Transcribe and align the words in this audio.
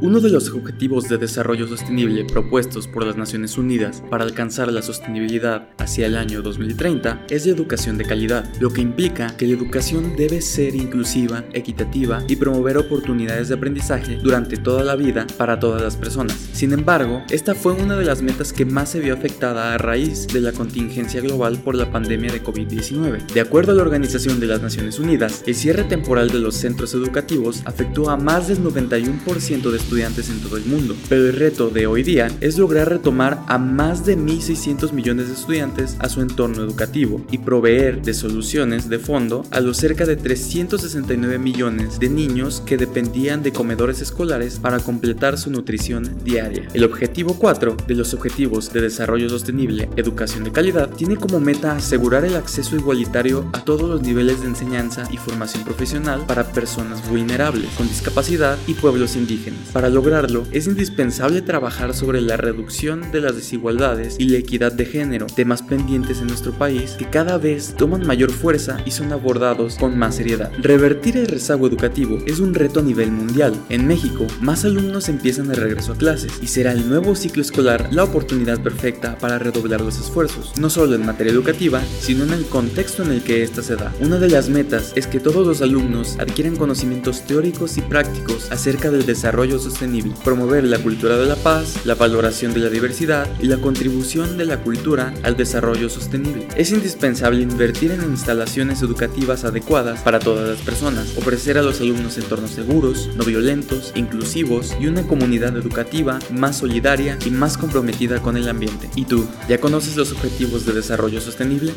Uno 0.00 0.20
de 0.20 0.30
los 0.30 0.48
objetivos 0.50 1.08
de 1.08 1.18
desarrollo 1.18 1.66
sostenible 1.66 2.24
propuestos 2.24 2.86
por 2.86 3.04
las 3.04 3.16
Naciones 3.16 3.58
Unidas 3.58 4.00
para 4.08 4.22
alcanzar 4.22 4.70
la 4.72 4.80
sostenibilidad 4.80 5.70
hacia 5.76 6.06
el 6.06 6.16
año 6.16 6.40
2030 6.40 7.26
es 7.28 7.46
la 7.46 7.52
educación 7.52 7.98
de 7.98 8.04
calidad, 8.04 8.48
lo 8.60 8.70
que 8.70 8.80
implica 8.80 9.36
que 9.36 9.48
la 9.48 9.54
educación 9.54 10.14
debe 10.16 10.40
ser 10.40 10.76
inclusiva, 10.76 11.44
equitativa 11.52 12.22
y 12.28 12.36
promover 12.36 12.76
oportunidades 12.76 13.48
de 13.48 13.56
aprendizaje 13.56 14.18
durante 14.22 14.56
toda 14.56 14.84
la 14.84 14.94
vida 14.94 15.26
para 15.36 15.58
todas 15.58 15.82
las 15.82 15.96
personas. 15.96 16.48
Sin 16.52 16.72
embargo, 16.72 17.24
esta 17.28 17.56
fue 17.56 17.72
una 17.72 17.96
de 17.96 18.04
las 18.04 18.22
metas 18.22 18.52
que 18.52 18.64
más 18.64 18.90
se 18.90 19.00
vio 19.00 19.14
afectada 19.14 19.74
a 19.74 19.78
raíz 19.78 20.28
de 20.28 20.40
la 20.40 20.52
contingencia 20.52 21.20
global 21.20 21.58
por 21.58 21.74
la 21.74 21.90
pandemia 21.90 22.30
de 22.30 22.44
COVID-19. 22.44 23.32
De 23.32 23.40
acuerdo 23.40 23.72
a 23.72 23.74
la 23.74 23.82
Organización 23.82 24.38
de 24.38 24.46
las 24.46 24.62
Naciones 24.62 25.00
Unidas, 25.00 25.42
el 25.44 25.56
cierre 25.56 25.82
temporal 25.82 26.30
de 26.30 26.38
los 26.38 26.54
centros 26.54 26.94
educativos 26.94 27.62
afectó 27.64 28.10
a 28.10 28.16
más 28.16 28.46
del 28.46 28.62
91% 28.62 29.72
de 29.72 29.87
estudiantes 29.88 30.28
en 30.28 30.40
todo 30.40 30.58
el 30.58 30.66
mundo, 30.66 30.94
pero 31.08 31.26
el 31.26 31.32
reto 31.32 31.70
de 31.70 31.86
hoy 31.86 32.02
día 32.02 32.28
es 32.42 32.58
lograr 32.58 32.90
retomar 32.90 33.42
a 33.46 33.56
más 33.56 34.04
de 34.04 34.18
1.600 34.18 34.92
millones 34.92 35.28
de 35.28 35.32
estudiantes 35.32 35.96
a 35.98 36.10
su 36.10 36.20
entorno 36.20 36.62
educativo 36.62 37.24
y 37.30 37.38
proveer 37.38 38.02
de 38.02 38.12
soluciones 38.12 38.90
de 38.90 38.98
fondo 38.98 39.46
a 39.50 39.60
los 39.60 39.78
cerca 39.78 40.04
de 40.04 40.16
369 40.16 41.38
millones 41.38 41.98
de 41.98 42.10
niños 42.10 42.62
que 42.66 42.76
dependían 42.76 43.42
de 43.42 43.52
comedores 43.52 44.02
escolares 44.02 44.58
para 44.58 44.78
completar 44.78 45.38
su 45.38 45.50
nutrición 45.50 46.22
diaria. 46.22 46.68
El 46.74 46.84
objetivo 46.84 47.38
4 47.38 47.78
de 47.86 47.94
los 47.94 48.12
Objetivos 48.12 48.70
de 48.74 48.82
Desarrollo 48.82 49.30
Sostenible, 49.30 49.88
Educación 49.96 50.44
de 50.44 50.52
Calidad, 50.52 50.90
tiene 50.90 51.16
como 51.16 51.40
meta 51.40 51.72
asegurar 51.72 52.26
el 52.26 52.36
acceso 52.36 52.76
igualitario 52.76 53.48
a 53.54 53.64
todos 53.64 53.88
los 53.88 54.02
niveles 54.02 54.42
de 54.42 54.48
enseñanza 54.48 55.08
y 55.10 55.16
formación 55.16 55.64
profesional 55.64 56.26
para 56.26 56.52
personas 56.52 57.08
vulnerables, 57.08 57.70
con 57.78 57.88
discapacidad 57.88 58.58
y 58.66 58.74
pueblos 58.74 59.16
indígenas 59.16 59.77
para 59.78 59.90
lograrlo, 59.90 60.44
es 60.50 60.66
indispensable 60.66 61.40
trabajar 61.40 61.94
sobre 61.94 62.20
la 62.20 62.36
reducción 62.36 63.12
de 63.12 63.20
las 63.20 63.36
desigualdades 63.36 64.16
y 64.18 64.24
la 64.24 64.38
equidad 64.38 64.72
de 64.72 64.84
género, 64.84 65.26
temas 65.26 65.62
pendientes 65.62 66.18
en 66.18 66.26
nuestro 66.26 66.50
país 66.50 66.96
que 66.98 67.08
cada 67.08 67.38
vez 67.38 67.76
toman 67.78 68.04
mayor 68.04 68.32
fuerza 68.32 68.78
y 68.84 68.90
son 68.90 69.12
abordados 69.12 69.76
con 69.76 69.96
más 69.96 70.16
seriedad. 70.16 70.50
Revertir 70.58 71.16
el 71.16 71.28
rezago 71.28 71.68
educativo 71.68 72.18
es 72.26 72.40
un 72.40 72.54
reto 72.54 72.80
a 72.80 72.82
nivel 72.82 73.12
mundial. 73.12 73.54
En 73.68 73.86
México, 73.86 74.26
más 74.40 74.64
alumnos 74.64 75.08
empiezan 75.08 75.48
el 75.48 75.56
regreso 75.56 75.92
a 75.92 75.96
clases 75.96 76.32
y 76.42 76.48
será 76.48 76.72
el 76.72 76.88
nuevo 76.88 77.14
ciclo 77.14 77.42
escolar 77.42 77.88
la 77.92 78.02
oportunidad 78.02 78.60
perfecta 78.60 79.16
para 79.18 79.38
redoblar 79.38 79.80
los 79.80 80.00
esfuerzos, 80.00 80.58
no 80.58 80.70
solo 80.70 80.96
en 80.96 81.06
materia 81.06 81.32
educativa, 81.32 81.80
sino 82.00 82.24
en 82.24 82.32
el 82.32 82.46
contexto 82.46 83.04
en 83.04 83.12
el 83.12 83.22
que 83.22 83.44
ésta 83.44 83.62
se 83.62 83.76
da. 83.76 83.94
Una 84.00 84.18
de 84.18 84.28
las 84.28 84.48
metas 84.48 84.92
es 84.96 85.06
que 85.06 85.20
todos 85.20 85.46
los 85.46 85.62
alumnos 85.62 86.18
adquieran 86.18 86.56
conocimientos 86.56 87.24
teóricos 87.24 87.78
y 87.78 87.82
prácticos 87.82 88.50
acerca 88.50 88.90
del 88.90 89.06
desarrollo 89.06 89.60
sostenible, 89.68 90.14
promover 90.24 90.64
la 90.64 90.78
cultura 90.78 91.16
de 91.16 91.26
la 91.26 91.36
paz, 91.36 91.84
la 91.84 91.94
valoración 91.94 92.54
de 92.54 92.60
la 92.60 92.70
diversidad 92.70 93.28
y 93.40 93.46
la 93.46 93.58
contribución 93.58 94.38
de 94.38 94.44
la 94.44 94.60
cultura 94.60 95.12
al 95.22 95.36
desarrollo 95.36 95.88
sostenible. 95.88 96.48
Es 96.56 96.72
indispensable 96.72 97.42
invertir 97.42 97.90
en 97.90 98.02
instalaciones 98.02 98.82
educativas 98.82 99.44
adecuadas 99.44 100.00
para 100.00 100.18
todas 100.18 100.48
las 100.48 100.60
personas, 100.60 101.16
ofrecer 101.16 101.58
a 101.58 101.62
los 101.62 101.80
alumnos 101.80 102.16
entornos 102.18 102.50
seguros, 102.52 103.10
no 103.16 103.24
violentos, 103.24 103.92
inclusivos 103.94 104.74
y 104.80 104.86
una 104.86 105.06
comunidad 105.06 105.56
educativa 105.56 106.18
más 106.30 106.58
solidaria 106.58 107.18
y 107.24 107.30
más 107.30 107.58
comprometida 107.58 108.22
con 108.22 108.36
el 108.36 108.48
ambiente. 108.48 108.88
¿Y 108.94 109.04
tú, 109.04 109.26
ya 109.48 109.60
conoces 109.60 109.96
los 109.96 110.12
objetivos 110.12 110.64
de 110.64 110.72
desarrollo 110.72 111.20
sostenible? 111.20 111.72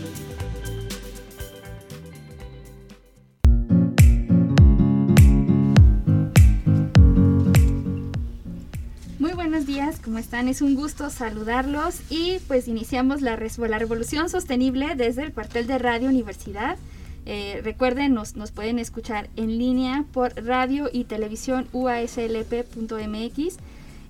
Están? 10.22 10.48
Es 10.48 10.62
un 10.62 10.76
gusto 10.76 11.10
saludarlos 11.10 12.00
y 12.10 12.38
pues 12.48 12.68
iniciamos 12.68 13.22
la, 13.22 13.36
revolución 13.36 14.30
sostenible 14.30 14.96
desde 14.96 15.24
el 15.24 15.34
cuartel 15.34 15.68
de 15.68 15.78
Radio 15.80 16.10
Universidad. 16.10 16.78
Eh, 17.26 17.60
recuerden, 17.64 18.14
nos, 18.14 18.36
nos, 18.36 18.52
pueden 18.52 18.80
escuchar 18.80 19.30
en 19.36 19.58
línea 19.58 20.06
por 20.14 20.34
radio 20.46 20.90
y 20.92 21.04
televisión 21.04 21.68
uaslp.mx, 21.74 23.58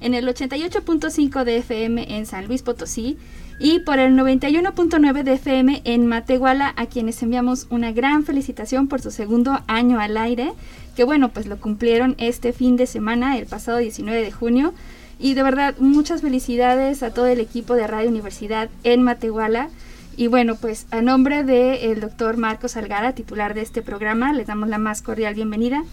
en 0.02 0.14
el 0.14 0.28
88.5 0.28 1.44
de 1.44 1.58
FM 1.58 2.18
en 2.18 2.26
San 2.26 2.48
Luis 2.48 2.62
Potosí 2.62 3.18
y 3.60 3.80
por 3.80 4.00
el 4.00 4.14
91.9 4.16 5.24
de 5.24 5.34
FM 5.34 5.82
en 5.86 6.08
Matehuala, 6.08 6.74
a 6.76 6.88
quienes 6.88 7.22
enviamos 7.24 7.68
una 7.70 7.92
gran 7.92 8.26
felicitación 8.26 8.88
por 8.88 9.02
su 9.02 9.12
segundo 9.12 9.62
año 9.68 10.00
al 10.00 10.18
aire, 10.18 10.52
que 10.96 11.04
bueno, 11.04 11.30
pues 11.30 11.46
lo 11.46 11.58
cumplieron 11.60 12.16
este 12.18 12.54
fin 12.54 12.76
de 12.76 12.88
semana, 12.88 13.38
el 13.38 13.46
pasado 13.46 13.78
19 13.78 14.22
de 14.22 14.32
junio. 14.32 14.74
Y 15.22 15.36
de 15.36 15.44
verdad, 15.44 15.76
muchas 15.78 16.22
felicidades 16.22 17.04
a 17.04 17.14
todo 17.14 17.28
el 17.28 17.40
equipo 17.40 17.76
de 17.76 17.86
Radio 17.86 18.10
Universidad 18.10 18.70
en 18.84 19.04
Matehuala. 19.04 19.70
Y 20.18 20.26
bueno, 20.26 20.56
pues 20.56 20.88
a 20.90 21.02
nombre 21.02 21.44
del 21.44 22.02
doctor 22.02 22.38
Marcos 22.38 22.76
Algara, 22.76 23.14
titular 23.14 23.54
de 23.54 23.62
este 23.62 23.84
programa, 23.84 24.34
les 24.34 24.48
damos 24.48 24.68
la 24.68 24.80
más 24.80 25.04
cordial 25.04 25.36
bienvenida. 25.36 25.84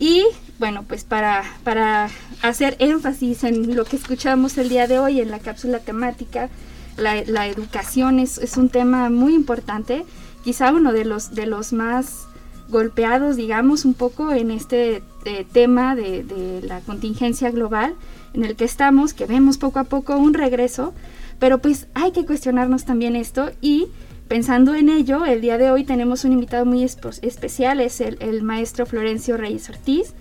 Y 0.00 0.24
bueno, 0.58 0.82
pues 0.88 1.04
para, 1.04 1.44
para 1.62 2.10
hacer 2.42 2.74
énfasis 2.80 3.44
en 3.44 3.76
lo 3.76 3.84
que 3.84 3.94
escuchamos 3.94 4.58
el 4.58 4.68
día 4.68 4.88
de 4.88 4.98
hoy 4.98 5.20
en 5.20 5.30
la 5.30 5.38
cápsula 5.38 5.78
temática, 5.78 6.48
la, 6.96 7.22
la 7.26 7.46
educación 7.46 8.18
es, 8.18 8.38
es, 8.38 8.56
un 8.56 8.70
tema 8.70 9.08
muy 9.08 9.34
importante, 9.34 10.04
quizá 10.42 10.72
uno 10.72 10.92
de 10.92 11.04
los, 11.04 11.32
de 11.32 11.46
los 11.46 11.72
más 11.72 12.26
golpeados, 12.68 13.36
digamos, 13.36 13.84
un 13.84 13.94
poco 13.94 14.32
en 14.32 14.50
este 14.50 15.02
eh, 15.26 15.46
tema 15.52 15.94
de, 15.94 16.24
de 16.24 16.60
la 16.62 16.80
contingencia 16.80 17.52
global 17.52 17.94
en 18.34 18.44
el 18.44 18.56
que 18.56 18.64
estamos, 18.64 19.14
que 19.14 19.26
vemos 19.26 19.58
poco 19.58 19.78
a 19.78 19.84
poco 19.84 20.16
un 20.16 20.34
regreso, 20.34 20.92
pero 21.38 21.58
pues 21.58 21.86
hay 21.94 22.12
que 22.12 22.26
cuestionarnos 22.26 22.84
también 22.84 23.16
esto 23.16 23.50
y 23.60 23.86
pensando 24.28 24.74
en 24.74 24.88
ello, 24.88 25.24
el 25.24 25.40
día 25.40 25.58
de 25.58 25.70
hoy 25.70 25.84
tenemos 25.84 26.24
un 26.24 26.32
invitado 26.32 26.64
muy 26.64 26.82
especial, 26.84 27.80
es 27.80 28.00
el, 28.00 28.42
maestro 28.42 28.86
Florencio 28.86 29.36
Reyes 29.36 29.68
Ortiz. 29.68 30.14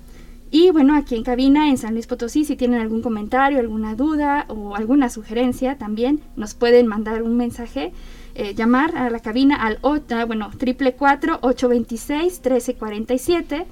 y 0.51 0.71
bueno, 0.71 0.95
aquí 0.95 1.15
en 1.15 1.23
cabina, 1.23 1.69
en 1.69 1.77
San 1.77 1.93
Luis 1.93 2.07
Potosí, 2.07 2.43
si 2.43 2.55
tienen 2.55 2.81
algún 2.81 3.03
comentario, 3.03 3.59
alguna 3.59 3.93
duda 3.95 4.45
o 4.47 4.75
alguna 4.75 5.09
sugerencia, 5.09 5.77
también 5.77 6.21
nos 6.35 6.55
pueden 6.55 6.87
mandar 6.87 7.21
un 7.21 7.37
mensaje, 7.37 7.93
eh, 8.33 8.55
llamar 8.55 8.97
a 8.97 9.11
la 9.11 9.19
cabina 9.19 9.55
al 9.55 9.77
ah, 9.83 10.25
bueno, 10.25 10.49
triple 10.57 10.95
826 10.97 12.41
1347 12.43 13.67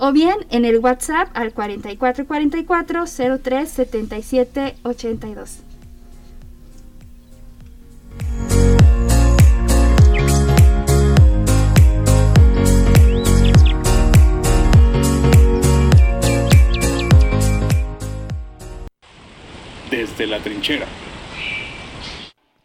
o 0.00 0.12
bien 0.12 0.34
en 0.50 0.64
el 0.64 0.78
WhatsApp 0.78 1.28
al 1.34 1.52
4444 1.52 3.38
03 3.38 3.70
77 3.70 4.76
82. 4.82 5.60
Desde 19.90 20.26
la 20.26 20.38
trinchera. 20.38 20.86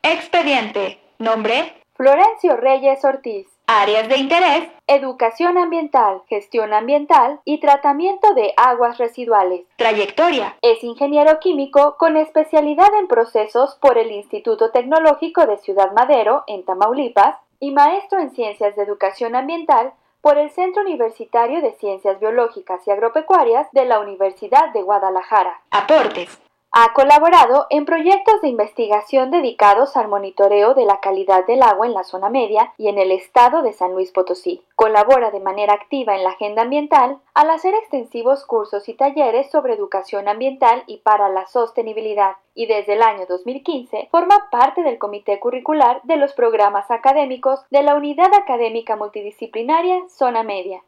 Expediente. 0.03 0.99
Nombre. 1.19 1.73
Florencio 1.95 2.55
Reyes 2.55 3.03
Ortiz. 3.03 3.54
Áreas 3.67 4.07
de 4.09 4.17
interés, 4.17 4.69
educación 4.85 5.57
ambiental, 5.57 6.21
gestión 6.29 6.71
ambiental 6.71 7.39
y 7.45 7.59
tratamiento 7.59 8.35
de 8.35 8.53
aguas 8.57 8.99
residuales. 8.99 9.65
Trayectoria. 9.77 10.55
Es 10.61 10.83
ingeniero 10.83 11.39
químico 11.39 11.95
con 11.97 12.15
especialidad 12.15 12.93
en 12.99 13.07
procesos 13.07 13.75
por 13.81 13.97
el 13.97 14.11
Instituto 14.11 14.69
Tecnológico 14.69 15.47
de 15.47 15.57
Ciudad 15.57 15.93
Madero, 15.93 16.43
en 16.45 16.63
Tamaulipas, 16.63 17.37
y 17.59 17.71
maestro 17.71 18.19
en 18.19 18.29
ciencias 18.29 18.75
de 18.75 18.83
educación 18.83 19.35
ambiental 19.35 19.93
por 20.21 20.37
el 20.37 20.51
Centro 20.51 20.83
Universitario 20.83 21.61
de 21.61 21.71
Ciencias 21.73 22.19
Biológicas 22.19 22.87
y 22.87 22.91
Agropecuarias 22.91 23.67
de 23.71 23.85
la 23.85 23.99
Universidad 23.99 24.73
de 24.73 24.83
Guadalajara. 24.83 25.61
Aportes. 25.71 26.44
Ha 26.77 26.91
colaborado 26.91 27.67
en 27.69 27.85
proyectos 27.85 28.41
de 28.41 28.49
investigación 28.49 29.31
dedicados 29.31 29.95
al 29.95 30.09
monitoreo 30.09 30.73
de 30.73 30.83
la 30.83 30.99
calidad 30.99 31.45
del 31.45 31.63
agua 31.63 31.87
en 31.87 31.93
la 31.93 32.03
zona 32.03 32.27
media 32.27 32.73
y 32.77 32.89
en 32.89 32.97
el 32.97 33.13
estado 33.13 33.61
de 33.61 33.71
San 33.71 33.93
Luis 33.93 34.11
Potosí. 34.11 34.61
Colabora 34.75 35.31
de 35.31 35.39
manera 35.39 35.73
activa 35.73 36.17
en 36.17 36.25
la 36.25 36.31
agenda 36.31 36.63
ambiental 36.63 37.19
al 37.33 37.49
hacer 37.49 37.73
extensivos 37.75 38.45
cursos 38.45 38.89
y 38.89 38.93
talleres 38.93 39.49
sobre 39.51 39.73
educación 39.73 40.27
ambiental 40.27 40.83
y 40.85 40.97
para 40.97 41.29
la 41.29 41.45
sostenibilidad 41.45 42.35
y 42.53 42.65
desde 42.65 42.95
el 42.95 43.03
año 43.03 43.25
2015 43.25 44.09
forma 44.11 44.49
parte 44.51 44.83
del 44.83 44.97
comité 44.97 45.39
curricular 45.39 46.01
de 46.03 46.17
los 46.17 46.33
programas 46.33 46.91
académicos 46.91 47.61
de 47.69 47.83
la 47.83 47.95
Unidad 47.95 48.33
Académica 48.33 48.97
Multidisciplinaria 48.97 50.01
Zona 50.09 50.43
Media. 50.43 50.83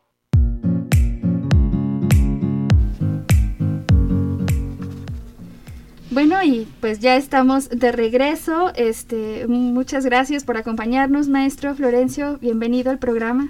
Bueno, 6.09 6.41
y 6.41 6.67
pues 6.79 6.99
ya 6.99 7.17
estamos 7.17 7.69
de 7.69 7.91
regreso. 7.91 8.71
Este, 8.75 9.45
muchas 9.47 10.05
gracias 10.05 10.45
por 10.45 10.55
acompañarnos, 10.55 11.27
maestro 11.27 11.75
Florencio. 11.75 12.37
Bienvenido 12.39 12.91
al 12.91 12.97
programa. 12.97 13.49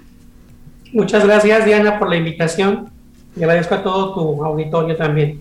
Muchas 0.91 1.23
gracias, 1.23 1.65
Diana, 1.65 1.99
por 1.99 2.09
la 2.09 2.15
invitación. 2.15 2.89
Y 3.35 3.43
agradezco 3.43 3.75
a 3.75 3.83
todo 3.83 4.13
tu 4.13 4.43
auditorio 4.43 4.95
también. 4.95 5.39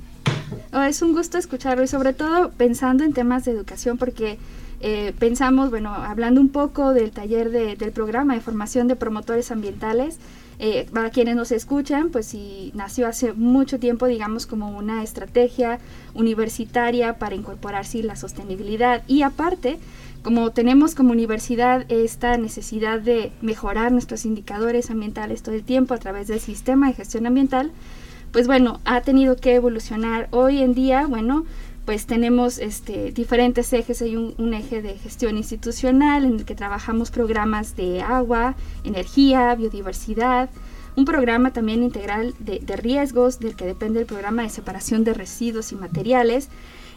Oh, 0.75 0.83
es 0.83 1.01
un 1.01 1.15
gusto 1.15 1.39
escucharlo 1.39 1.83
y 1.85 1.89
sobre 1.89 2.13
todo 2.13 2.51
pensando 2.51 3.03
en 3.03 3.15
temas 3.15 3.47
de 3.47 3.53
educación 3.53 3.97
porque 3.97 4.39
eh, 4.81 5.15
pensamos, 5.19 5.71
bueno, 5.71 5.95
hablando 5.95 6.39
un 6.39 6.51
poco 6.51 6.93
del 6.93 7.13
taller 7.13 7.51
del 7.51 7.93
programa 7.93 8.35
de 8.35 8.41
formación 8.41 8.89
de 8.89 8.97
promotores 8.97 9.51
ambientales, 9.51 10.19
eh, 10.59 10.87
para 10.93 11.11
quienes 11.11 11.37
nos 11.37 11.53
escuchan, 11.53 12.09
pues 12.11 12.27
sí, 12.27 12.73
nació 12.75 13.07
hace 13.07 13.33
mucho 13.35 13.79
tiempo, 13.79 14.07
digamos, 14.07 14.47
como 14.47 14.77
una 14.77 15.03
estrategia 15.03 15.79
universitaria 16.15 17.19
para 17.19 17.35
incorporar 17.35 17.85
sí, 17.85 18.03
la 18.03 18.17
sostenibilidad. 18.17 19.03
Y 19.07 19.23
aparte, 19.23 19.79
como 20.23 20.51
tenemos 20.51 20.95
como 20.95 21.13
universidad 21.13 21.85
esta 21.91 22.39
necesidad 22.39 23.01
de 23.01 23.33
mejorar 23.43 23.93
nuestros 23.93 24.25
indicadores 24.25 24.91
ambientales 24.91 25.43
todo 25.43 25.55
el 25.55 25.63
tiempo 25.63 25.95
a 25.95 25.99
través 25.99 26.27
del 26.27 26.41
sistema 26.41 26.89
de 26.89 26.95
gestión 26.95 27.27
ambiental, 27.27 27.71
pues 28.33 28.47
bueno, 28.47 28.81
ha 28.85 29.03
tenido 29.03 29.37
que 29.37 29.55
evolucionar. 29.55 30.29
Hoy 30.31 30.63
en 30.63 30.75
día, 30.75 31.07
bueno, 31.07 31.45
pues 31.87 32.07
tenemos 32.07 32.59
este, 32.59 33.13
diferentes 33.13 33.73
ejes. 33.73 34.03
Hay 34.03 34.17
un, 34.17 34.55
eje 34.55 34.83
de 34.83 34.99
gestión 34.99 35.37
institucional 35.39 36.25
en 36.25 36.35
el 36.35 36.45
que 36.45 36.57
trabajamos 36.57 37.13
programas 37.13 37.77
de 37.77 38.03
agua, 38.03 38.57
energía, 38.85 39.55
biodiversidad, 39.55 40.51
un 40.97 41.05
programa 41.05 41.53
también 41.53 41.85
integral 41.85 42.35
de, 42.41 42.59
de, 42.59 42.77
riesgos 42.77 43.39
del 43.39 43.55
que 43.55 43.67
depende 43.67 44.01
el 44.01 44.07
programa 44.07 44.43
de 44.43 44.49
separación 44.49 45.05
de 45.05 45.15
residuos 45.15 45.71
y 45.71 45.77
materiales, 45.77 46.49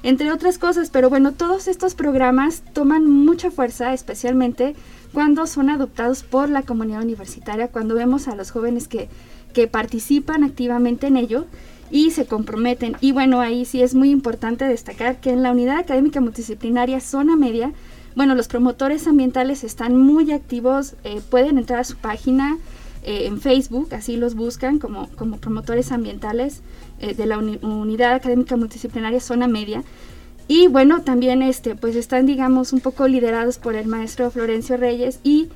entre 0.02 0.32
otras 0.32 0.58
cosas. 0.58 0.90
Pero 0.90 1.10
bueno, 1.10 1.34
todos 1.34 1.68
estos 1.68 1.94
programas 1.94 2.64
toman 2.74 3.08
mucha 3.08 3.52
fuerza, 3.52 3.94
especialmente 3.94 4.76
cuando 5.14 5.46
son 5.46 5.70
adoptados 5.70 6.24
por 6.24 6.50
la 6.50 6.64
comunidad 6.64 7.04
universitaria, 7.04 7.68
cuando 7.68 7.94
vemos 7.94 8.28
a 8.28 8.36
los 8.36 8.50
jóvenes 8.50 8.88
que, 8.88 9.08
que 9.54 9.68
participan 9.68 10.44
activamente 10.44 11.06
en 11.06 11.18
ello 11.18 11.46
y 11.92 12.12
se 12.12 12.26
comprometen. 12.26 12.96
Y 13.02 13.12
bueno, 13.12 13.42
ahí 13.42 13.66
sí 13.66 13.82
es 13.82 13.96
muy 13.96 14.10
importante 14.10 14.66
destacar 14.66 15.20
que 15.20 15.32
en 15.32 15.44
la 15.44 15.52
unidad 15.52 15.78
académica 15.78 16.22
multidisciplinaria 16.22 17.00
Zona 17.00 17.36
Media, 17.36 17.72
bueno, 18.16 18.36
los 18.36 18.48
promotores 18.48 19.08
ambientales 19.08 19.64
están 19.64 19.98
muy 19.98 20.32
activos, 20.32 20.96
eh, 21.04 21.22
pueden 21.30 21.58
entrar 21.58 21.80
a 21.80 21.84
su 21.84 21.98
página 21.98 22.58
eh, 23.04 23.28
en 23.28 23.40
Facebook, 23.40 23.94
así 23.94 24.18
los 24.18 24.36
buscan 24.36 24.80
como, 24.80 25.08
como 25.16 25.38
promotores 25.38 25.92
ambientales 25.92 26.62
eh, 27.00 27.14
de 27.14 27.26
la 27.26 27.38
unidad 27.38 28.14
académica 28.14 28.58
multidisciplinaria 28.58 29.20
Zona 29.20 29.48
Media. 29.48 29.84
Y 30.48 30.68
bueno, 30.68 31.04
también 31.04 31.44
este, 31.44 31.76
pues 31.76 31.96
están, 31.96 32.26
digamos, 32.26 32.74
un 32.74 32.80
poco 32.80 33.08
liderados 33.08 33.60
por 33.60 33.76
el 33.76 33.88
maestro 33.88 34.32
Florencio 34.32 34.78
Reyes 34.78 35.20
y 35.24 35.50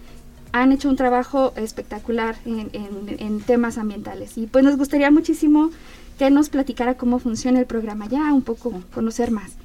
han 0.51 0.71
hecho 0.71 0.87
un 0.87 0.95
trabajo 0.95 1.51
espectacular 1.55 2.35
en, 2.45 2.69
en 2.71 3.41
temas 3.41 3.79
ambientales. 3.79 4.37
Y 4.37 4.45
pues 4.45 4.63
nos 4.63 4.77
gustaría 4.77 5.09
muchísimo 5.09 5.71
que 6.23 6.31
nos 6.31 6.47
platicara 6.47 6.93
cómo 6.93 7.19
funciona 7.19 7.59
el 7.59 7.65
programa, 7.65 8.07
ya 8.09 8.31
un 8.31 8.43
poco 8.43 8.71
conocer 8.93 9.29
más. 9.29 9.57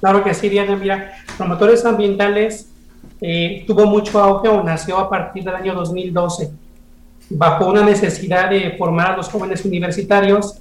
Claro 0.00 0.22
que 0.22 0.34
sí, 0.34 0.50
Diana. 0.50 0.76
Mira, 0.76 1.12
Promotores 1.38 1.82
Ambientales 1.86 2.68
eh, 3.22 3.64
tuvo 3.66 3.86
mucho 3.86 4.20
auge 4.20 4.50
o 4.50 4.62
nació 4.62 4.98
a 4.98 5.08
partir 5.08 5.44
del 5.44 5.54
año 5.54 5.72
2012, 5.72 6.50
bajo 7.30 7.70
una 7.70 7.82
necesidad 7.82 8.50
de 8.50 8.72
formar 8.76 9.12
a 9.12 9.16
los 9.16 9.30
jóvenes 9.30 9.64
universitarios, 9.64 10.58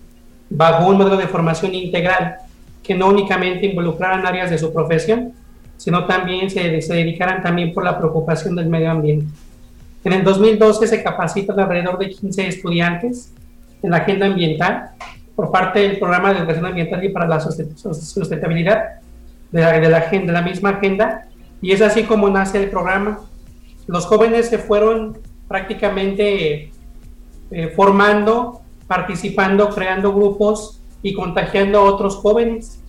bajo 0.50 0.88
un 0.88 0.98
modelo 0.98 1.18
de 1.18 1.28
formación 1.28 1.76
integral 1.76 2.38
que 2.82 2.96
no 2.96 3.10
únicamente 3.10 3.66
involucraran 3.66 4.26
áreas 4.26 4.50
de 4.50 4.58
su 4.58 4.72
profesión, 4.72 5.34
sino 5.76 6.06
también 6.06 6.50
se, 6.50 6.82
se 6.82 6.94
dedicaran 6.94 7.44
también 7.44 7.74
por 7.74 7.84
la 7.84 7.98
preocupación 7.98 8.56
del 8.56 8.68
medio 8.70 8.92
ambiente. 8.92 9.26
En 10.06 10.14
el 10.14 10.24
2012 10.24 10.88
se 10.88 11.04
capacitan 11.04 11.60
alrededor 11.60 11.98
de 11.98 12.12
15 12.12 12.48
estudiantes 12.48 13.34
en 13.84 13.92
la 13.92 13.98
agenda 13.98 14.28
ambiental 14.28 14.92
por 15.38 15.52
parte 15.52 15.82
del 15.82 16.00
programa 16.00 16.34
de 16.34 16.40
educación 16.40 16.66
ambiental 16.66 17.04
y 17.04 17.10
para 17.10 17.28
la 17.28 17.40
sustentabilidad 17.40 19.02
de 19.52 19.62
la, 19.62 19.80
de 19.80 19.88
la, 19.88 19.98
agenda, 19.98 20.34
de 20.34 20.40
la 20.40 20.42
misma 20.42 20.72
agenda. 20.72 21.28
Y 21.62 21.74
es 21.74 21.82
así 21.84 22.06
como 22.06 22.28
nace 22.28 22.58
el 22.58 22.72
programa. 22.72 23.20
Los 23.86 24.08
jóvenes 24.08 24.50
se 24.50 24.58
fueron 24.58 25.20
prácticamente 25.48 26.72
eh, 27.52 27.68
formando, 27.76 28.62
participando, 28.88 29.70
creando 29.70 30.12
grupos 30.12 30.82
y 31.04 31.14
contagiando 31.14 31.82
a 31.82 31.84
otros 31.84 32.16
jóvenes. 32.16 32.84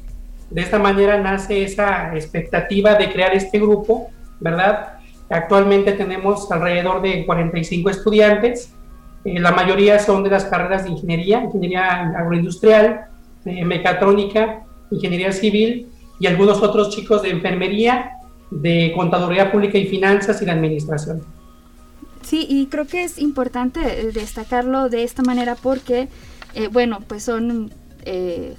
De 0.48 0.62
esta 0.62 0.78
manera 0.78 1.18
nace 1.18 1.64
esa 1.64 2.16
expectativa 2.16 2.94
de 2.94 3.12
crear 3.12 3.34
este 3.34 3.58
grupo, 3.58 4.08
¿verdad? 4.40 4.94
Actualmente 5.28 5.92
tenemos 5.92 6.50
alrededor 6.50 7.02
de 7.02 7.26
45 7.26 7.90
estudiantes 7.90 8.72
eh, 9.36 9.40
la 9.40 9.52
mayoría 9.52 9.98
son 9.98 10.22
de 10.22 10.30
las 10.30 10.44
carreras 10.44 10.84
de 10.84 10.90
ingeniería, 10.90 11.42
ingeniería 11.42 12.12
agroindustrial, 12.16 13.06
eh, 13.44 13.64
mecatrónica, 13.64 14.64
ingeniería 14.90 15.32
civil 15.32 15.88
y 16.20 16.26
algunos 16.26 16.62
otros 16.62 16.94
chicos 16.94 17.22
de 17.22 17.30
enfermería, 17.30 18.12
de 18.50 18.92
contaduría 18.94 19.52
pública 19.52 19.78
y 19.78 19.86
finanzas 19.86 20.40
y 20.42 20.44
de 20.44 20.50
administración. 20.50 21.22
Sí, 22.22 22.46
y 22.48 22.66
creo 22.66 22.86
que 22.86 23.04
es 23.04 23.18
importante 23.18 23.80
eh, 23.80 24.12
destacarlo 24.12 24.88
de 24.88 25.04
esta 25.04 25.22
manera 25.22 25.54
porque, 25.54 26.08
bueno, 26.72 26.98
pues 27.06 27.24
son 27.24 27.72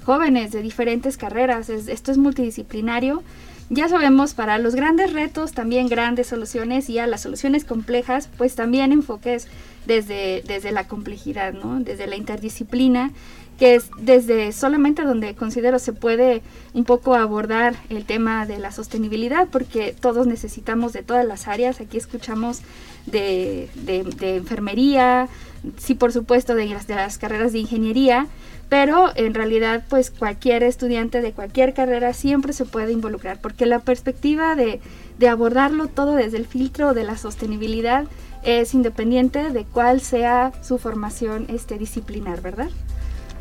jóvenes 0.04 0.52
de 0.52 0.62
diferentes 0.62 1.16
carreras, 1.16 1.68
esto 1.68 2.12
es 2.12 2.18
multidisciplinario. 2.18 3.24
Ya 3.72 3.88
sabemos, 3.88 4.34
para 4.34 4.58
los 4.58 4.74
grandes 4.74 5.12
retos 5.12 5.52
también 5.52 5.88
grandes 5.88 6.26
soluciones 6.26 6.90
y 6.90 6.98
a 6.98 7.06
las 7.06 7.20
soluciones 7.20 7.64
complejas, 7.64 8.28
pues 8.36 8.56
también 8.56 8.90
enfoques 8.90 9.48
desde, 9.86 10.42
desde 10.46 10.72
la 10.72 10.86
complejidad, 10.86 11.52
¿no? 11.52 11.80
Desde 11.80 12.06
la 12.06 12.16
interdisciplina, 12.16 13.10
que 13.58 13.74
es 13.74 13.90
desde 13.98 14.52
solamente 14.52 15.02
donde 15.02 15.34
considero 15.34 15.78
se 15.78 15.92
puede 15.92 16.42
un 16.72 16.84
poco 16.84 17.14
abordar 17.14 17.74
el 17.90 18.06
tema 18.06 18.46
de 18.46 18.58
la 18.58 18.72
sostenibilidad, 18.72 19.48
porque 19.48 19.94
todos 19.98 20.26
necesitamos 20.26 20.92
de 20.92 21.02
todas 21.02 21.26
las 21.26 21.46
áreas. 21.46 21.80
Aquí 21.80 21.98
escuchamos 21.98 22.62
de, 23.04 23.68
de, 23.74 24.36
enfermería, 24.36 25.28
sí, 25.76 25.94
por 25.94 26.10
supuesto, 26.10 26.54
de 26.54 26.66
las, 26.66 26.86
de 26.86 26.94
las 26.94 27.18
carreras 27.18 27.52
de 27.52 27.58
ingeniería, 27.58 28.28
pero 28.70 29.10
en 29.16 29.34
realidad 29.34 29.84
pues 29.90 30.10
cualquier 30.10 30.62
estudiante 30.62 31.20
de 31.20 31.32
cualquier 31.32 31.74
carrera 31.74 32.14
siempre 32.14 32.52
se 32.52 32.64
puede 32.64 32.92
involucrar 32.92 33.40
porque 33.40 33.66
la 33.66 33.80
perspectiva 33.80 34.54
de, 34.54 34.80
de, 35.18 35.28
abordarlo 35.28 35.88
todo 35.88 36.14
desde 36.14 36.38
el 36.38 36.46
filtro 36.46 36.94
de 36.94 37.04
la 37.04 37.18
sostenibilidad 37.18 38.06
es 38.42 38.74
independiente 38.74 39.50
de 39.50 39.64
cuál 39.64 40.00
sea 40.00 40.52
su 40.62 40.78
formación 40.78 41.46
este, 41.48 41.78
disciplinar, 41.78 42.40
¿verdad? 42.40 42.68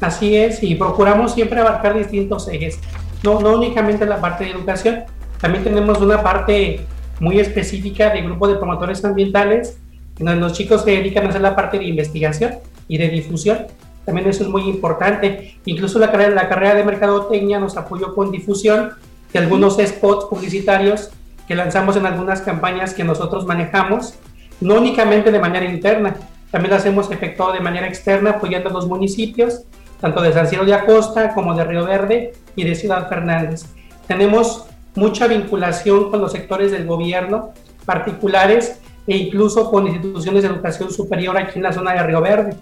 Así 0.01 0.35
es, 0.35 0.63
y 0.63 0.75
procuramos 0.75 1.33
siempre 1.33 1.59
abarcar 1.59 1.97
distintos 1.97 2.47
ejes, 2.47 2.79
no, 3.23 3.39
no 3.41 3.55
únicamente 3.55 4.05
la 4.05 4.21
parte 4.21 4.45
de 4.45 4.51
educación, 4.51 5.03
también 5.41 5.63
tenemos 5.63 5.99
una 5.99 6.21
parte 6.21 6.85
muy 7.19 7.39
específica 7.39 8.09
de 8.11 8.21
grupo 8.21 8.47
de 8.47 8.55
promotores 8.55 9.03
ambientales, 9.03 9.77
donde 10.17 10.35
los 10.35 10.53
chicos 10.53 10.83
se 10.83 10.91
dedican 10.91 11.25
a 11.25 11.29
hacer 11.29 11.41
la 11.41 11.55
parte 11.55 11.79
de 11.79 11.85
investigación 11.85 12.55
y 12.87 12.97
de 12.97 13.09
difusión. 13.09 13.67
También 14.05 14.27
eso 14.27 14.43
es 14.43 14.49
muy 14.49 14.63
importante. 14.63 15.59
Incluso 15.65 15.99
la 15.99 16.11
carrera, 16.11 16.31
la 16.31 16.49
carrera 16.49 16.75
de 16.75 16.83
mercadotecnia 16.83 17.59
nos 17.59 17.77
apoyó 17.77 18.15
con 18.15 18.31
difusión 18.31 18.91
de 19.31 19.39
algunos 19.39 19.77
spots 19.77 20.25
publicitarios 20.25 21.09
que 21.47 21.55
lanzamos 21.55 21.95
en 21.95 22.05
algunas 22.05 22.41
campañas 22.41 22.93
que 22.93 23.03
nosotros 23.03 23.45
manejamos 23.45 24.15
no 24.61 24.75
únicamente 24.75 25.31
de 25.31 25.39
manera 25.39 25.65
interna, 25.65 26.15
también 26.51 26.73
las 26.73 26.85
hemos 26.85 27.11
efectuado 27.11 27.53
de 27.53 27.59
manera 27.59 27.87
externa 27.87 28.31
apoyando 28.31 28.69
a 28.69 28.73
los 28.73 28.87
municipios, 28.87 29.63
tanto 30.01 30.21
de 30.21 30.33
San 30.33 30.47
Cielo 30.47 30.65
de 30.65 30.73
Acosta 30.73 31.33
como 31.33 31.53
de 31.53 31.63
Río 31.63 31.85
Verde 31.85 32.33
y 32.55 32.63
de 32.63 32.75
Ciudad 32.75 33.07
Fernández. 33.07 33.65
Tenemos 34.07 34.65
mucha 34.95 35.27
vinculación 35.27 36.09
con 36.09 36.21
los 36.21 36.31
sectores 36.31 36.71
del 36.71 36.85
gobierno 36.85 37.51
particulares 37.85 38.79
e 39.07 39.17
incluso 39.17 39.69
con 39.71 39.87
instituciones 39.87 40.43
de 40.43 40.49
educación 40.49 40.91
superior 40.91 41.37
aquí 41.37 41.53
en 41.57 41.63
la 41.63 41.73
zona 41.73 41.93
de 41.93 42.03
Río 42.03 42.21
Verde. 42.21 42.55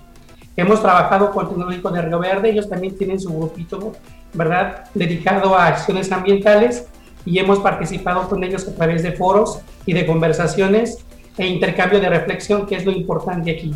Hemos 0.55 0.81
trabajado 0.81 1.31
con 1.31 1.45
el 1.45 1.49
Tecnológico 1.49 1.89
de 1.91 2.01
Río 2.01 2.19
Verde, 2.19 2.49
ellos 2.49 2.69
también 2.69 2.97
tienen 2.97 3.19
su 3.19 3.31
grupito, 3.37 3.93
¿verdad?, 4.33 4.85
dedicado 4.93 5.55
a 5.55 5.67
acciones 5.67 6.11
ambientales 6.11 6.87
y 7.25 7.39
hemos 7.39 7.59
participado 7.59 8.27
con 8.27 8.43
ellos 8.43 8.67
a 8.67 8.75
través 8.75 9.03
de 9.03 9.11
foros 9.11 9.59
y 9.85 9.93
de 9.93 10.05
conversaciones 10.05 11.05
e 11.37 11.47
intercambio 11.47 11.99
de 11.99 12.09
reflexión, 12.09 12.65
que 12.65 12.75
es 12.75 12.85
lo 12.85 12.91
importante 12.91 13.51
aquí. 13.51 13.73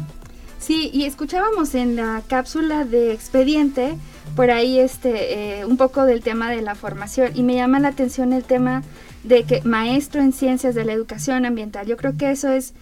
Sí, 0.60 0.92
y 0.94 1.06
escuchábamos 1.06 1.74
en 1.74 1.96
la 1.96 2.22
cápsula 2.28 2.86
de 2.86 3.14
expediente 3.14 3.96
por 4.36 4.52
ahí 4.52 4.80
este 4.80 5.60
eh, 5.60 5.66
un 5.66 5.76
poco 5.76 6.06
del 6.06 6.22
tema 6.22 6.52
de 6.52 6.62
la 6.62 6.76
formación 6.76 7.32
y 7.34 7.42
me 7.42 7.56
llama 7.56 7.80
la 7.80 7.90
atención 7.90 8.32
el 8.32 8.44
tema 8.44 8.84
de 9.24 9.44
que 9.44 9.62
maestro 9.64 10.22
en 10.22 10.34
ciencias 10.34 10.76
de 10.76 10.86
la 10.86 10.94
educación 10.94 11.46
ambiental. 11.46 11.88
Yo 11.88 11.98
creo 11.98 12.16
que 12.16 12.30
eso 12.30 12.50
es 12.50 12.74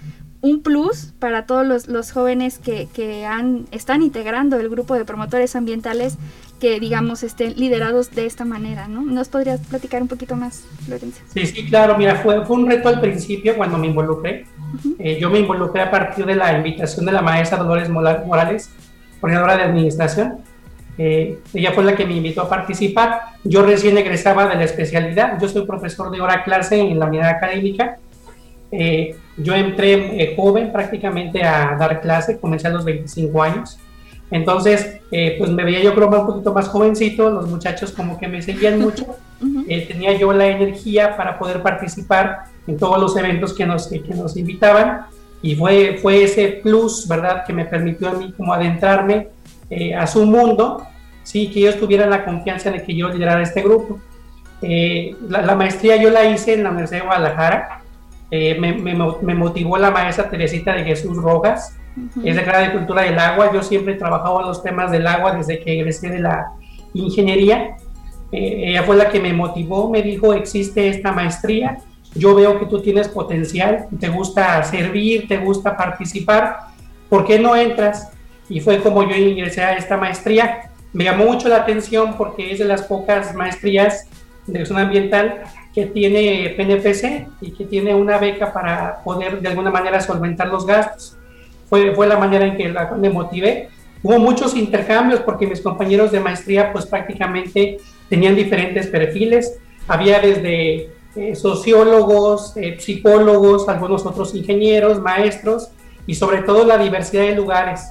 un 0.41 0.61
plus 0.61 1.13
para 1.19 1.45
todos 1.45 1.87
los, 1.87 2.11
jóvenes 2.11 2.59
que, 2.59 2.87
que 2.93 3.25
han, 3.25 3.65
están 3.71 4.01
integrando 4.01 4.57
el 4.57 4.69
grupo 4.69 4.95
de 4.95 5.03
promotores 5.05 5.55
ambientales 5.55 6.17
que, 6.59 6.79
digamos, 6.79 7.23
estén 7.23 7.55
liderados 7.55 8.11
de 8.11 8.25
esta 8.25 8.45
manera, 8.45 8.87
¿no? 8.87 9.01
¿Nos 9.01 9.29
podrías 9.29 9.59
platicar 9.61 10.01
un 10.01 10.07
poquito 10.07 10.35
más, 10.35 10.63
Florencia? 10.85 11.23
Sí, 11.33 11.45
sí, 11.45 11.65
claro. 11.65 11.97
Mira, 11.97 12.17
fue, 12.17 12.45
fue 12.45 12.57
un 12.57 12.69
reto 12.69 12.89
al 12.89 13.01
principio 13.01 13.55
cuando 13.55 13.77
me 13.77 13.87
involucré. 13.87 14.45
Eh, 14.99 15.17
yo 15.19 15.29
me 15.29 15.39
involucré 15.39 15.81
a 15.81 15.91
partir 15.91 16.25
de 16.25 16.35
la 16.35 16.53
invitación 16.53 17.05
de 17.05 17.11
la 17.11 17.21
maestra 17.21 17.57
Dolores 17.57 17.89
Morales, 17.89 18.69
coordinadora 19.19 19.57
de 19.57 19.63
administración. 19.63 20.37
Eh, 20.97 21.39
ella 21.53 21.71
fue 21.71 21.83
la 21.83 21.95
que 21.95 22.05
me 22.05 22.15
invitó 22.15 22.41
a 22.41 22.49
participar. 22.49 23.21
Yo 23.43 23.63
recién 23.63 23.97
egresaba 23.97 24.47
de 24.47 24.55
la 24.55 24.63
especialidad. 24.65 25.39
Yo 25.39 25.47
soy 25.47 25.65
profesor 25.65 26.11
de 26.11 26.19
hora 26.19 26.43
clase 26.43 26.79
en 26.79 26.99
la 26.99 27.05
unidad 27.05 27.29
académica. 27.29 27.97
Eh, 28.71 29.15
yo 29.37 29.55
entré 29.55 30.35
joven 30.35 30.71
prácticamente 30.71 31.43
a 31.43 31.75
dar 31.79 32.01
clase, 32.01 32.39
comencé 32.39 32.67
a 32.67 32.71
los 32.71 32.83
25 32.83 33.41
años. 33.41 33.79
Entonces, 34.31 34.99
pues 35.09 35.49
me 35.49 35.63
veía 35.63 35.81
yo 35.81 35.95
creo 35.95 36.07
un 36.07 36.27
poquito 36.27 36.53
más 36.53 36.67
jovencito, 36.67 37.31
los 37.31 37.47
muchachos 37.47 37.91
como 37.91 38.19
que 38.19 38.27
me 38.27 38.43
seguían 38.43 38.79
mucho, 38.79 39.07
tenía 39.87 40.13
yo 40.13 40.31
la 40.33 40.45
energía 40.45 41.17
para 41.17 41.39
poder 41.39 41.63
participar 41.63 42.43
en 42.69 42.77
todos 42.77 42.99
los 42.99 43.17
eventos 43.17 43.53
que 43.53 43.65
nos, 43.65 43.87
que, 43.87 44.13
nos 44.15 44.37
invitaban. 44.37 45.07
Y 45.41 45.55
fue, 45.55 45.97
fue 46.01 46.23
ese 46.23 46.59
plus, 46.61 47.07
¿verdad?, 47.07 47.43
que 47.45 47.53
me 47.53 47.65
permitió 47.65 48.09
a 48.09 48.13
mí 48.13 48.33
como 48.35 48.53
adentrarme 48.53 49.29
eh, 49.69 49.95
a 49.95 50.05
su 50.05 50.25
mundo, 50.25 50.85
sí, 51.23 51.49
que 51.49 51.59
ellos 51.61 51.77
tuvieran 51.77 52.09
la 52.09 52.25
confianza 52.25 52.71
de 52.71 52.83
que 52.83 52.95
yo 52.95 53.09
liderara 53.09 53.41
este 53.41 53.61
grupo. 53.61 53.99
Eh, 54.61 55.15
la, 55.29 55.55
maestría 55.55 55.95
yo 55.95 56.09
la 56.09 56.25
hice 56.25 56.53
en 56.53 56.63
la 56.63 56.69
Universidad 56.69 56.99
de 56.99 57.05
Guadalajara, 57.05 57.81
eh, 58.29 58.57
me, 58.59 58.73
me, 58.73 58.93
me, 58.93 59.33
motivó 59.33 59.77
la 59.77 59.89
maestra 59.89 60.29
Teresita 60.29 60.73
de 60.73 60.83
Jesús 60.83 61.17
Rojas, 61.17 61.75
es 62.23 62.35
de 62.35 62.41
de 62.41 62.71
Cultura 62.71 63.03
del 63.03 63.17
Agua, 63.17 63.51
yo 63.53 63.63
siempre 63.63 63.93
he 63.93 63.97
trabajado 63.97 64.41
en 64.41 64.47
los 64.47 64.61
temas 64.61 64.91
del 64.91 65.07
agua 65.07 65.33
desde 65.33 65.59
que 65.59 65.79
egresé 65.79 66.09
de 66.09 66.19
la 66.19 66.51
ingeniería, 66.93 67.77
ella 68.31 68.83
fue 68.83 68.95
la 68.95 69.09
que 69.09 69.19
me 69.19 69.33
motivó, 69.33 69.89
me 69.89 70.01
dijo, 70.03 70.33
existe 70.33 70.89
esta 70.89 71.11
maestría, 71.11 71.79
yo 72.15 72.35
veo 72.35 72.59
que 72.59 72.65
tú 72.65 72.81
tienes 72.81 73.07
potencial, 73.07 73.87
te 73.99 74.09
gusta 74.09 74.63
servir, 74.63 75.27
te 75.27 75.37
gusta 75.37 75.77
participar, 75.77 76.57
¿por 77.07 77.25
qué 77.25 77.39
no 77.39 77.55
entras? 77.55 78.11
Y 78.49 78.59
fue 78.61 78.81
como 78.81 79.07
yo 79.07 79.15
ingresé 79.15 79.61
a 79.61 79.75
esta 79.75 79.95
maestría. 79.97 80.71
Me 80.91 81.03
llamó 81.03 81.25
mucho 81.25 81.49
la 81.49 81.57
atención 81.57 82.17
porque 82.17 82.51
es 82.51 82.59
de 82.59 82.65
las 82.65 82.81
pocas 82.81 83.35
maestrías 83.35 84.07
de 84.47 84.65
zona 84.65 84.81
ambiental 84.81 85.43
que 85.73 85.85
tiene 85.85 86.55
PNPC 86.57 87.27
y 87.41 87.51
que 87.51 87.65
tiene 87.65 87.93
una 87.93 88.17
beca 88.17 88.51
para 88.51 89.03
poder 89.03 89.39
de 89.39 89.49
alguna 89.49 89.69
manera 89.69 90.01
solventar 90.01 90.47
los 90.47 90.65
gastos. 90.65 91.15
Fue, 91.69 91.93
fue 91.93 92.07
la 92.07 92.17
manera 92.17 92.45
en 92.45 92.57
que 92.57 92.73
me 92.97 93.11
motivé. 93.11 93.69
Hubo 94.01 94.17
muchos 94.17 94.55
intercambios 94.55 95.19
porque 95.19 95.45
mis 95.45 95.61
compañeros 95.61 96.11
de 96.11 96.19
maestría 96.19 96.73
pues 96.73 96.87
prácticamente 96.87 97.77
tenían 98.09 98.35
diferentes 98.35 98.87
perfiles. 98.87 99.59
Había 99.87 100.19
desde 100.19 100.89
eh, 101.15 101.35
sociólogos, 101.35 102.55
eh, 102.55 102.77
psicólogos, 102.79 103.67
algunos 103.67 104.05
otros 104.05 104.35
ingenieros, 104.35 105.01
maestros 105.01 105.69
y 106.05 106.15
sobre 106.15 106.43
todo 106.43 106.65
la 106.65 106.77
diversidad 106.77 107.23
de 107.23 107.35
lugares, 107.35 107.81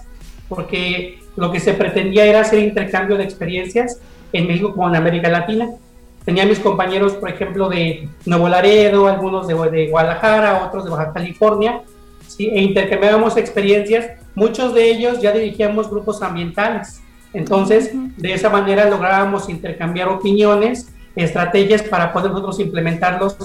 porque 0.48 1.18
lo 1.37 1.50
que 1.50 1.60
se 1.60 1.75
pretendía 1.75 2.26
era 2.26 2.40
hacer 2.40 2.60
intercambio 2.60 3.16
de 3.16 3.25
experiencias 3.25 4.00
en 4.32 4.46
México 4.46 4.72
como 4.72 4.88
en 4.88 4.96
América 4.96 5.28
Latina. 5.28 5.68
Tenía 6.25 6.46
mis 6.46 6.60
compañeros, 6.60 7.14
por 7.14 7.30
ejemplo, 7.30 7.68
de 7.68 8.08
Nuevo 8.26 8.48
Laredo, 8.48 9.08
algunos 9.08 9.48
de, 9.48 9.54
de 9.70 9.88
Guadalajara, 9.88 10.64
otros 10.66 10.84
de 10.84 10.90
Baja 10.90 11.12
California, 11.12 11.82
¿sí? 12.26 12.48
e 12.48 12.60
intercambiábamos 12.60 13.37
experiencias. 13.37 14.10
Muchos 14.34 14.75
de 14.75 14.90
ellos 14.90 15.20
ya 15.20 15.32
dirigíamos 15.32 15.90
grupos 15.90 16.22
ambientales. 16.22 17.00
Entonces, 17.32 17.90
de 18.16 18.32
esa 18.32 18.48
manera 18.50 18.88
lográbamos 18.88 19.48
intercambiar 19.48 20.08
opiniones 20.08 20.92
estrategias 21.18 21.82
para 21.82 22.12
poder 22.12 22.30
nosotros 22.30 22.60
implementarlos 22.60 23.37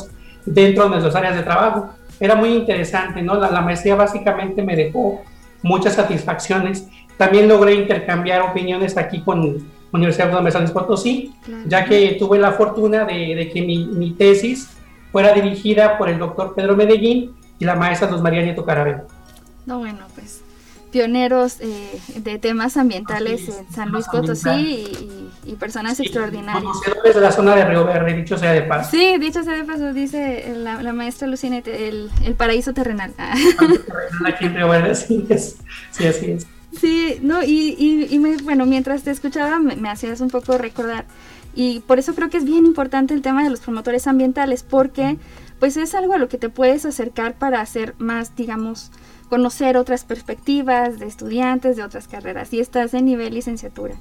dentro 0.46 0.84
de 0.84 0.90
nuestras 0.92 1.16
áreas 1.16 1.36
de 1.36 1.44
trabajo. 1.44 1.90
Era 2.20 2.36
muy 2.36 2.50
interesante, 2.50 3.22
¿no? 3.22 3.36
La, 3.36 3.62
maestría 3.62 3.96
básicamente 3.96 4.62
me 4.62 4.76
dejó 4.76 5.22
muchas 5.62 5.96
satisfacciones. 5.96 6.88
También 7.18 7.48
logré 7.48 7.74
intercambiar 7.74 8.42
opiniones 8.42 8.98
aquí 8.98 9.22
con 9.22 9.58
la 9.58 9.64
Universidad 9.92 10.42
de 10.42 10.52
San 10.52 10.62
Luis 10.62 10.72
Potosí, 10.72 11.34
ya 11.66 11.86
que 11.86 12.16
tuve 12.20 12.40
la 12.40 12.54
fortuna 12.54 13.06
de, 13.06 13.50
que 13.54 13.62
mi, 13.62 13.86
mi, 13.86 14.12
tesis 14.12 14.70
fuera 15.12 15.34
dirigida 15.34 15.98
por 15.98 16.10
el 16.10 16.20
doctor 16.20 16.54
Pedro 16.56 16.76
Medellín 16.76 17.32
y 17.60 17.66
la 17.66 17.76
maestra 17.76 18.10
Luz 18.10 18.22
María 18.22 18.42
Nieto 18.42 18.66
Carabel. 18.66 19.02
No, 19.66 19.80
bueno, 19.80 20.00
pues 20.16 20.44
pioneros 20.94 21.58
eh, 21.60 22.00
de 22.16 22.38
temas 22.38 22.78
ambientales 22.78 23.50
en 23.50 23.74
San 23.74 23.90
Luis 23.90 24.06
Potosí 24.08 24.88
y, 25.46 25.56
personas 25.56 26.00
extraordinarias. 26.00 26.64
Conocedores 26.64 27.16
de 27.16 27.22
la 27.22 27.32
zona 27.32 27.56
de 27.56 27.66
Río 27.66 27.86
Verde, 27.86 28.14
dicho 28.14 28.38
sea 28.38 28.52
de 28.52 28.62
paso. 28.62 28.92
Sí, 28.92 29.18
dicho 29.20 29.44
sea 29.44 29.54
de 29.54 29.64
paso, 29.64 29.92
dice 29.94 30.54
la, 30.56 30.94
maestra 30.94 31.28
Lucina, 31.28 31.58
el, 31.66 32.10
el, 32.24 32.36
paraíso 32.36 32.74
terrenal. 32.74 33.14
Aquí 34.26 34.46
en 34.46 34.56
Río 34.56 34.70
Verde, 34.70 34.94
sí, 34.96 35.26
sí 35.92 36.06
así 36.06 36.32
es. 36.32 36.48
Sí, 36.80 37.18
no, 37.22 37.44
y, 37.44 37.76
y, 37.78 38.18
bueno, 38.44 38.66
mientras 38.66 39.04
te 39.04 39.12
escuchaba 39.12 39.60
me, 39.60 39.76
me 39.76 39.90
hacías 39.90 40.22
un 40.22 40.30
poco 40.30 40.58
recordar, 40.58 41.06
y 41.56 41.80
por 41.82 41.98
eso 42.00 42.14
creo 42.14 42.30
que 42.30 42.38
es 42.38 42.46
bien 42.46 42.66
importante 42.66 43.14
el 43.14 43.22
tema 43.22 43.44
de 43.44 43.50
los 43.50 43.62
promotores 43.62 44.06
ambientales, 44.08 44.64
porque 44.64 45.18
pues 45.60 45.78
es 45.78 45.96
algo 45.96 46.14
a 46.14 46.18
lo 46.18 46.30
que 46.30 46.38
te 46.38 46.50
puedes 46.50 46.86
acercar 46.86 47.36
para 47.36 47.62
hacer 47.62 47.96
más, 47.98 48.36
digamos, 48.36 48.92
conocer 49.34 49.78
otras 49.78 50.04
perspectivas 50.04 51.00
de 51.00 51.08
estudiantes 51.08 51.76
de 51.76 51.82
otras 51.82 52.08
carreras 52.08 52.54
y 52.54 52.60
estás 52.60 52.94
en 52.94 53.06
nivel 53.06 53.34
licenciatura. 53.34 53.96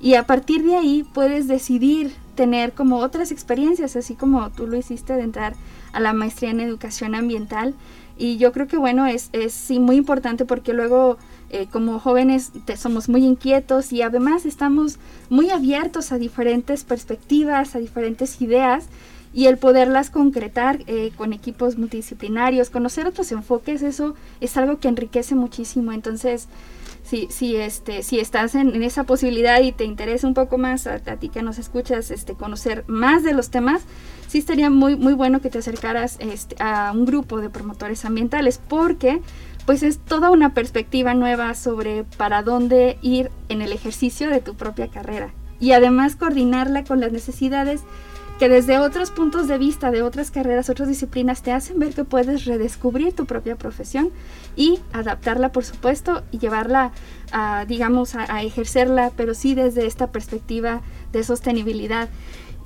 Y 0.00 0.14
a 0.14 0.22
partir 0.22 0.62
de 0.62 0.76
ahí 0.76 1.04
puedes 1.14 1.48
decidir 1.48 2.14
tener 2.36 2.74
como 2.74 2.98
otras 2.98 3.32
experiencias, 3.32 3.96
así 3.96 4.14
como 4.14 4.48
tú 4.50 4.68
lo 4.68 4.76
hiciste 4.76 5.14
de 5.14 5.22
entrar 5.22 5.54
a 5.92 5.98
la 5.98 6.12
maestría 6.12 6.50
en 6.50 6.60
educación 6.60 7.16
ambiental. 7.16 7.74
Y 8.16 8.36
yo 8.36 8.52
creo 8.52 8.68
que 8.68 8.76
bueno, 8.76 9.04
es, 9.08 9.30
es 9.32 9.52
sí, 9.52 9.80
muy 9.80 9.96
importante 9.96 10.44
porque 10.44 10.72
luego 10.72 11.18
eh, 11.50 11.66
como 11.72 11.98
jóvenes 11.98 12.52
somos 12.76 13.08
muy 13.08 13.24
inquietos 13.24 13.92
y 13.92 14.02
además 14.02 14.46
estamos 14.46 15.00
muy 15.28 15.50
abiertos 15.50 16.12
a 16.12 16.18
diferentes 16.18 16.84
perspectivas, 16.84 17.74
a 17.74 17.80
diferentes 17.80 18.40
ideas 18.40 18.86
y 19.32 19.46
el 19.46 19.58
poderlas 19.58 20.10
concretar 20.10 20.80
eh, 20.86 21.12
con 21.16 21.32
equipos 21.32 21.76
multidisciplinarios, 21.78 22.70
conocer 22.70 23.06
otros 23.06 23.30
enfoques, 23.32 23.82
eso 23.82 24.14
es 24.40 24.56
algo 24.56 24.78
que 24.78 24.88
enriquece 24.88 25.34
muchísimo. 25.34 25.92
Entonces, 25.92 26.48
si, 27.08 27.26
si, 27.30 27.56
este, 27.56 28.02
si 28.02 28.20
estás 28.20 28.54
en, 28.54 28.82
esa 28.82 29.04
posibilidad 29.04 29.60
y 29.62 29.72
te 29.72 29.84
interesa 29.84 30.26
un 30.26 30.34
poco 30.34 30.58
más 30.58 30.86
a, 30.86 30.98
ti 30.98 31.28
que 31.30 31.42
nos 31.42 31.58
escuchas, 31.58 32.10
este, 32.10 32.34
conocer 32.34 32.84
más 32.86 33.22
de 33.22 33.32
los 33.32 33.50
temas, 33.50 33.82
sí 34.26 34.38
estaría 34.38 34.68
muy, 34.68 34.96
muy 34.96 35.14
bueno 35.14 35.40
que 35.40 35.48
te 35.48 35.58
acercaras 35.58 36.16
este, 36.20 36.56
a 36.62 36.92
un 36.94 37.06
grupo 37.06 37.40
de 37.40 37.48
promotores 37.48 38.04
ambientales, 38.04 38.60
porque 38.68 39.20
pues 39.64 39.82
es 39.82 39.98
toda 39.98 40.30
una 40.30 40.54
perspectiva 40.54 41.12
nueva 41.14 41.54
sobre 41.54 42.04
para 42.04 42.42
dónde 42.42 42.98
ir 43.02 43.30
en 43.48 43.60
el 43.60 43.72
ejercicio 43.72 44.30
de 44.30 44.40
tu 44.40 44.54
propia 44.54 44.88
carrera. 44.88 45.30
Y 45.60 45.72
además 45.72 46.16
coordinarla 46.16 46.84
con 46.84 47.00
las 47.00 47.12
necesidades 47.12 47.82
que 48.38 48.48
desde 48.48 48.78
otros 48.78 49.10
puntos 49.10 49.48
de 49.48 49.58
vista 49.58 49.90
de 49.90 50.02
otras 50.02 50.30
carreras, 50.30 50.70
otras 50.70 50.88
disciplinas, 50.88 51.42
te 51.42 51.52
hacen 51.52 51.78
ver 51.78 51.92
que 51.92 52.04
puedes 52.04 52.44
redescubrir 52.44 53.12
tu 53.12 53.26
propia 53.26 53.56
profesión 53.56 54.10
y 54.56 54.78
adaptarla, 54.92 55.50
por 55.50 55.64
supuesto, 55.64 56.22
y 56.30 56.38
llevarla, 56.38 56.92
a, 57.32 57.64
digamos, 57.66 58.14
a, 58.14 58.42
ejercerla, 58.42 59.10
pero 59.16 59.34
sí 59.34 59.54
desde 59.54 59.86
esta 59.86 60.12
perspectiva 60.12 60.82
de 61.12 61.24
sostenibilidad. 61.24 62.08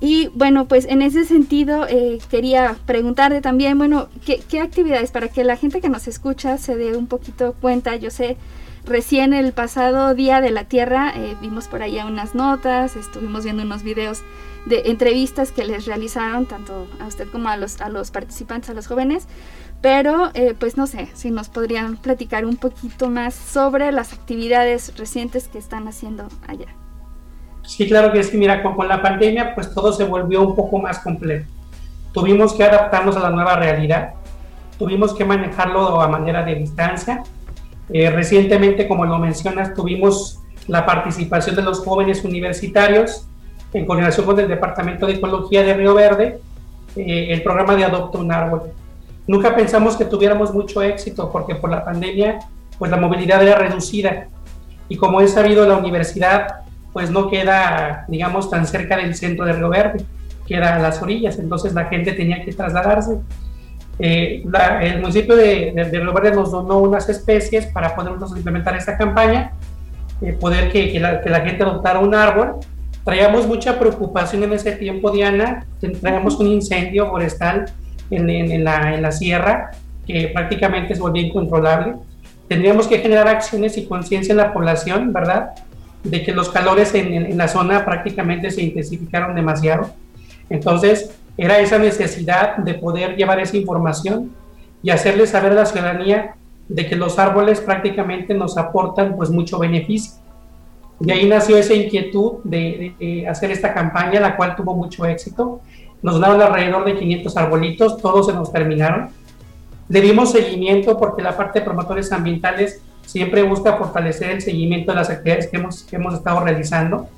Y 0.01 0.29
bueno, 0.35 0.67
pues 0.67 0.85
en 0.85 1.01
ese 1.01 1.25
sentido 1.25 1.87
eh, 1.89 2.19
quería 2.29 2.77
preguntarte 2.87 3.41
también, 3.41 3.79
bueno, 3.79 4.09
¿qué, 4.27 4.41
¿qué, 4.49 4.61
actividades 4.61 5.11
para 5.11 5.29
que 5.29 5.45
la 5.45 5.57
gente 5.57 5.81
que 5.81 5.89
nos 5.89 6.09
escucha 6.09 6.59
se 6.59 6.77
dé 6.77 6.97
un 6.97 7.07
poquito 7.07 7.55
cuenta? 7.61 7.95
Yo 7.97 8.11
sé, 8.11 8.37
recién 8.85 9.33
el 9.33 9.53
pasado 9.53 10.15
Día 10.15 10.41
de 10.41 10.51
la 10.51 10.65
Tierra 10.65 11.13
eh, 11.17 11.37
vimos 11.41 11.69
por 11.69 11.83
ahí 11.83 11.99
unas 11.99 12.35
notas, 12.35 12.97
estuvimos 12.97 13.45
viendo 13.45 13.63
unos 13.63 13.85
videos 13.85 14.23
de 14.67 14.83
entrevistas 14.87 15.53
que 15.53 15.65
les 15.65 15.87
realizaron 15.87 16.47
tanto 16.47 16.87
a 17.01 17.07
usted 17.07 17.29
como 17.29 17.49
a 17.49 17.57
los, 17.57 17.81
a 17.81 17.89
los 17.89 18.11
participantes, 18.11 18.71
a 18.71 18.75
los 18.75 18.87
jóvenes. 18.87 19.27
Pero, 19.81 20.31
eh, 20.35 20.55
pues 20.59 20.77
no 20.77 20.87
sé, 20.87 21.09
si 21.15 21.33
nos 21.33 21.49
podrían 21.49 21.97
platicar 21.97 22.47
un 22.47 22.57
poquito 22.57 23.11
más 23.11 23.35
sobre 23.35 23.91
las 23.91 24.13
actividades 24.13 24.97
recientes 24.97 25.49
que 25.49 25.59
están 25.59 25.89
haciendo 25.89 26.29
allá. 26.47 26.69
Sí, 27.65 27.89
claro 27.89 28.13
que 28.13 28.23
sí. 28.23 28.37
Mira, 28.37 28.63
con, 28.63 28.87
la 28.87 29.03
pandemia, 29.03 29.55
pues 29.55 29.75
todo 29.75 29.93
se 29.93 30.05
volvió 30.05 30.43
un 30.43 30.55
poco 30.55 30.79
más 30.79 31.01
complejo. 31.01 31.47
Tuvimos 32.13 32.55
que 32.55 32.63
adaptarnos 32.63 33.17
a 33.17 33.21
la 33.21 33.31
nueva 33.31 33.57
realidad. 33.57 34.15
Tuvimos 34.79 35.15
que 35.15 35.25
manejarlo 35.25 36.01
a 36.01 36.07
manera 36.07 36.45
de 36.45 36.55
distancia. 36.55 37.25
Eh, 37.93 38.09
recientemente, 38.11 38.87
como 38.87 39.05
lo 39.05 39.19
mencionas, 39.19 39.75
tuvimos 39.75 40.39
la 40.69 40.87
participación 40.87 41.57
de 41.57 41.63
los 41.63 41.81
jóvenes 41.81 42.25
universitarios 42.25 43.27
en 43.73 43.87
coordinación 43.87 44.27
con 44.27 44.39
el 44.39 44.49
Departamento 44.49 45.07
de 45.07 45.15
Ecología 45.15 45.63
de 45.63 45.75
Río 45.75 45.95
Verde, 45.95 46.41
eh, 46.97 47.29
el 47.31 47.43
programa 47.43 47.75
de 47.75 47.85
Adopta 47.85 48.19
un 48.19 48.33
Árbol. 48.33 48.63
Nunca 49.27 49.55
pensamos 49.55 49.97
que 49.97 50.05
tuviéramos 50.05 50.53
mucho 50.53 50.83
éxito 50.83 51.31
porque 51.31 51.55
por 51.55 51.71
la 51.71 51.85
pandemia, 51.85 52.41
pues 52.79 52.91
la 52.91 52.97
movilidad 52.97 53.43
era 53.43 53.57
reducida. 53.57 54.27
Y 54.89 54.97
como 54.97 55.21
es 55.21 55.33
sabido, 55.33 55.67
la 55.67 55.77
universidad 55.77 56.63
pues 56.93 57.11
no 57.11 57.31
queda, 57.31 58.05
digamos, 58.09 58.51
tan 58.51 58.67
cerca 58.67 58.97
del 58.97 59.15
centro 59.15 59.47
de 59.47 59.55
Río 59.55 59.71
Verde, 59.71 60.05
queda 60.47 60.77
a 60.77 60.79
las 60.79 61.01
orillas, 61.01 61.39
entonces 61.39 61.73
la 61.73 61.87
gente 61.87 62.13
tenía 62.13 62.45
que 62.45 62.53
trasladarse. 62.53 63.19
Eh, 63.99 64.45
el 64.81 65.01
municipio 65.01 65.37
de, 65.37 65.73
de, 65.73 66.01
Río 66.01 66.13
Verde 66.13 66.33
nos 66.33 66.51
donó 66.51 66.79
unas 66.79 67.09
especies 67.09 67.67
para 67.67 67.95
podernos 67.95 68.37
implementar 68.37 68.77
esta 68.77 68.99
campaña, 68.99 69.53
eh, 70.21 70.33
poder 70.33 70.71
que, 70.71 70.93
que, 70.93 71.01
la, 71.01 71.21
que, 71.21 71.31
la, 71.31 71.41
gente 71.41 71.63
adoptara 71.63 71.99
un 72.01 72.15
árbol. 72.15 72.57
Traíamos 73.05 73.47
mucha 73.47 73.79
preocupación 73.79 74.45
en 74.45 74.53
ese 74.53 74.73
tiempo, 74.73 75.11
Diana, 75.11 75.67
traíamos 76.01 76.37
un 76.37 76.47
incendio 76.47 77.09
forestal 77.11 77.67
en, 78.11 78.31
en, 78.31 78.51
en, 78.53 78.65
la, 78.65 78.95
en 78.95 79.03
la 79.03 79.13
sierra 79.13 79.73
que 80.07 80.31
prácticamente 80.33 80.95
se 80.95 81.01
volvió 81.01 81.23
incontrolable. 81.23 81.95
Tendríamos 82.49 82.87
que 82.87 82.99
generar 82.99 83.29
acciones 83.29 83.77
y 83.79 83.87
conciencia 83.87 84.33
en 84.33 84.39
la 84.39 84.53
población, 84.53 85.13
¿verdad? 85.13 85.53
de 86.05 86.23
que 86.23 86.33
los 86.33 86.49
calores 86.49 86.95
en, 86.95 87.37
la 87.37 87.49
zona 87.49 87.85
prácticamente 87.85 88.51
se 88.51 88.63
intensificaron 88.63 89.35
demasiado. 89.35 89.91
Entonces, 90.51 91.15
era 91.37 91.61
esa 91.61 91.79
necesidad 91.79 92.57
de 92.57 92.75
poder 92.75 93.17
llevar 93.17 93.41
esa 93.41 93.57
información 93.57 94.33
y 94.83 94.91
hacerle 94.91 95.27
saber 95.27 95.53
a 95.53 95.57
la 95.57 95.67
ciudadanía 95.67 96.35
de 96.69 96.87
que 96.87 96.97
los 96.97 97.19
árboles 97.19 97.61
prácticamente 97.61 98.35
nos 98.35 98.59
aportan 98.59 99.17
pues 99.17 99.31
mucho 99.31 99.59
beneficio. 99.59 100.15
De 101.03 101.13
ahí 101.13 101.27
nació 101.27 101.57
esa 101.57 101.75
inquietud 101.75 102.35
de, 102.45 103.27
hacer 103.29 103.51
esta 103.51 103.75
campaña, 103.75 104.21
la 104.21 104.37
cual 104.37 104.55
tuvo 104.55 104.77
mucho 104.77 105.05
éxito. 105.05 105.61
Nos 106.01 106.21
daron 106.21 106.41
alrededor 106.41 106.85
de 106.85 106.97
500 106.97 107.37
arbolitos, 107.37 107.99
todos 107.99 108.27
se 108.27 108.33
nos 108.33 108.53
terminaron. 108.53 109.09
Le 109.89 110.01
dimos 110.01 110.31
seguimiento 110.31 110.97
porque 110.97 111.21
la 111.23 111.37
parte 111.37 111.59
de 111.59 111.65
promotores 111.65 112.13
ambientales 112.13 112.83
siempre 113.05 113.43
busca 113.43 113.77
fortalecer 113.77 114.31
el 114.31 114.43
seguimiento 114.43 114.93
de 114.93 114.99
las 114.99 115.11
actividades 115.11 115.49
que 115.49 115.57
hemos, 115.57 115.83
que 115.83 115.97
hemos 115.97 116.15
estado 116.15 116.39
realizando. 116.39 117.09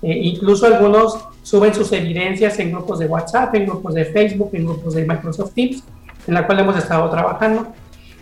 Eh, 0.00 0.18
incluso 0.22 0.64
algunos 0.66 1.18
suben 1.42 1.74
sus 1.74 1.92
evidencias 1.92 2.58
en 2.58 2.72
grupos 2.72 2.98
de 2.98 3.06
WhatsApp, 3.06 3.54
en 3.54 3.66
grupos 3.66 3.92
de 3.92 4.06
Facebook, 4.06 4.50
en 4.54 4.64
grupos 4.64 4.94
de 4.94 5.04
Microsoft 5.04 5.52
Teams, 5.52 5.84
en 6.26 6.32
la 6.32 6.46
cual 6.46 6.60
hemos 6.60 6.78
estado 6.78 7.10
trabajando. 7.10 7.66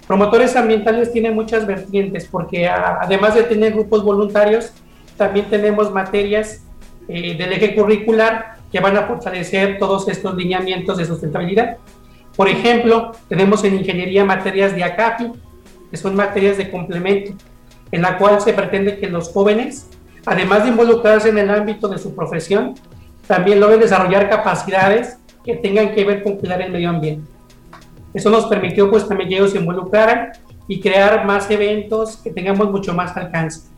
Promotores 0.09 0.57
ambientales 0.57 1.13
tienen 1.13 1.35
muchas 1.35 1.65
vertientes 1.65 2.27
porque 2.29 2.67
además 2.67 3.37
de 3.37 3.45
tener 3.45 3.73
grupos 3.73 4.03
voluntarios, 4.03 4.73
también 5.17 5.47
tenemos 5.47 5.93
materias 5.93 6.63
eh, 7.09 7.37
del 7.37 7.53
eje 7.53 7.75
curricular 7.75 8.57
que 8.71 8.81
van 8.81 8.97
a 8.97 9.03
fortalecer 9.03 9.79
todos 9.79 10.09
estos 10.09 10.35
lineamientos 10.35 10.99
de 10.99 11.05
sustentabilidad. 11.05 11.79
Por 12.37 12.49
ejemplo, 12.49 13.13
tenemos 13.29 13.65
en 13.65 13.75
ingeniería 13.77 14.25
materias 14.25 14.75
de 14.75 14.85
ACAPI, 14.85 15.33
que 15.91 15.97
son 15.97 16.15
materias 16.17 16.59
de 16.59 16.71
complemento, 16.71 17.33
en 17.93 18.03
la 18.03 18.19
cual 18.19 18.41
se 18.41 18.53
pretende 18.53 18.99
que 18.99 19.09
los 19.09 19.31
jóvenes, 19.31 19.89
además 20.27 20.65
de 20.65 20.71
involucrarse 20.71 21.29
en 21.29 21.39
el 21.39 21.51
ámbito 21.51 21.89
de 21.89 21.99
su 21.99 22.15
profesión, 22.15 22.75
también 23.27 23.61
logren 23.61 23.81
desarrollar 23.81 24.29
capacidades 24.29 25.19
que 25.45 25.57
tengan 25.57 25.95
que 25.95 26.05
ver 26.05 26.23
con 26.23 26.37
cuidar 26.37 26.61
el 26.61 26.73
medio 26.73 26.91
ambiente. 26.91 27.31
Eso 28.13 28.31
nos 28.31 28.47
permitió 28.47 28.91
pues 28.91 29.07
también 29.07 29.29
que 29.31 29.37
ellos 29.37 29.53
se 29.53 29.59
involucraran 29.59 30.33
y 30.69 30.81
crear 30.81 31.25
más 31.25 31.51
eventos 31.51 32.17
que 32.17 32.31
tengamos 32.31 32.71
mucho 32.71 32.93
más 32.93 33.17
alcance. 33.17 33.69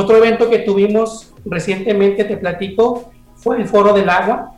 Otro 0.00 0.16
evento 0.16 0.48
que 0.48 0.60
tuvimos 0.60 1.34
recientemente, 1.44 2.24
te 2.24 2.36
platico, 2.36 3.10
fue 3.34 3.56
el 3.56 3.66
Foro 3.66 3.92
del 3.92 4.08
Agua. 4.08 4.52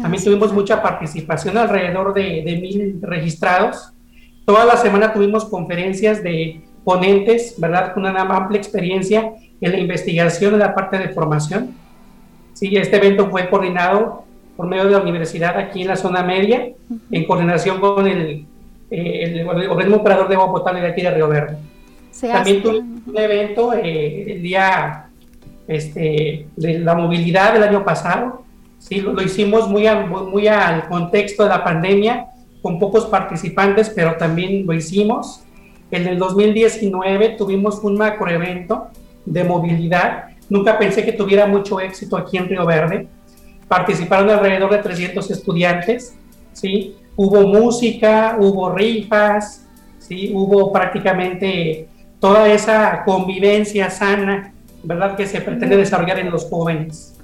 También 0.00 0.24
tuvimos 0.24 0.52
mucha 0.52 0.82
participación, 0.82 1.56
alrededor 1.56 2.12
de, 2.14 2.42
de 2.44 2.56
mil 2.56 2.98
registrados 3.00 3.92
Toda 4.50 4.64
la 4.64 4.76
semana 4.76 5.12
tuvimos 5.12 5.44
conferencias 5.44 6.24
de 6.24 6.62
ponentes, 6.82 7.54
¿verdad? 7.58 7.94
Con 7.94 8.04
una 8.04 8.22
amplia 8.22 8.58
experiencia 8.58 9.32
en 9.60 9.70
la 9.70 9.78
investigación 9.78 10.54
de 10.54 10.58
la 10.58 10.74
parte 10.74 10.98
de 10.98 11.10
formación. 11.10 11.76
Sí, 12.54 12.76
este 12.76 12.96
evento 12.96 13.30
fue 13.30 13.48
coordinado 13.48 14.24
por 14.56 14.66
medio 14.66 14.86
de 14.86 14.90
la 14.90 14.98
universidad 14.98 15.56
aquí 15.56 15.82
en 15.82 15.86
la 15.86 15.94
zona 15.94 16.24
media, 16.24 16.68
en 17.12 17.26
coordinación 17.26 17.80
con 17.80 18.08
el, 18.08 18.44
eh, 18.90 19.22
el, 19.22 19.46
organismo 19.46 19.98
operador 19.98 20.28
de 20.28 20.34
agua 20.34 20.50
potable 20.50 20.80
de 20.80 20.88
aquí 20.88 21.02
de 21.02 21.12
Río 21.12 21.28
Verde. 21.28 21.56
También 22.20 22.62
tuvimos 22.62 23.06
un 23.06 23.18
evento 23.18 23.72
eh, 23.72 24.32
el 24.32 24.42
día 24.42 25.06
este, 25.66 26.48
de 26.56 26.78
la 26.80 26.94
movilidad 26.94 27.54
del 27.54 27.62
año 27.62 27.84
pasado. 27.84 28.42
Sí, 28.78 29.00
lo, 29.00 29.20
hicimos 29.22 29.68
muy, 29.68 29.84
muy 30.30 30.48
al 30.48 30.88
contexto 30.88 31.44
de 31.44 31.48
la 31.48 31.62
pandemia 31.62 32.26
con 32.62 32.78
pocos 32.78 33.06
participantes, 33.06 33.90
pero 33.90 34.16
también 34.16 34.66
lo 34.66 34.72
hicimos. 34.72 35.42
En 35.90 36.06
el 36.06 36.18
2019 36.18 37.30
tuvimos 37.38 37.78
un 37.82 37.96
macroevento 37.96 38.88
de 39.24 39.44
movilidad. 39.44 40.24
Nunca 40.48 40.78
pensé 40.78 41.04
que 41.04 41.12
tuviera 41.12 41.46
mucho 41.46 41.80
éxito 41.80 42.16
aquí 42.16 42.36
en 42.36 42.48
Río 42.48 42.66
Verde. 42.66 43.08
Participaron 43.68 44.30
alrededor 44.30 44.72
de 44.72 44.78
300 44.78 45.30
estudiantes, 45.30 46.16
¿sí? 46.52 46.96
Hubo 47.16 47.46
música, 47.46 48.36
hubo 48.40 48.72
rifas, 48.72 49.66
¿sí? 49.98 50.32
Hubo 50.34 50.72
prácticamente 50.72 51.89
toda 52.20 52.48
esa 52.48 53.02
convivencia 53.04 53.90
sana, 53.90 54.52
¿verdad? 54.82 55.16
Que 55.16 55.26
se 55.26 55.40
pretende 55.40 55.76
desarrollar 55.76 56.18
en 56.18 56.30
los 56.30 56.44
jóvenes. 56.44 57.14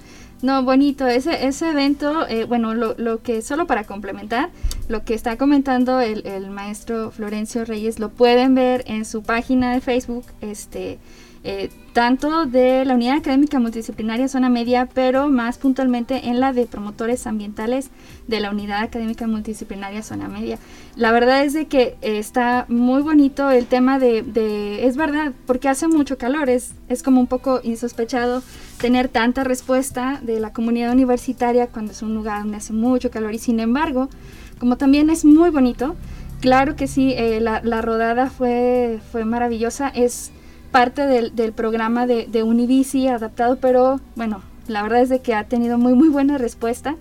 No, 0.43 0.63
bonito. 0.63 1.07
Ese, 1.07 1.47
ese 1.47 1.71
evento, 1.71 2.27
eh, 2.29 2.45
bueno, 2.45 2.75
lo, 2.75 2.95
lo, 2.99 3.23
que 3.23 3.41
solo 3.41 3.67
para 3.67 3.85
complementar, 3.85 4.51
lo 4.89 5.05
que 5.05 5.15
está 5.15 5.37
comentando 5.37 6.01
el, 6.01 6.27
el, 6.27 6.51
maestro 6.51 7.11
Florencio 7.11 7.65
Reyes, 7.65 7.99
lo 7.99 8.11
pueden 8.11 8.55
ver 8.55 8.85
en 8.87 9.05
su 9.05 9.23
página 9.23 9.73
de 9.73 9.81
Facebook, 9.81 10.27
este, 10.43 10.99
eh, 11.45 11.71
tanto 11.93 12.45
de 12.47 12.85
la 12.85 12.95
Unidad 12.95 13.17
Académica 13.17 13.59
Multidisciplinaria 13.59 14.29
Zona 14.29 14.51
Media, 14.51 14.89
pero 14.93 15.29
más 15.29 15.59
puntualmente 15.59 16.29
en 16.29 16.41
la 16.41 16.53
de 16.53 16.67
promotores 16.67 17.27
ambientales 17.27 17.91
de 18.27 18.41
la 18.41 18.51
Unidad 18.51 18.83
Académica 18.83 19.27
Multidisciplinaria 19.27 20.03
Zona 20.03 20.29
Media. 20.29 20.59
La 20.97 21.13
verdad 21.13 21.45
es 21.45 21.53
de 21.53 21.67
que 21.67 21.97
está 22.03 22.67
muy 22.69 23.03
bonito 23.03 23.51
el 23.51 23.67
tema 23.67 23.99
de, 23.99 24.23
de, 24.23 24.87
es 24.87 24.97
verdad, 24.97 25.33
porque 25.47 25.69
hace 25.69 25.89
mucho 25.89 26.19
calor, 26.19 26.51
es, 26.51 26.75
es 26.89 27.03
como 27.03 27.21
un 27.21 27.27
poco 27.27 27.61
insospechado 27.63 28.43
tener 28.79 29.09
tanta 29.09 29.45
respuesta 29.45 30.21
de 30.23 30.41
la 30.41 30.53
comunidad 30.53 30.93
universitaria 30.93 31.69
cuando 31.69 31.93
es 31.93 32.03
un 32.03 32.15
lugar 32.15 32.43
donde 32.43 32.59
hace 32.59 32.73
mucho 32.73 33.11
calor 33.11 33.35
y 33.35 33.39
sin 33.39 33.61
embargo, 33.61 34.09
como 34.59 34.77
también 34.77 35.11
es 35.11 35.25
muy 35.25 35.51
bonito, 35.51 35.97
claro 36.41 36.77
que 36.77 36.87
sí, 36.87 37.13
eh, 37.17 37.41
la, 37.41 37.61
la, 37.63 37.83
rodada 37.83 38.31
fue, 38.31 39.01
fue 39.13 39.25
maravillosa, 39.25 39.89
es 39.89 40.33
parte 40.77 41.07
del, 41.07 41.53
programa 41.55 42.07
de, 42.07 42.27
de, 42.27 42.43
Univici 42.43 43.09
adaptado, 43.09 43.57
pero 43.57 43.99
bueno, 44.15 44.43
la 44.69 44.83
verdad 44.83 45.01
es 45.01 45.09
de 45.09 45.21
que 45.21 45.35
ha 45.35 45.45
tenido 45.45 45.79
muy 45.79 45.95
muy 45.95 46.11
buena 46.11 46.37
respuesta 46.37 46.97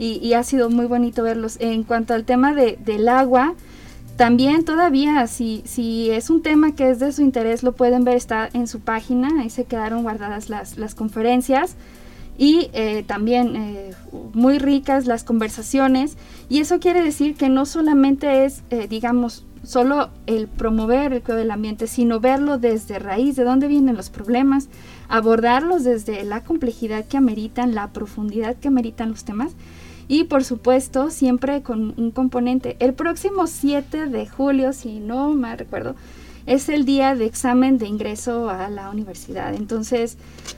y, 0.00 0.18
y 0.20 0.34
ha 0.34 0.42
sido 0.42 0.68
muy 0.68 0.86
bonito 0.86 1.22
verlos. 1.22 1.56
En 1.60 1.84
cuanto 1.84 2.12
al 2.12 2.24
tema 2.24 2.54
de, 2.54 2.76
del 2.84 3.08
agua, 3.08 3.54
también 4.16 4.64
todavía, 4.64 5.28
si, 5.28 5.62
si 5.64 6.10
es 6.10 6.28
un 6.28 6.42
tema 6.42 6.74
que 6.74 6.90
es 6.90 6.98
de 6.98 7.12
su 7.12 7.22
interés, 7.22 7.62
lo 7.62 7.70
pueden 7.70 8.02
ver, 8.02 8.16
está 8.16 8.48
en 8.52 8.66
su 8.66 8.80
página, 8.80 9.28
ahí 9.40 9.48
se 9.48 9.62
quedaron 9.62 10.02
guardadas 10.02 10.48
las, 10.48 10.76
las 10.76 10.96
conferencias 10.96 11.76
y 12.36 12.68
eh, 12.72 13.04
también 13.06 13.54
eh, 13.54 13.90
muy 14.32 14.58
ricas 14.58 15.06
las 15.06 15.22
conversaciones 15.22 16.16
y 16.48 16.58
eso 16.58 16.80
quiere 16.80 17.00
decir 17.00 17.36
que 17.36 17.48
no 17.48 17.64
solamente 17.64 18.44
es, 18.44 18.64
eh, 18.70 18.88
digamos, 18.88 19.44
solo 19.62 20.10
el 20.26 20.48
promover 20.48 21.12
el 21.12 21.22
cuidado 21.22 21.40
del 21.40 21.50
ambiente, 21.50 21.86
sino 21.86 22.20
verlo 22.20 22.58
desde 22.58 22.98
raíz, 22.98 23.36
de 23.36 23.44
dónde 23.44 23.68
vienen 23.68 23.96
los 23.96 24.10
problemas, 24.10 24.68
abordarlos 25.08 25.84
desde 25.84 26.24
la 26.24 26.42
complejidad 26.42 27.04
que 27.04 27.16
ameritan, 27.16 27.74
la 27.74 27.92
profundidad 27.92 28.56
que 28.56 28.68
ameritan 28.68 29.10
los 29.10 29.24
temas 29.24 29.52
y 30.08 30.24
por 30.24 30.42
supuesto 30.42 31.10
siempre 31.10 31.62
con 31.62 31.94
un 31.96 32.10
componente. 32.10 32.76
El 32.80 32.94
próximo 32.94 33.46
7 33.46 34.06
de 34.06 34.26
julio, 34.26 34.72
si 34.72 34.98
no 34.98 35.32
me 35.34 35.54
recuerdo, 35.54 35.94
es 36.46 36.68
el 36.68 36.84
día 36.84 37.14
de 37.14 37.26
examen 37.26 37.78
de 37.78 37.86
ingreso 37.86 38.50
a 38.50 38.68
la 38.68 38.90
universidad. 38.90 39.54
Entonces, 39.54 40.16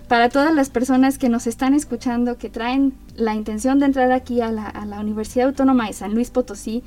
para 0.09 0.31
todas 0.31 0.55
las 0.55 0.71
personas 0.71 1.19
que 1.19 1.29
nos 1.29 1.47
están 1.47 1.75
escuchando, 1.75 2.39
que 2.39 2.49
traen 2.49 2.95
la 3.15 3.35
intención 3.35 3.79
de 3.79 3.87
entrar 3.87 4.11
aquí 4.11 4.41
a 4.41 4.51
la, 4.51 4.67
a 4.67 4.87
la 4.87 5.01
Universidad 5.01 5.49
Autónoma 5.49 5.87
de 5.87 5.93
San 5.93 6.15
Luis 6.15 6.31
Potosí, 6.31 6.83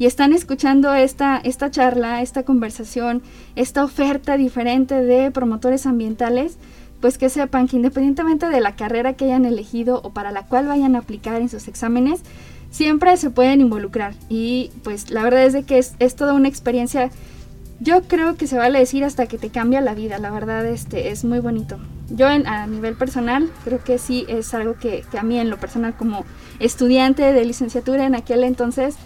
y 0.00 0.06
están 0.06 0.32
escuchando 0.32 0.94
esta, 0.94 1.36
esta 1.36 1.70
charla, 1.70 2.22
esta 2.22 2.42
conversación, 2.42 3.20
esta 3.54 3.84
oferta 3.84 4.38
diferente 4.38 4.94
de 4.94 5.30
promotores 5.30 5.84
ambientales, 5.84 6.56
pues 7.02 7.18
que 7.18 7.28
sepan 7.28 7.68
que 7.68 7.76
independientemente 7.76 8.48
de 8.48 8.62
la 8.62 8.76
carrera 8.76 9.12
que 9.12 9.26
hayan 9.26 9.44
elegido 9.44 10.00
o 10.02 10.14
para 10.14 10.32
la 10.32 10.46
cual 10.46 10.66
vayan 10.66 10.96
a 10.96 11.00
aplicar 11.00 11.42
en 11.42 11.50
sus 11.50 11.68
exámenes, 11.68 12.22
siempre 12.70 13.14
se 13.18 13.28
pueden 13.28 13.60
involucrar. 13.60 14.14
Y 14.30 14.70
pues 14.84 15.10
la 15.10 15.22
verdad 15.22 15.44
es 15.44 15.52
de 15.52 15.64
que 15.64 15.76
es, 15.76 15.92
es 15.98 16.16
toda 16.16 16.32
una 16.32 16.48
experiencia, 16.48 17.10
yo 17.78 18.00
creo 18.04 18.36
que 18.36 18.46
se 18.46 18.56
vale 18.56 18.78
decir 18.78 19.04
hasta 19.04 19.26
que 19.26 19.36
te 19.36 19.50
cambia 19.50 19.82
la 19.82 19.94
vida, 19.94 20.16
la 20.16 20.30
verdad 20.30 20.64
este, 20.64 21.10
es 21.10 21.26
muy 21.26 21.40
bonito. 21.40 21.76
Yo 22.08 22.26
a 22.26 22.66
nivel 22.66 22.96
personal 22.96 23.50
creo 23.64 23.84
que 23.84 23.98
sí 23.98 24.24
es 24.28 24.54
algo 24.54 24.76
que 24.76 25.04
a 25.12 25.22
mí 25.22 25.38
en 25.38 25.50
lo 25.50 25.58
personal 25.58 25.94
como 25.94 26.24
estudiante 26.58 27.34
de 27.34 27.44
licenciatura 27.44 28.06
en 28.06 28.14
aquel 28.14 28.44
entonces, 28.44 28.96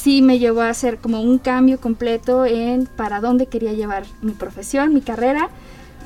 sí 0.00 0.22
me 0.22 0.38
llevó 0.38 0.62
a 0.62 0.70
hacer 0.70 0.98
como 0.98 1.20
un 1.20 1.38
cambio 1.38 1.78
completo 1.78 2.46
en 2.46 2.86
para 2.86 3.20
dónde 3.20 3.46
quería 3.46 3.72
llevar 3.74 4.04
mi 4.22 4.32
profesión, 4.32 4.94
mi 4.94 5.02
carrera. 5.02 5.50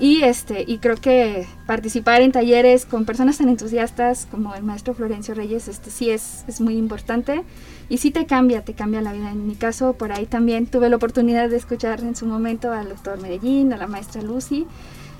Y, 0.01 0.23
este, 0.23 0.65
y 0.67 0.79
creo 0.79 0.97
que 0.97 1.47
participar 1.67 2.21
en 2.21 2.33
talleres 2.33 2.85
con 2.85 3.05
personas 3.05 3.39
tan 3.39 3.49
entusiastas 3.49 4.27
como 4.29 4.53
el 4.57 4.65
maestro 4.65 4.93
Florencio 4.93 5.35
Reyes 5.35 5.69
este, 5.69 5.91
sí 5.91 6.11
es, 6.11 6.45
es 6.49 6.61
muy 6.61 6.77
importante 6.77 7.45
y 7.89 7.99
sí 7.99 8.11
te 8.11 8.27
cambia, 8.27 8.65
te 8.65 8.75
cambia 8.75 9.01
la 9.01 9.13
vida. 9.13 9.31
En 9.31 9.47
mi 9.47 9.55
caso, 9.55 9.93
por 9.93 10.11
ahí 10.11 10.27
también 10.27 10.67
tuve 10.67 10.89
la 10.89 10.97
oportunidad 10.97 11.49
de 11.49 11.57
escuchar 11.57 12.01
en 12.01 12.17
su 12.17 12.27
momento 12.27 12.73
al 12.73 12.89
doctor 12.89 13.21
Medellín, 13.23 13.73
a 13.73 13.77
la 13.77 13.87
maestra 13.87 14.21
Lucy, 14.23 14.67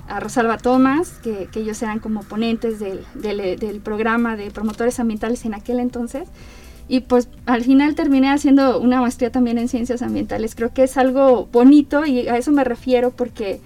a 0.09 0.19
Rosalba 0.19 0.57
Tomás, 0.57 1.11
que, 1.23 1.47
ellos 1.55 1.81
eran 1.81 1.99
como 1.99 2.23
ponentes 2.23 2.77
del, 2.79 3.05
del 3.13 3.79
programa 3.79 4.35
de 4.35 4.51
promotores 4.51 4.99
ambientales 4.99 5.45
en 5.45 5.53
aquel 5.53 5.79
entonces. 5.79 6.27
Y 6.87 7.01
pues 7.01 7.29
al 7.45 7.63
final 7.63 7.95
terminé 7.95 8.29
haciendo 8.29 8.79
una 8.79 9.01
maestría 9.01 9.31
también 9.31 9.57
en 9.57 9.67
ciencias 9.67 10.01
ambientales. 10.01 10.55
Creo 10.55 10.73
que 10.73 10.83
es 10.83 10.97
algo 10.97 11.47
bonito 11.51 12.05
y 12.05 12.27
a 12.27 12.37
eso 12.37 12.51
me 12.51 12.63
refiero 12.63 13.11
porque 13.11 13.59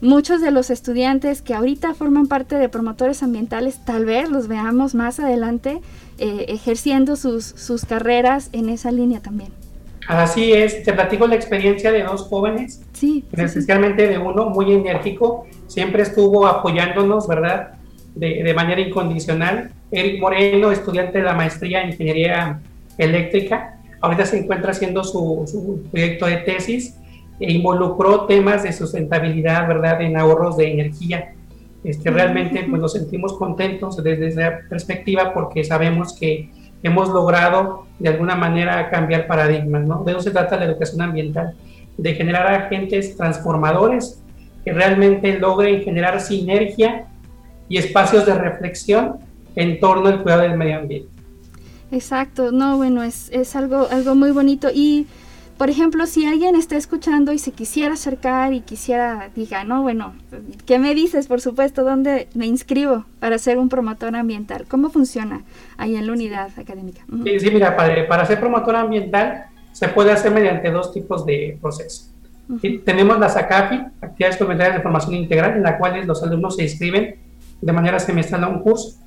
muchos 0.00 0.40
de 0.40 0.50
los 0.50 0.70
estudiantes 0.70 1.42
que 1.42 1.54
ahorita 1.54 1.94
forman 1.94 2.26
parte 2.26 2.56
de 2.56 2.68
promotores 2.68 3.22
ambientales 3.22 3.84
tal 3.84 4.04
vez 4.04 4.28
los 4.30 4.48
veamos 4.48 4.94
más 4.94 5.18
adelante 5.18 5.80
eh, 6.18 6.46
ejerciendo 6.48 7.16
sus, 7.16 7.44
sus 7.44 7.84
carreras 7.84 8.48
en 8.52 8.68
esa 8.68 8.92
línea 8.92 9.20
también. 9.20 9.50
Así 10.08 10.52
es, 10.52 10.82
te 10.82 10.92
platico 10.92 11.26
la 11.26 11.36
experiencia 11.36 11.92
de 11.92 12.02
dos 12.02 12.22
jóvenes, 12.22 12.82
sí, 12.92 13.24
especialmente 13.32 14.08
de 14.08 14.18
uno 14.18 14.50
muy 14.50 14.72
enérgico, 14.72 15.46
siempre 15.68 16.02
estuvo 16.02 16.46
apoyándonos, 16.46 17.28
¿verdad? 17.28 17.74
De, 18.14 18.42
de 18.42 18.54
manera 18.54 18.80
incondicional 18.80 19.70
Eric 19.92 20.20
Moreno, 20.20 20.72
estudiante 20.72 21.18
de 21.18 21.24
la 21.24 21.34
maestría 21.34 21.82
en 21.82 21.90
Ingeniería 21.90 22.60
Eléctrica, 22.96 23.78
ahorita 24.00 24.24
se 24.24 24.38
encuentra 24.38 24.72
haciendo 24.72 25.04
su, 25.04 25.86
proyecto 25.90 26.26
de 26.26 26.38
tesis 26.38 26.96
e 27.38 27.52
involucró 27.52 28.24
temas 28.26 28.62
de 28.62 28.72
sustentabilidad, 28.72 29.68
¿verdad?, 29.68 30.00
en 30.00 30.16
ahorros 30.16 30.56
de 30.56 30.72
energía. 30.72 31.32
Este, 31.84 32.10
realmente 32.10 32.64
pues, 32.68 32.80
nos 32.80 32.92
sentimos 32.92 33.34
contentos 33.34 34.02
desde 34.02 34.28
esa 34.28 34.60
perspectiva 34.68 35.34
porque 35.34 35.64
sabemos 35.64 36.16
que 36.18 36.50
hemos 36.82 37.08
logrado 37.10 37.86
de 37.98 38.08
alguna 38.08 38.34
manera 38.34 38.88
cambiar 38.90 39.26
paradigmas, 39.26 39.84
¿no? 39.84 40.04
De 40.04 40.12
eso 40.12 40.20
se 40.20 40.30
trata 40.30 40.56
la 40.56 40.64
educación 40.64 41.02
ambiental, 41.02 41.54
de 41.98 42.14
generar 42.14 42.46
agentes 42.46 43.16
transformadores 43.16 44.22
que 44.64 44.72
realmente 44.72 45.38
logren 45.38 45.82
generar 45.82 46.20
sinergia 46.20 47.06
y 47.72 47.78
espacios 47.78 48.26
de 48.26 48.34
reflexión 48.34 49.16
en 49.56 49.80
torno 49.80 50.08
al 50.08 50.22
cuidado 50.22 50.42
del 50.42 50.58
medio 50.58 50.76
ambiente. 50.76 51.08
Exacto, 51.90 52.52
no, 52.52 52.76
bueno, 52.76 53.02
es, 53.02 53.30
es 53.32 53.56
algo, 53.56 53.88
algo 53.90 54.14
muy 54.14 54.30
bonito 54.30 54.68
y, 54.74 55.06
por 55.56 55.70
ejemplo, 55.70 56.04
si 56.04 56.26
alguien 56.26 56.54
está 56.54 56.76
escuchando 56.76 57.32
y 57.32 57.38
se 57.38 57.52
quisiera 57.52 57.94
acercar 57.94 58.52
y 58.52 58.60
quisiera, 58.60 59.30
diga, 59.34 59.64
no, 59.64 59.80
bueno, 59.80 60.12
¿qué 60.66 60.78
me 60.78 60.94
dices? 60.94 61.28
Por 61.28 61.40
supuesto, 61.40 61.82
¿dónde 61.82 62.28
me 62.34 62.44
inscribo 62.44 63.06
para 63.20 63.38
ser 63.38 63.56
un 63.56 63.70
promotor 63.70 64.14
ambiental? 64.16 64.66
¿Cómo 64.68 64.90
funciona 64.90 65.42
ahí 65.78 65.96
en 65.96 66.06
la 66.06 66.12
unidad 66.12 66.50
académica? 66.58 67.00
Sí, 67.24 67.40
sí, 67.40 67.50
mira, 67.50 67.74
para, 67.74 68.06
para 68.06 68.26
ser 68.26 68.38
promotor 68.38 68.76
ambiental 68.76 69.46
se 69.72 69.88
puede 69.88 70.12
hacer 70.12 70.30
mediante 70.30 70.70
dos 70.70 70.92
tipos 70.92 71.24
de 71.24 71.56
procesos. 71.58 72.10
Tenemos 72.84 73.18
la 73.18 73.30
SACAFI, 73.30 73.76
actividades 74.02 74.36
comunitarias 74.36 74.76
de 74.76 74.82
formación 74.82 75.14
integral, 75.14 75.56
en 75.56 75.62
la 75.62 75.78
cual 75.78 76.06
los 76.06 76.22
alumnos 76.22 76.56
se 76.56 76.64
inscriben 76.64 77.21
de 77.62 77.72
manera 77.72 77.98
semestral 77.98 78.44
a 78.44 78.48
un 78.48 78.60
curso 78.60 78.98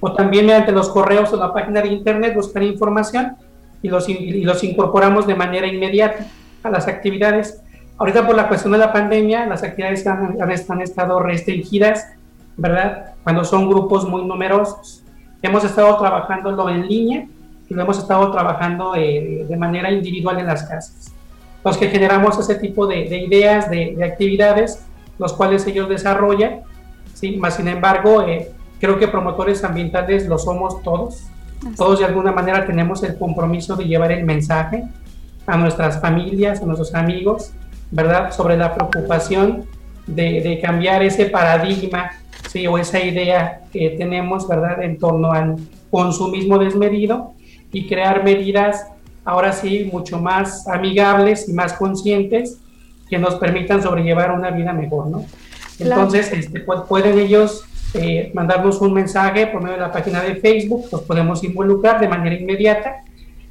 o 0.00 0.12
también 0.14 0.46
mediante 0.46 0.72
los 0.72 0.88
correos 0.88 1.32
o 1.32 1.36
la 1.36 1.52
página 1.52 1.82
de 1.82 1.88
internet 1.88 2.34
buscar 2.34 2.62
información 2.62 3.36
y 3.82 3.88
los, 3.88 4.08
y 4.08 4.42
los 4.42 4.64
incorporamos 4.64 5.26
de 5.26 5.34
manera 5.34 5.66
inmediata 5.66 6.26
a 6.62 6.70
las 6.70 6.88
actividades. 6.88 7.62
Ahorita 7.98 8.26
por 8.26 8.34
la 8.34 8.48
cuestión 8.48 8.72
de 8.72 8.78
la 8.78 8.92
pandemia, 8.92 9.46
las 9.46 9.62
actividades 9.62 10.06
han, 10.06 10.38
han, 10.40 10.80
estado 10.80 11.20
restringidas, 11.20 12.06
¿verdad? 12.56 13.14
Cuando 13.22 13.44
son 13.44 13.68
grupos 13.68 14.08
muy 14.08 14.24
numerosos. 14.24 15.04
Hemos 15.42 15.64
estado 15.64 15.96
trabajándolo 15.98 16.68
en 16.70 16.86
línea 16.88 17.26
y 17.68 17.74
lo 17.74 17.82
hemos 17.82 17.98
estado 17.98 18.30
trabajando 18.32 18.94
eh, 18.96 19.46
de 19.48 19.56
manera 19.56 19.90
individual 19.90 20.38
en 20.38 20.46
las 20.46 20.62
casas. 20.64 21.12
Los 21.64 21.76
que 21.76 21.88
generamos 21.88 22.38
ese 22.38 22.54
tipo 22.54 22.86
de, 22.86 23.08
de 23.08 23.18
ideas, 23.18 23.68
de, 23.68 23.94
de, 23.96 24.04
actividades, 24.04 24.84
los 25.18 25.32
cuales 25.34 25.66
ellos 25.66 25.88
desarrollan, 25.88 26.62
¿sí? 27.18 27.36
Más 27.36 27.56
sin 27.56 27.68
embargo, 27.68 28.22
eh, 28.22 28.52
Creo 28.80 28.98
que 28.98 29.08
promotores 29.08 29.64
ambientales 29.64 30.26
lo 30.26 30.38
somos 30.38 30.82
todos. 30.82 31.24
Todos 31.76 31.98
de 31.98 32.04
alguna 32.04 32.30
manera 32.30 32.64
tenemos 32.64 33.02
el 33.02 33.18
compromiso 33.18 33.74
de 33.74 33.84
llevar 33.84 34.12
el 34.12 34.24
mensaje 34.24 34.84
a 35.46 35.56
nuestras 35.56 36.00
familias, 36.00 36.62
a 36.62 36.66
nuestros 36.66 36.94
amigos, 36.94 37.52
¿verdad? 37.90 38.30
Sobre 38.30 38.56
la 38.56 38.74
preocupación 38.74 39.64
de, 40.06 40.40
de 40.40 40.60
cambiar 40.60 41.02
ese 41.02 41.26
paradigma, 41.26 42.12
¿sí? 42.48 42.66
O 42.68 42.78
esa 42.78 43.00
idea 43.00 43.62
que 43.72 43.90
tenemos, 43.90 44.46
¿verdad? 44.46 44.82
En 44.82 44.98
torno 44.98 45.32
al 45.32 45.56
consumismo 45.90 46.58
desmedido 46.58 47.32
y 47.72 47.88
crear 47.88 48.22
medidas, 48.22 48.86
ahora 49.24 49.52
sí, 49.52 49.88
mucho 49.92 50.20
más 50.20 50.68
amigables 50.68 51.48
y 51.48 51.52
más 51.52 51.72
conscientes 51.72 52.60
que 53.10 53.18
nos 53.18 53.34
permitan 53.36 53.82
sobrellevar 53.82 54.30
una 54.30 54.50
vida 54.50 54.72
mejor, 54.72 55.08
¿no? 55.08 55.24
Entonces, 55.78 56.32
este, 56.32 56.60
pueden 56.60 57.18
ellos 57.18 57.64
eh, 57.94 58.30
mandarnos 58.34 58.80
un 58.80 58.92
mensaje 58.92 59.46
por 59.46 59.62
medio 59.62 59.76
de 59.76 59.80
la 59.82 59.92
página 59.92 60.22
de 60.22 60.36
Facebook, 60.36 60.86
nos 60.92 61.02
podemos 61.02 61.42
involucrar 61.44 62.00
de 62.00 62.08
manera 62.08 62.34
inmediata 62.34 63.04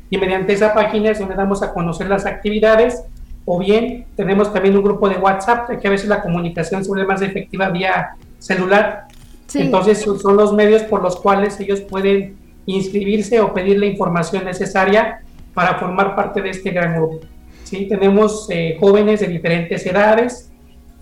y 0.09 0.17
mediante 0.17 0.53
esa 0.53 0.73
página 0.73 1.11
es 1.11 1.19
donde 1.19 1.35
damos 1.35 1.63
a 1.63 1.73
conocer 1.73 2.07
las 2.07 2.25
actividades 2.25 3.03
o 3.45 3.59
bien 3.59 4.05
tenemos 4.15 4.53
también 4.53 4.75
un 4.75 4.83
grupo 4.83 5.07
de 5.07 5.17
WhatsApp, 5.17 5.79
que 5.79 5.87
a 5.87 5.91
veces 5.91 6.09
la 6.09 6.21
comunicación 6.21 6.83
se 6.83 6.89
vuelve 6.89 7.05
más 7.05 7.21
efectiva 7.21 7.69
vía 7.69 8.09
celular. 8.39 9.07
Entonces 9.53 9.99
son 10.01 10.35
los 10.35 10.53
medios 10.53 10.83
por 10.83 11.01
los 11.01 11.15
cuales 11.15 11.57
ellos 11.59 11.79
pueden 11.79 12.35
inscribirse 12.65 13.39
o 13.39 13.53
pedir 13.53 13.79
la 13.79 13.85
información 13.85 14.43
necesaria 14.43 15.21
para 15.53 15.75
formar 15.79 16.15
parte 16.15 16.41
de 16.41 16.49
este 16.49 16.71
gran 16.71 16.95
grupo. 16.95 17.21
¿sí? 17.63 17.87
Tenemos 17.87 18.47
eh, 18.49 18.77
jóvenes 18.79 19.21
de 19.21 19.27
diferentes 19.27 19.85
edades, 19.85 20.51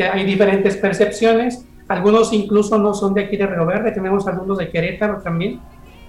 hay 0.04 0.26
diferentes 0.26 0.76
percepciones, 0.78 1.66
algunos 1.88 2.34
incluso 2.34 2.78
no 2.78 2.94
son 2.94 3.14
de 3.14 3.26
aquí 3.26 3.38
de 3.38 3.48
Río 3.48 3.66
Verde, 3.66 3.92
tenemos 3.92 4.28
alumnos 4.28 4.58
de 4.58 4.70
Querétaro 4.70 5.22
también, 5.22 5.60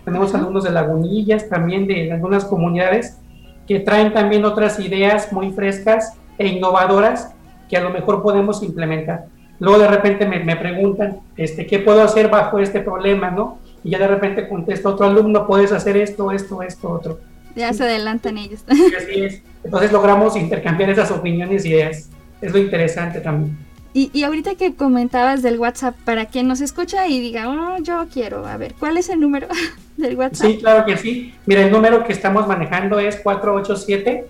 tenemos 0.05 0.35
alumnos 0.35 0.65
de 0.65 0.71
Lagunillas, 0.71 1.49
también 1.49 1.87
de 1.87 2.13
algunas 2.13 2.45
comunidades 2.45 3.19
que 3.67 3.81
traen 3.81 4.13
también 4.13 4.45
otras 4.45 4.79
ideas 4.79 5.33
muy 5.33 5.51
frescas 5.53 6.15
e 6.39 6.47
innovadoras 6.47 7.35
que 7.69 7.77
a 7.77 7.81
lo 7.81 7.91
mejor 7.91 8.23
podemos 8.23 8.63
implementar. 8.63 9.27
Luego 9.59 9.79
de 9.79 9.89
repente 9.89 10.27
me, 10.27 10.39
me 10.45 10.57
preguntan, 10.57 11.21
este, 11.37 11.67
¿qué 11.67 11.79
puedo 11.79 12.03
hacer 12.03 12.29
bajo 12.29 12.59
este 12.59 12.81
problema? 12.81 13.31
¿no? 13.31 13.59
Y 13.83 13.91
ya 13.91 13.99
de 13.99 14.07
repente 14.07 14.49
contesta 14.49 14.89
otro 14.89 15.07
alumno, 15.07 15.47
puedes 15.47 15.73
hacer 15.73 15.97
esto, 15.97 16.31
esto, 16.31 16.63
esto, 16.63 16.91
otro. 16.91 17.19
Ya 17.55 17.73
se 17.73 17.85
adelantan 17.85 18.39
ellos. 18.39 18.65
Así 18.69 19.23
es. 19.23 19.43
Entonces 19.65 19.91
logramos 19.91 20.37
intercambiar 20.37 20.91
esas 20.91 21.11
opiniones 21.11 21.65
y 21.65 21.71
ideas. 21.71 22.11
Es 22.41 22.53
lo 22.53 22.59
interesante 22.59 23.21
también. 23.21 23.66
Y, 23.97 24.11
y, 24.13 24.25
ahorita 24.25 24.57
que 24.57 24.75
comentabas 24.75 25.41
del 25.41 25.59
WhatsApp, 25.59 25.97
para 26.05 26.27
quien 26.27 26.47
nos 26.47 26.61
escucha 26.61 27.09
y 27.09 27.19
diga, 27.19 27.49
oh, 27.49 27.83
yo 27.83 28.05
quiero, 28.13 28.47
a 28.47 28.59
ver, 28.59 28.75
¿cuál 28.79 28.99
es 28.99 29.09
el 29.09 29.19
número 29.21 29.49
del 29.97 30.19
WhatsApp? 30.19 30.51
Sí, 30.51 30.59
claro 30.59 30.85
que 30.85 30.99
sí. 30.99 31.33
Mira, 31.47 31.63
el 31.63 31.73
número 31.73 32.05
que 32.05 32.13
estamos 32.13 32.47
manejando 32.47 32.99
es 32.99 33.17
487 33.17 34.27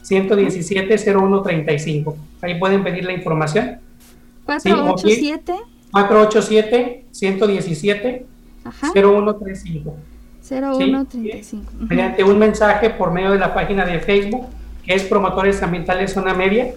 117 0.00 0.96
0135. 0.96 2.16
Ahí 2.40 2.58
pueden 2.58 2.82
pedir 2.82 3.04
la 3.04 3.12
información. 3.12 3.80
487 4.46 5.52
487 5.92 7.04
117 7.10 8.26
0135. 8.94 9.94
0135. 10.40 11.72
Mediante 11.80 12.24
un 12.24 12.38
mensaje 12.38 12.88
por 12.88 13.10
medio 13.10 13.32
de 13.32 13.38
la 13.40 13.52
página 13.52 13.84
de 13.84 14.00
Facebook, 14.00 14.46
que 14.86 14.94
es 14.94 15.04
Promotores 15.04 15.62
Ambientales 15.62 16.14
Zona 16.14 16.32
Media. 16.32 16.72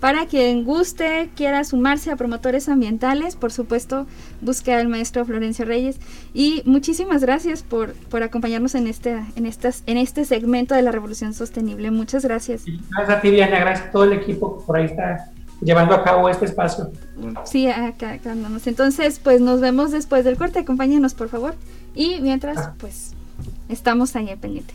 para 0.00 0.26
quien 0.26 0.64
guste, 0.64 1.30
quiera 1.34 1.64
sumarse 1.64 2.10
a 2.10 2.16
promotores 2.16 2.68
ambientales, 2.68 3.36
por 3.36 3.52
supuesto, 3.52 4.06
busque 4.40 4.72
al 4.72 4.88
maestro 4.88 5.24
Florencio 5.24 5.64
Reyes. 5.64 5.98
Y 6.34 6.62
muchísimas 6.66 7.22
gracias 7.22 7.62
por, 7.62 7.94
por 7.94 8.22
acompañarnos 8.22 8.74
en 8.74 8.86
este, 8.86 9.18
en, 9.36 9.46
estas, 9.46 9.82
en 9.86 9.96
este 9.96 10.24
segmento 10.24 10.74
de 10.74 10.82
la 10.82 10.92
Revolución 10.92 11.32
Sostenible. 11.32 11.90
Muchas 11.90 12.24
gracias. 12.24 12.64
Gracias 12.90 13.18
a 13.18 13.20
ti, 13.20 13.30
Diana. 13.30 13.58
Gracias 13.60 13.88
a 13.88 13.90
todo 13.90 14.04
el 14.04 14.12
equipo 14.12 14.58
que 14.58 14.64
por 14.66 14.76
ahí 14.76 14.86
está 14.86 15.30
llevando 15.60 15.94
a 15.94 16.04
cabo 16.04 16.28
este 16.28 16.44
espacio. 16.44 16.92
Sí, 17.44 17.66
acá, 17.68 18.12
acá 18.12 18.32
andamos. 18.32 18.66
Entonces, 18.66 19.18
pues 19.18 19.40
nos 19.40 19.60
vemos 19.60 19.90
después 19.90 20.24
del 20.24 20.36
corte. 20.36 20.60
Acompáñenos, 20.60 21.14
por 21.14 21.28
favor. 21.28 21.54
Y 21.94 22.20
mientras, 22.20 22.58
ah. 22.58 22.74
pues, 22.78 23.12
estamos 23.68 24.14
ahí 24.16 24.34
pendiente. 24.36 24.74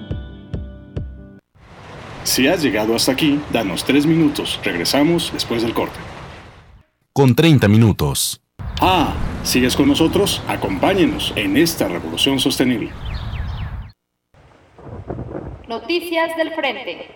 Si 2.23 2.47
has 2.47 2.61
llegado 2.61 2.95
hasta 2.95 3.11
aquí, 3.11 3.39
danos 3.51 3.83
tres 3.83 4.05
minutos. 4.05 4.59
Regresamos 4.63 5.31
después 5.33 5.63
del 5.63 5.73
corte. 5.73 5.99
Con 7.13 7.35
30 7.35 7.67
minutos. 7.67 8.41
Ah, 8.79 9.13
¿sigues 9.43 9.75
con 9.75 9.87
nosotros? 9.87 10.41
Acompáñenos 10.47 11.33
en 11.35 11.57
esta 11.57 11.87
revolución 11.87 12.39
sostenible. 12.39 12.91
Noticias 15.67 16.35
del 16.37 16.53
Frente. 16.53 17.07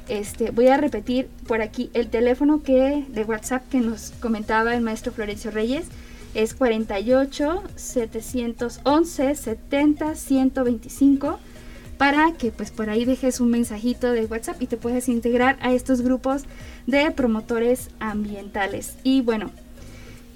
este, 0.09 0.51
voy 0.51 0.69
a 0.69 0.77
repetir 0.77 1.29
por 1.47 1.63
aquí 1.63 1.91
el 1.95 2.09
teléfono 2.09 2.63
que 2.63 3.05
de 3.09 3.25
WhatsApp 3.25 3.69
que 3.71 3.81
nos 3.81 4.13
comentaba 4.21 4.75
el 4.75 4.83
maestro 4.83 5.13
Florencio 5.13 5.51
Reyes 5.51 5.87
es 6.35 6.55
48 6.55 7.63
711 7.75 9.35
70 9.35 10.15
125 10.15 11.39
para 11.99 12.33
que 12.33 12.51
pues 12.51 12.71
por 12.71 12.91
ahí 12.91 13.05
dejes 13.05 13.41
un 13.41 13.51
mensajito 13.51 14.13
de 14.13 14.27
WhatsApp 14.27 14.61
y 14.61 14.67
te 14.67 14.77
puedes 14.77 15.09
integrar 15.09 15.59
a 15.61 15.73
estos 15.73 16.03
grupos 16.03 16.45
de 16.87 17.11
promotores 17.11 17.89
ambientales. 18.01 18.97
Y 19.03 19.23
bueno, 19.23 19.51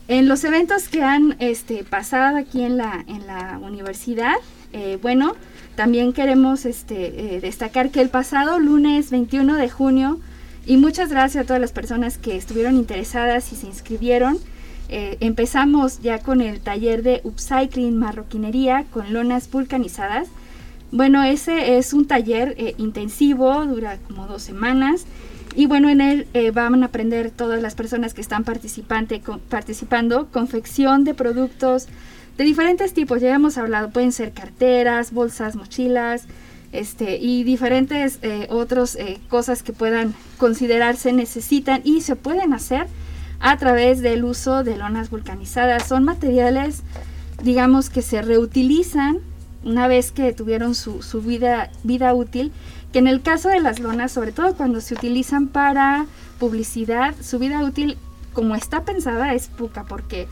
en 0.09 0.29
los 0.29 0.42
eventos 0.44 0.88
que 0.88 1.03
han 1.03 1.37
este, 1.38 1.85
pasado 1.85 2.37
aquí 2.37 2.62
en 2.62 2.77
la, 2.77 3.05
en 3.07 3.27
la 3.27 3.59
universidad, 3.62 4.35
eh, 4.73 4.99
bueno, 5.01 5.35
también 5.77 6.12
queremos 6.12 6.64
este, 6.64 7.37
eh, 7.37 7.40
destacar 7.40 7.90
que 7.90 8.01
el 8.01 8.09
pasado 8.09 8.59
lunes 8.59 9.11
21 9.11 9.57
de 9.57 9.68
junio, 9.70 10.20
y 10.66 10.77
muchas 10.77 11.11
gracias 11.11 11.44
a 11.44 11.46
todas 11.46 11.61
las 11.61 11.73
personas 11.73 12.18
que 12.18 12.37
estuvieron 12.37 12.77
interesadas 12.77 13.53
y 13.53 13.57
se 13.57 13.66
inscribieron, 13.66 14.38
eh, 14.88 15.16
empezamos 15.20 16.01
ya 16.01 16.18
con 16.18 16.40
el 16.40 16.61
taller 16.61 17.03
de 17.03 17.20
upcycling 17.23 17.96
marroquinería 17.96 18.85
con 18.90 19.12
lonas 19.12 19.49
vulcanizadas 19.49 20.27
bueno, 20.92 21.22
ese 21.22 21.79
es 21.79 21.92
un 21.92 22.07
taller 22.07 22.55
eh, 22.59 22.74
intensivo, 22.79 23.64
dura 23.66 23.98
como 24.09 24.26
dos 24.26 24.42
semanas. 24.42 25.05
Y 25.55 25.66
bueno, 25.66 25.88
en 25.88 26.00
él 26.00 26.26
eh, 26.35 26.50
van 26.50 26.83
a 26.83 26.87
aprender 26.87 27.31
todas 27.31 27.62
las 27.62 27.74
personas 27.74 28.14
que 28.14 28.20
están 28.20 28.44
participante, 28.44 29.22
participando 29.48 30.29
confección 30.33 31.05
de 31.05 31.14
productos 31.14 31.87
de 32.37 32.44
diferentes 32.44 32.92
tipos. 32.92 33.20
Ya 33.20 33.35
hemos 33.35 33.57
hablado, 33.59 33.90
pueden 33.90 34.12
ser 34.12 34.33
carteras, 34.33 35.12
bolsas, 35.12 35.57
mochilas, 35.57 36.24
este, 36.72 37.18
y 37.18 37.42
diferentes 37.42 38.20
eh, 38.22 38.46
otras 38.48 38.96
cosas 39.29 39.64
que 39.64 39.72
puedan 39.72 40.14
considerarse 40.38 41.12
necesitan 41.12 41.83
y 41.85 42.00
se 42.00 42.14
pueden 42.14 42.53
hacer 42.53 42.87
a 43.40 43.57
través 43.57 44.03
del 44.03 44.24
uso 44.24 44.62
de 44.62 44.76
lonas 44.76 45.11
vulcanizadas. 45.11 45.87
Son 45.87 46.05
materiales, 46.05 46.83
digamos, 47.42 47.90
que 47.90 48.03
se 48.03 48.22
reutilizan 48.22 49.18
una 49.64 49.88
vez 49.88 50.12
que 50.12 50.33
tuvieron 50.33 50.75
su, 50.75 51.03
su 51.03 51.20
vida, 51.23 51.70
vida 51.83 52.14
útil, 52.14 52.53
que 52.92 52.99
en 52.99 53.07
el 53.07 53.23
caso 53.23 53.49
de 53.49 53.61
las 53.61 53.79
lonas, 53.79 54.12
sobre 54.12 54.33
todo 54.33 54.55
cuando 54.55 54.81
se 54.81 54.94
utilizan 54.94 55.49
para 55.49 56.07
publicidad, 56.38 57.14
su 57.20 57.38
vida 57.38 57.62
útil 57.62 57.96
como 58.33 58.55
está 58.55 58.85
pensada 58.85 59.35
es 59.35 59.49
poca 59.49 59.85
porque 59.85 60.29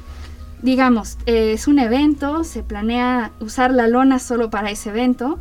digamos, 0.63 1.19
es 1.27 1.69
un 1.69 1.79
evento, 1.79 2.45
se 2.45 2.63
planea 2.63 3.33
usar 3.41 3.73
la 3.73 3.87
lona 3.87 4.19
solo 4.19 4.51
para 4.51 4.71
ese 4.71 4.91
evento 4.91 5.39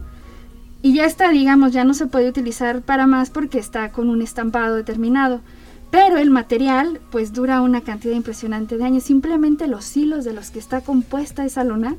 y 0.81 0.93
ya 0.93 1.05
está, 1.05 1.29
digamos, 1.29 1.73
ya 1.73 1.83
no 1.83 1.93
se 1.93 2.07
puede 2.07 2.29
utilizar 2.29 2.81
para 2.81 3.07
más 3.07 3.29
porque 3.29 3.57
está 3.57 3.91
con 3.91 4.09
un 4.09 4.21
estampado 4.21 4.75
determinado. 4.75 5.41
Pero 5.89 6.17
el 6.17 6.29
material 6.29 6.99
pues 7.11 7.33
dura 7.33 7.61
una 7.61 7.81
cantidad 7.81 8.13
impresionante 8.13 8.77
de 8.77 8.83
años. 8.83 9.03
Simplemente 9.03 9.67
los 9.67 9.95
hilos 9.95 10.25
de 10.25 10.33
los 10.33 10.51
que 10.51 10.59
está 10.59 10.81
compuesta 10.81 11.45
esa 11.45 11.63
lona 11.63 11.95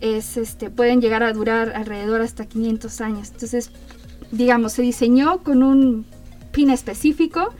es, 0.00 0.36
este, 0.36 0.70
pueden 0.70 1.00
llegar 1.00 1.22
a 1.22 1.32
durar 1.32 1.72
alrededor 1.74 2.20
hasta 2.20 2.46
500 2.46 3.00
años. 3.00 3.30
Entonces, 3.32 3.70
digamos, 4.30 4.72
se 4.72 4.82
diseñó 4.82 5.38
con 5.38 5.62
un 5.62 6.04
fin 6.52 6.70
específico 6.70 7.52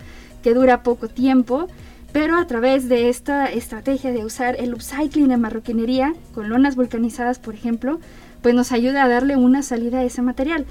que 0.43 0.55
dura 0.55 0.83
poco 0.83 1.09
tiempo, 1.09 1.69
pero 2.13 2.39
a 2.39 2.47
través 2.47 2.89
de 2.89 3.09
esta 3.09 3.47
estrategia 3.47 4.13
de 4.13 4.25
usar 4.25 4.57
el 4.59 4.73
upcycling 4.75 5.31
en 5.31 5.41
marroquinería, 5.41 6.15
con 6.35 6.49
lonas 6.49 6.77
vulcanizadas 6.77 7.39
por 7.39 7.55
ejemplo, 7.55 8.01
pues 8.43 8.55
nos 8.55 8.73
ayuda 8.73 9.05
a 9.05 9.09
darle 9.09 9.37
una 9.37 9.63
salida 9.63 9.99
a 9.99 10.05
ese 10.05 10.23
material. 10.23 10.67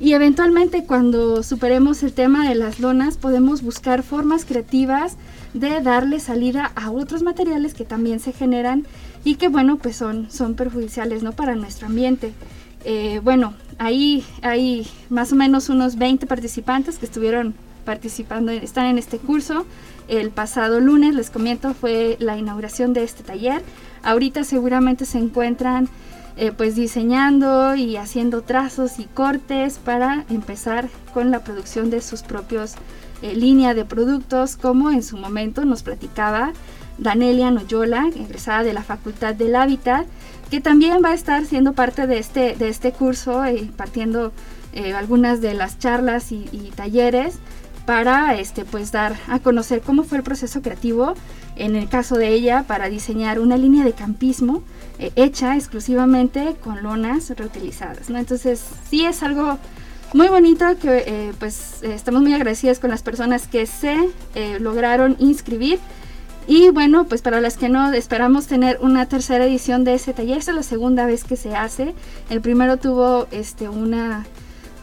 Y 0.00 0.14
eventualmente 0.14 0.84
cuando 0.84 1.42
superemos 1.42 2.02
el 2.02 2.14
tema 2.14 2.48
de 2.48 2.54
las 2.54 2.80
lonas 2.80 3.18
podemos 3.18 3.62
buscar 3.62 4.02
formas 4.02 4.46
creativas 4.46 5.16
de 5.54 5.80
darle 5.80 6.20
salida 6.20 6.72
a 6.76 6.90
otros 6.90 7.22
materiales 7.22 7.74
que 7.74 7.84
también 7.84 8.20
se 8.20 8.32
generan 8.32 8.86
y 9.24 9.34
que 9.34 9.48
bueno 9.48 9.76
pues 9.76 9.96
son, 9.96 10.30
son 10.30 10.54
perjudiciales 10.54 11.22
¿no? 11.22 11.32
para 11.32 11.54
nuestro 11.54 11.86
ambiente. 11.86 12.32
Eh, 12.84 13.20
bueno, 13.22 13.54
ahí 13.78 14.24
hay 14.42 14.86
más 15.10 15.32
o 15.32 15.36
menos 15.36 15.68
unos 15.68 15.96
20 15.96 16.26
participantes 16.26 16.98
que 16.98 17.06
estuvieron 17.06 17.54
participando, 17.84 18.52
están 18.52 18.86
en 18.86 18.98
este 18.98 19.18
curso. 19.18 19.66
El 20.08 20.30
pasado 20.30 20.80
lunes, 20.80 21.14
les 21.14 21.30
comento, 21.30 21.74
fue 21.74 22.16
la 22.20 22.36
inauguración 22.36 22.92
de 22.92 23.04
este 23.04 23.22
taller. 23.22 23.62
Ahorita 24.02 24.44
seguramente 24.44 25.04
se 25.04 25.18
encuentran 25.18 25.88
eh, 26.36 26.52
pues 26.56 26.74
diseñando 26.74 27.74
y 27.74 27.96
haciendo 27.96 28.42
trazos 28.42 28.98
y 28.98 29.04
cortes 29.04 29.78
para 29.78 30.24
empezar 30.30 30.88
con 31.12 31.30
la 31.30 31.44
producción 31.44 31.90
de 31.90 32.00
sus 32.00 32.22
propios 32.22 32.74
eh, 33.22 33.34
línea 33.34 33.74
de 33.74 33.84
productos, 33.84 34.56
como 34.56 34.90
en 34.90 35.02
su 35.02 35.16
momento 35.16 35.64
nos 35.64 35.82
platicaba 35.82 36.52
Danelia 36.98 37.50
Noyola, 37.50 38.08
egresada 38.14 38.62
de 38.62 38.72
la 38.72 38.82
Facultad 38.82 39.34
del 39.34 39.56
Hábitat, 39.56 40.06
que 40.50 40.60
también 40.60 41.02
va 41.04 41.10
a 41.10 41.14
estar 41.14 41.44
siendo 41.46 41.72
parte 41.72 42.06
de 42.06 42.18
este, 42.18 42.56
de 42.56 42.68
este 42.68 42.92
curso, 42.92 43.44
eh, 43.44 43.58
impartiendo 43.58 44.32
eh, 44.72 44.94
algunas 44.94 45.40
de 45.40 45.54
las 45.54 45.78
charlas 45.78 46.32
y, 46.32 46.48
y, 46.52 46.72
talleres 46.74 47.38
para 47.86 48.36
este, 48.38 48.64
pues, 48.64 48.92
dar 48.92 49.16
a 49.28 49.38
conocer 49.38 49.80
cómo 49.80 50.04
fue 50.04 50.18
el 50.18 50.24
proceso 50.24 50.62
creativo, 50.62 51.14
en 51.56 51.76
el 51.76 51.88
caso 51.88 52.16
de 52.16 52.28
ella, 52.28 52.64
para 52.66 52.88
diseñar 52.88 53.40
una 53.40 53.56
línea 53.56 53.84
de 53.84 53.92
campismo 53.92 54.62
eh, 54.98 55.12
hecha 55.16 55.56
exclusivamente 55.56 56.56
con 56.62 56.82
lonas 56.82 57.30
reutilizadas. 57.30 58.10
¿no? 58.10 58.18
Entonces, 58.18 58.64
sí 58.88 59.04
es 59.04 59.22
algo 59.22 59.58
muy 60.14 60.28
bonito 60.28 60.64
que 60.80 61.04
eh, 61.06 61.32
pues 61.38 61.82
eh, 61.82 61.94
estamos 61.94 62.22
muy 62.22 62.34
agradecidas 62.34 62.78
con 62.78 62.90
las 62.90 63.02
personas 63.02 63.46
que 63.46 63.66
se 63.66 63.96
lograron 64.60 65.16
inscribir. 65.18 65.78
Y 66.46 66.70
bueno, 66.70 67.04
pues 67.04 67.22
para 67.22 67.40
las 67.40 67.56
que 67.56 67.68
no, 67.68 67.92
esperamos 67.92 68.46
tener 68.46 68.78
una 68.80 69.06
tercera 69.06 69.44
edición 69.44 69.84
de 69.84 69.94
ese 69.94 70.12
taller. 70.12 70.38
Esta 70.38 70.50
es 70.50 70.56
la 70.56 70.62
segunda 70.62 71.06
vez 71.06 71.22
que 71.22 71.36
se 71.36 71.54
hace. 71.54 71.94
El 72.28 72.40
primero 72.40 72.76
tuvo 72.76 73.28
este, 73.30 73.68
una 73.68 74.26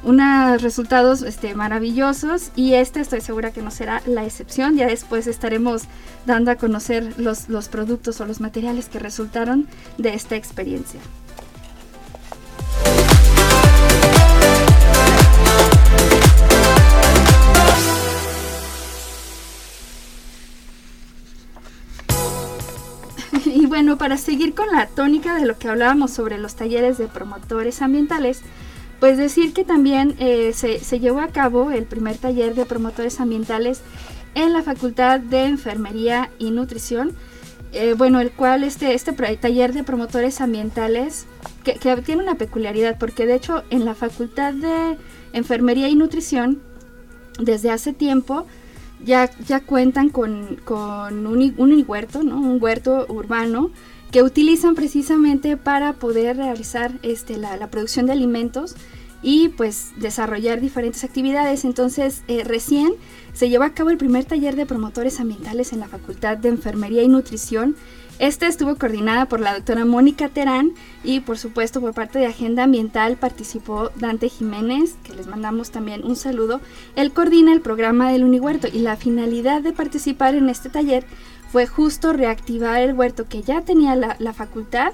unos 0.04 0.62
resultados 0.62 1.22
este, 1.22 1.56
maravillosos 1.56 2.52
y 2.56 2.74
este 2.74 3.02
estoy 3.02 3.22
segura 3.22 3.52
que 3.52 3.62
no 3.62 3.72
será 3.72 4.02
la 4.06 4.24
excepción. 4.24 4.76
Ya 4.76 4.88
después 4.88 5.28
estaremos 5.28 5.84
dando 6.26 6.52
a 6.52 6.56
conocer 6.56 7.14
los, 7.18 7.50
los 7.50 7.68
productos 7.68 8.22
o 8.22 8.26
los 8.26 8.40
materiales 8.40 8.88
que 8.88 9.00
resultaron 9.00 9.68
de 9.98 10.14
esta 10.14 10.36
experiencia. 10.36 11.00
Y 23.58 23.66
bueno, 23.66 23.98
para 23.98 24.18
seguir 24.18 24.54
con 24.54 24.68
la 24.68 24.86
tónica 24.86 25.34
de 25.34 25.48
lo 25.48 25.58
que 25.58 25.68
hablábamos 25.68 26.12
sobre 26.12 26.38
los 26.38 26.54
talleres 26.54 27.00
de 27.00 27.08
promotores 27.08 27.82
ambientales, 27.82 28.42
pues 29.00 29.18
decir 29.18 29.52
que 29.52 29.64
también 29.66 30.14
eh, 30.20 30.52
se, 30.54 30.80
se, 30.80 31.00
llevó 31.00 31.22
a 31.22 31.30
cabo 31.30 31.72
el 31.72 31.86
primer 31.86 32.20
taller 32.20 32.54
de 32.54 32.68
promotores 32.68 33.20
ambientales 33.20 33.82
en 34.36 34.54
la 34.54 34.62
Facultad 34.62 35.20
de 35.20 35.46
Enfermería 35.46 36.30
y 36.38 36.52
Nutrición. 36.52 37.14
Eh, 37.72 37.96
bueno, 37.98 38.20
el 38.20 38.30
cual 38.30 38.64
este, 38.64 38.94
este 38.94 39.12
taller 39.12 39.74
de 39.74 39.84
promotores 39.84 40.40
ambientales, 40.40 41.26
que, 41.64 41.80
que, 41.80 41.98
tiene 42.04 42.22
una 42.22 42.36
peculiaridad, 42.36 43.00
porque 43.00 43.26
de 43.26 43.34
hecho 43.34 43.64
en 43.72 43.86
la 43.86 43.96
Facultad 43.96 44.54
de 44.54 45.00
Enfermería 45.34 45.90
y 45.90 45.96
Nutrición, 45.96 46.62
desde 47.40 47.72
hace 47.72 47.92
tiempo, 47.92 48.46
ya, 49.04 49.30
ya 49.48 49.60
cuentan 49.62 50.10
con, 50.10 50.58
con 50.64 51.28
un, 51.28 51.54
un 51.58 51.86
huerto, 51.88 52.24
¿no? 52.24 52.38
un 52.38 52.62
huerto 52.62 53.06
urbano, 53.10 53.72
que 54.12 54.24
utilizan 54.24 54.76
precisamente 54.76 55.58
para 55.58 55.94
poder 55.94 56.38
realizar 56.38 56.94
este, 57.04 57.38
la, 57.38 57.58
la, 57.58 57.70
producción 57.70 58.06
de 58.06 58.14
alimentos 58.14 58.76
y 59.22 59.50
pues 59.50 59.92
desarrollar 59.98 60.62
diferentes 60.62 61.04
actividades. 61.04 61.66
Entonces 61.66 62.24
eh, 62.28 62.44
recién 62.44 62.94
se 63.34 63.50
llevó 63.50 63.66
a 63.66 63.74
cabo 63.74 63.90
el 63.90 63.98
primer 63.98 64.26
taller 64.26 64.56
de 64.56 64.66
promotores 64.66 65.20
ambientales 65.20 65.74
en 65.74 65.80
la 65.80 65.88
Facultad 65.88 66.38
de 66.38 66.50
Enfermería 66.50 67.04
y 67.04 67.08
Nutrición. 67.08 67.76
Este 68.20 68.48
estuvo 68.48 68.76
coordinada 68.78 69.28
por 69.28 69.40
la 69.40 69.54
doctora 69.54 69.86
Mónica 69.86 70.28
Terán 70.28 70.74
y 71.04 71.20
por 71.20 71.38
supuesto 71.38 71.82
por 71.82 71.94
parte 71.94 72.18
de 72.18 72.26
Agenda 72.26 72.64
Ambiental 72.64 73.16
participó 73.16 73.92
Dante 73.96 74.28
Jiménez, 74.28 74.96
que 75.04 75.14
les 75.14 75.28
mandamos 75.28 75.70
también 75.70 76.04
un 76.04 76.16
saludo. 76.16 76.60
Él 76.96 77.12
coordina 77.12 77.54
el 77.54 77.62
programa 77.62 78.12
del 78.12 78.24
Unihuerto 78.24 78.68
y 78.68 78.80
la 78.80 78.96
finalidad 78.96 79.62
de 79.62 79.72
participar 79.72 80.34
en 80.34 80.50
este 80.50 80.70
taller 80.70 81.06
fue 81.52 81.68
justo 81.68 82.12
reactivar 82.12 82.82
el 82.82 82.96
huerto 82.96 83.28
que 83.30 83.44
ya 83.44 83.62
tenía 83.62 83.96
la, 83.96 84.34
facultad, 84.34 84.94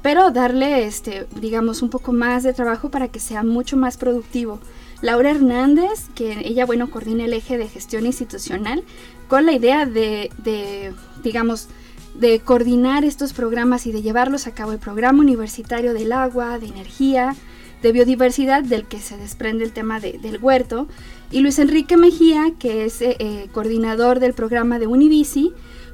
pero 0.00 0.30
darle, 0.30 0.86
este, 0.86 1.26
digamos, 1.38 1.82
un 1.82 1.90
poco 1.90 2.12
más 2.14 2.42
de 2.42 2.54
trabajo 2.54 2.90
para 2.90 3.08
que 3.08 3.20
sea 3.20 3.42
mucho 3.42 3.76
más 3.76 3.98
productivo. 3.98 4.60
Laura 5.02 5.30
Hernández, 5.30 6.08
que 6.14 6.40
ella, 6.48 6.64
bueno, 6.64 6.90
coordina 6.90 7.26
el 7.26 7.34
eje 7.34 7.58
de 7.58 7.68
gestión 7.68 8.06
institucional 8.06 8.82
con 9.28 9.44
la 9.44 9.52
idea 9.52 9.84
de, 9.84 10.30
de 10.38 10.94
digamos, 11.22 11.68
de 12.14 12.40
coordinar 12.40 13.04
estos 13.04 13.32
programas 13.32 13.86
y 13.86 13.92
de 13.92 14.02
llevarlos 14.02 14.46
a 14.46 14.54
cabo 14.54 14.72
el 14.72 14.78
programa 14.78 15.20
universitario 15.20 15.94
del 15.94 16.12
agua, 16.12 16.58
de 16.58 16.66
energía, 16.66 17.34
de 17.82 17.92
biodiversidad 17.92 18.62
del 18.62 18.84
que 18.84 18.98
se 18.98 19.16
desprende 19.16 19.64
el 19.64 19.72
tema 19.72 19.98
de, 19.98 20.18
del 20.18 20.38
huerto, 20.38 20.86
y 21.30 21.40
Luis 21.40 21.58
Enrique 21.58 21.96
Mejía, 21.96 22.52
que 22.58 22.84
es 22.84 23.00
eh, 23.02 23.16
eh, 23.18 23.48
coordinador 23.52 24.20
del 24.20 24.34
programa 24.34 24.78
de 24.78 24.86
Unibici, 24.86 25.52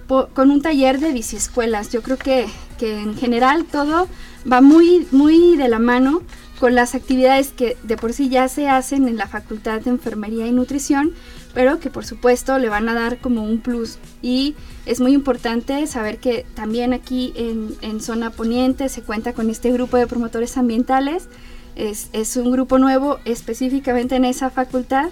con 0.09 0.50
un 0.50 0.62
taller 0.62 1.00
de 1.00 1.12
biciescuelas. 1.12 1.92
Yo 1.92 2.02
creo 2.02 2.16
que, 2.16 2.46
que, 2.78 2.98
en 2.98 3.14
general 3.14 3.66
todo 3.66 4.09
va 4.50 4.62
muy, 4.62 5.07
muy 5.11 5.57
de 5.57 5.68
la 5.68 5.78
mano 5.78 6.22
con 6.59 6.75
las 6.75 6.94
actividades 6.94 7.49
que 7.53 7.77
de 7.83 7.97
por 7.97 8.12
sí 8.12 8.29
ya 8.29 8.49
se 8.49 8.68
hacen 8.68 9.09
en 9.09 9.16
la 9.16 9.27
Facultad 9.27 9.81
de 9.81 9.90
Enfermería 9.90 10.47
y 10.47 10.53
Nutrición, 10.53 11.12
pero 11.55 11.81
que 11.81 11.90
por 11.90 12.05
supuesto 12.05 12.59
le 12.59 12.68
van 12.68 12.88
a 12.88 12.94
dar 12.94 13.18
como 13.18 13.44
un 13.44 13.59
plus. 13.59 13.99
Y 14.23 14.55
es 14.87 15.01
muy 15.01 15.12
importante 15.12 15.87
saber 15.87 16.18
que 16.18 16.47
también 16.55 16.92
aquí 16.92 17.33
en, 17.37 18.01
Zona 18.01 18.31
Poniente 18.31 18.88
se 18.88 19.03
cuenta 19.03 19.33
con 19.33 19.51
este 19.51 19.73
grupo 19.73 19.97
de 19.97 20.07
promotores 20.07 20.57
ambientales. 20.57 21.29
Es, 21.77 22.09
es 22.12 22.37
un 22.37 22.51
grupo 22.51 22.79
nuevo 22.79 23.18
específicamente 23.25 24.16
en 24.16 24.25
esa 24.25 24.51
facultad 24.51 25.11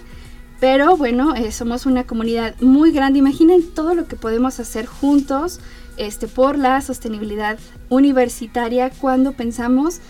pero 0.61 0.97
bueno, 0.97 1.35
eh, 1.35 1.53
somos 1.53 1.85
una 1.85 2.05
comunidad 2.05 2.55
muy 2.61 2.91
grande. 2.91 3.19
Imaginen 3.19 3.63
todo 3.75 3.95
lo 3.95 4.07
que 4.07 4.17
podemos 4.17 4.59
hacer 4.59 4.87
juntos 4.87 5.61
este, 5.99 6.29
por 6.29 6.59
la 6.59 6.81
sostenibilidad 6.81 7.59
universitaria 7.91 8.91
cuando 8.91 9.33
pensamos, 9.33 10.01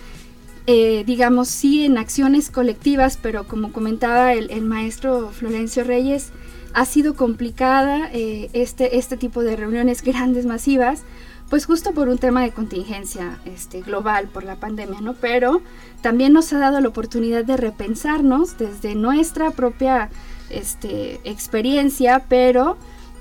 eh, 0.66 1.04
digamos, 1.06 1.48
sí 1.48 1.84
en 1.84 1.98
acciones 1.98 2.50
colectivas, 2.50 3.18
pero 3.20 3.46
como 3.46 3.72
comentaba 3.72 4.32
el, 4.32 4.50
el 4.50 4.62
maestro 4.62 5.30
Florencio 5.30 5.84
Reyes, 5.84 6.32
ha 6.76 6.84
sido 6.84 7.14
complicada 7.14 8.10
eh, 8.12 8.50
este, 8.52 8.98
este 8.98 9.16
tipo 9.16 9.42
de 9.42 9.56
reuniones 9.56 10.02
grandes, 10.02 10.44
masivas, 10.44 11.04
pues 11.48 11.64
justo 11.64 11.92
por 11.92 12.08
un 12.10 12.18
tema 12.18 12.42
de 12.42 12.50
contingencia 12.50 13.38
este, 13.46 13.80
global 13.80 14.28
por 14.28 14.44
la 14.44 14.56
pandemia, 14.56 15.00
¿no? 15.00 15.14
Pero 15.14 15.62
también 16.02 16.34
nos 16.34 16.52
ha 16.52 16.58
dado 16.58 16.80
la 16.80 16.88
oportunidad 16.88 17.46
de 17.46 17.56
repensarnos 17.56 18.58
desde 18.58 18.94
nuestra 18.94 19.52
propia 19.52 20.10
este, 20.50 21.18
experiencia, 21.24 22.24
pero 22.28 22.76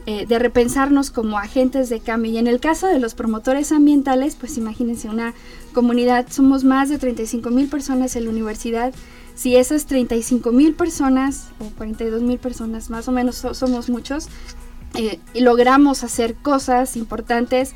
eh, 0.07 0.25
de 0.27 0.37
repensarnos 0.37 1.09
como 1.09 1.39
agentes 1.39 1.89
de 1.89 1.99
cambio. 1.99 2.31
Y 2.31 2.37
en 2.37 2.47
el 2.47 2.59
caso 2.59 2.87
de 2.87 2.99
los 2.99 3.15
promotores 3.15 3.71
ambientales, 3.71 4.35
pues 4.35 4.57
imagínense 4.57 5.09
una 5.09 5.33
comunidad, 5.73 6.27
somos 6.29 6.63
más 6.63 6.89
de 6.89 6.99
35 6.99 7.49
mil 7.49 7.67
personas 7.67 8.15
en 8.15 8.25
la 8.25 8.29
universidad. 8.29 8.93
Si 9.33 9.55
esas 9.55 9.85
35 9.87 10.51
mil 10.51 10.75
personas 10.75 11.47
o 11.59 11.65
42 11.77 12.21
mil 12.21 12.37
personas, 12.37 12.89
más 12.89 13.07
o 13.07 13.11
menos 13.11 13.35
somos 13.53 13.89
muchos, 13.89 14.27
eh, 14.93 15.19
y 15.33 15.41
logramos 15.41 16.03
hacer 16.03 16.35
cosas 16.35 16.95
importantes 16.95 17.73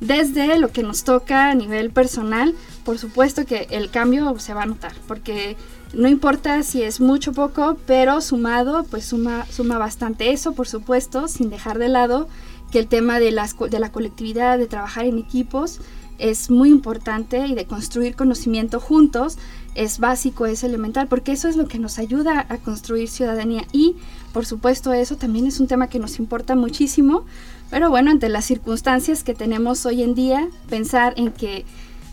desde 0.00 0.58
lo 0.58 0.72
que 0.72 0.82
nos 0.82 1.04
toca 1.04 1.50
a 1.50 1.54
nivel 1.54 1.90
personal, 1.90 2.54
por 2.84 2.98
supuesto 2.98 3.44
que 3.44 3.66
el 3.70 3.90
cambio 3.90 4.38
se 4.38 4.54
va 4.54 4.62
a 4.62 4.66
notar, 4.66 4.92
porque 5.08 5.56
no 5.92 6.08
importa 6.08 6.62
si 6.62 6.82
es 6.82 7.00
mucho 7.00 7.32
o 7.32 7.34
poco, 7.34 7.76
pero 7.86 8.20
sumado, 8.20 8.84
pues 8.84 9.06
suma, 9.06 9.46
suma 9.46 9.78
bastante 9.78 10.30
eso, 10.30 10.52
por 10.52 10.68
supuesto, 10.68 11.28
sin 11.28 11.50
dejar 11.50 11.78
de 11.78 11.88
lado 11.88 12.28
que 12.70 12.78
el 12.78 12.86
tema 12.86 13.18
de, 13.18 13.32
las, 13.32 13.56
de 13.58 13.80
la 13.80 13.90
colectividad, 13.90 14.58
de 14.58 14.66
trabajar 14.66 15.06
en 15.06 15.18
equipos, 15.18 15.80
es 16.18 16.50
muy 16.50 16.68
importante 16.68 17.46
y 17.46 17.54
de 17.54 17.64
construir 17.64 18.14
conocimiento 18.14 18.78
juntos 18.78 19.38
es 19.74 19.98
básico, 19.98 20.46
es 20.46 20.62
elemental, 20.64 21.08
porque 21.08 21.32
eso 21.32 21.48
es 21.48 21.56
lo 21.56 21.66
que 21.66 21.78
nos 21.78 21.98
ayuda 21.98 22.44
a 22.48 22.58
construir 22.58 23.08
ciudadanía. 23.08 23.64
Y 23.72 23.96
por 24.32 24.44
supuesto 24.46 24.92
eso 24.92 25.16
también 25.16 25.46
es 25.46 25.60
un 25.60 25.66
tema 25.66 25.88
que 25.88 25.98
nos 25.98 26.18
importa 26.18 26.54
muchísimo, 26.54 27.24
pero 27.70 27.88
bueno, 27.88 28.10
ante 28.10 28.28
las 28.28 28.44
circunstancias 28.44 29.24
que 29.24 29.34
tenemos 29.34 29.86
hoy 29.86 30.02
en 30.02 30.14
día, 30.14 30.48
pensar 30.68 31.14
en 31.16 31.32
que 31.32 31.64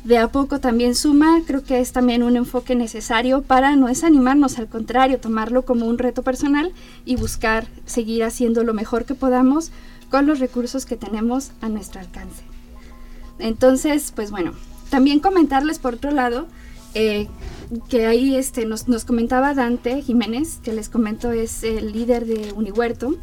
de 0.08 0.18
a 0.18 0.30
poco 0.30 0.62
también 0.62 0.96
suma, 0.96 1.42
creo 1.46 1.66
que 1.66 1.82
es 1.82 1.92
también 1.92 2.24
un 2.24 2.38
enfoque 2.38 2.76
necesario 2.76 3.42
para 3.42 3.76
no 3.76 3.88
desanimarnos, 3.88 4.58
al 4.58 4.70
contrario, 4.70 5.20
tomarlo 5.20 5.66
como 5.66 5.86
un 5.86 5.98
reto 5.98 6.24
personal 6.24 6.72
y 7.04 7.18
buscar 7.18 7.68
seguir 7.86 8.24
haciendo 8.24 8.64
lo 8.64 8.74
mejor 8.74 9.04
que 9.04 9.16
podamos 9.16 9.72
con 10.10 10.26
los 10.26 10.40
recursos 10.40 10.86
que 10.86 10.96
tenemos 10.96 11.52
a 11.60 11.68
nuestro 11.68 12.00
alcance. 12.00 12.42
Entonces, 13.38 14.14
pues 14.16 14.32
bueno, 14.32 14.54
también 14.90 15.20
comentarles 15.20 15.78
por 15.78 15.96
otro 15.96 16.12
lado 16.12 16.48
eh, 16.94 17.28
que 17.90 18.06
ahí 18.06 18.38
este, 18.38 18.66
nos, 18.66 18.86
comentaba 19.04 19.54
Dante 19.56 20.02
Jiménez, 20.02 20.60
que 20.64 20.72
les 20.72 20.88
comento 20.88 21.34
es 21.34 21.64
el 21.64 21.92
líder 21.92 22.26
de 22.26 22.54
Unihuerto, 22.54 23.18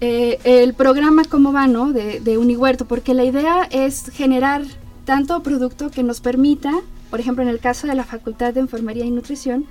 eh, 0.00 0.38
el 0.44 0.74
programa 0.74 1.24
cómo 1.24 1.52
va, 1.52 1.66
¿no? 1.66 1.92
De, 1.92 2.20
de 2.20 2.38
Unihuerto, 2.38 2.84
porque 2.84 3.14
la 3.14 3.24
idea 3.24 3.66
es 3.72 4.10
generar 4.10 4.62
tanto 5.08 5.42
producto 5.42 5.90
que 5.90 6.02
nos 6.02 6.20
permita, 6.20 6.70
por 7.08 7.18
ejemplo, 7.18 7.42
en 7.42 7.48
el 7.48 7.60
caso 7.60 7.86
de 7.86 7.94
la 7.94 8.04
Facultad 8.04 8.52
de 8.52 8.60
Enfermería 8.60 9.06
y 9.06 9.10
Nutrición, 9.10 9.64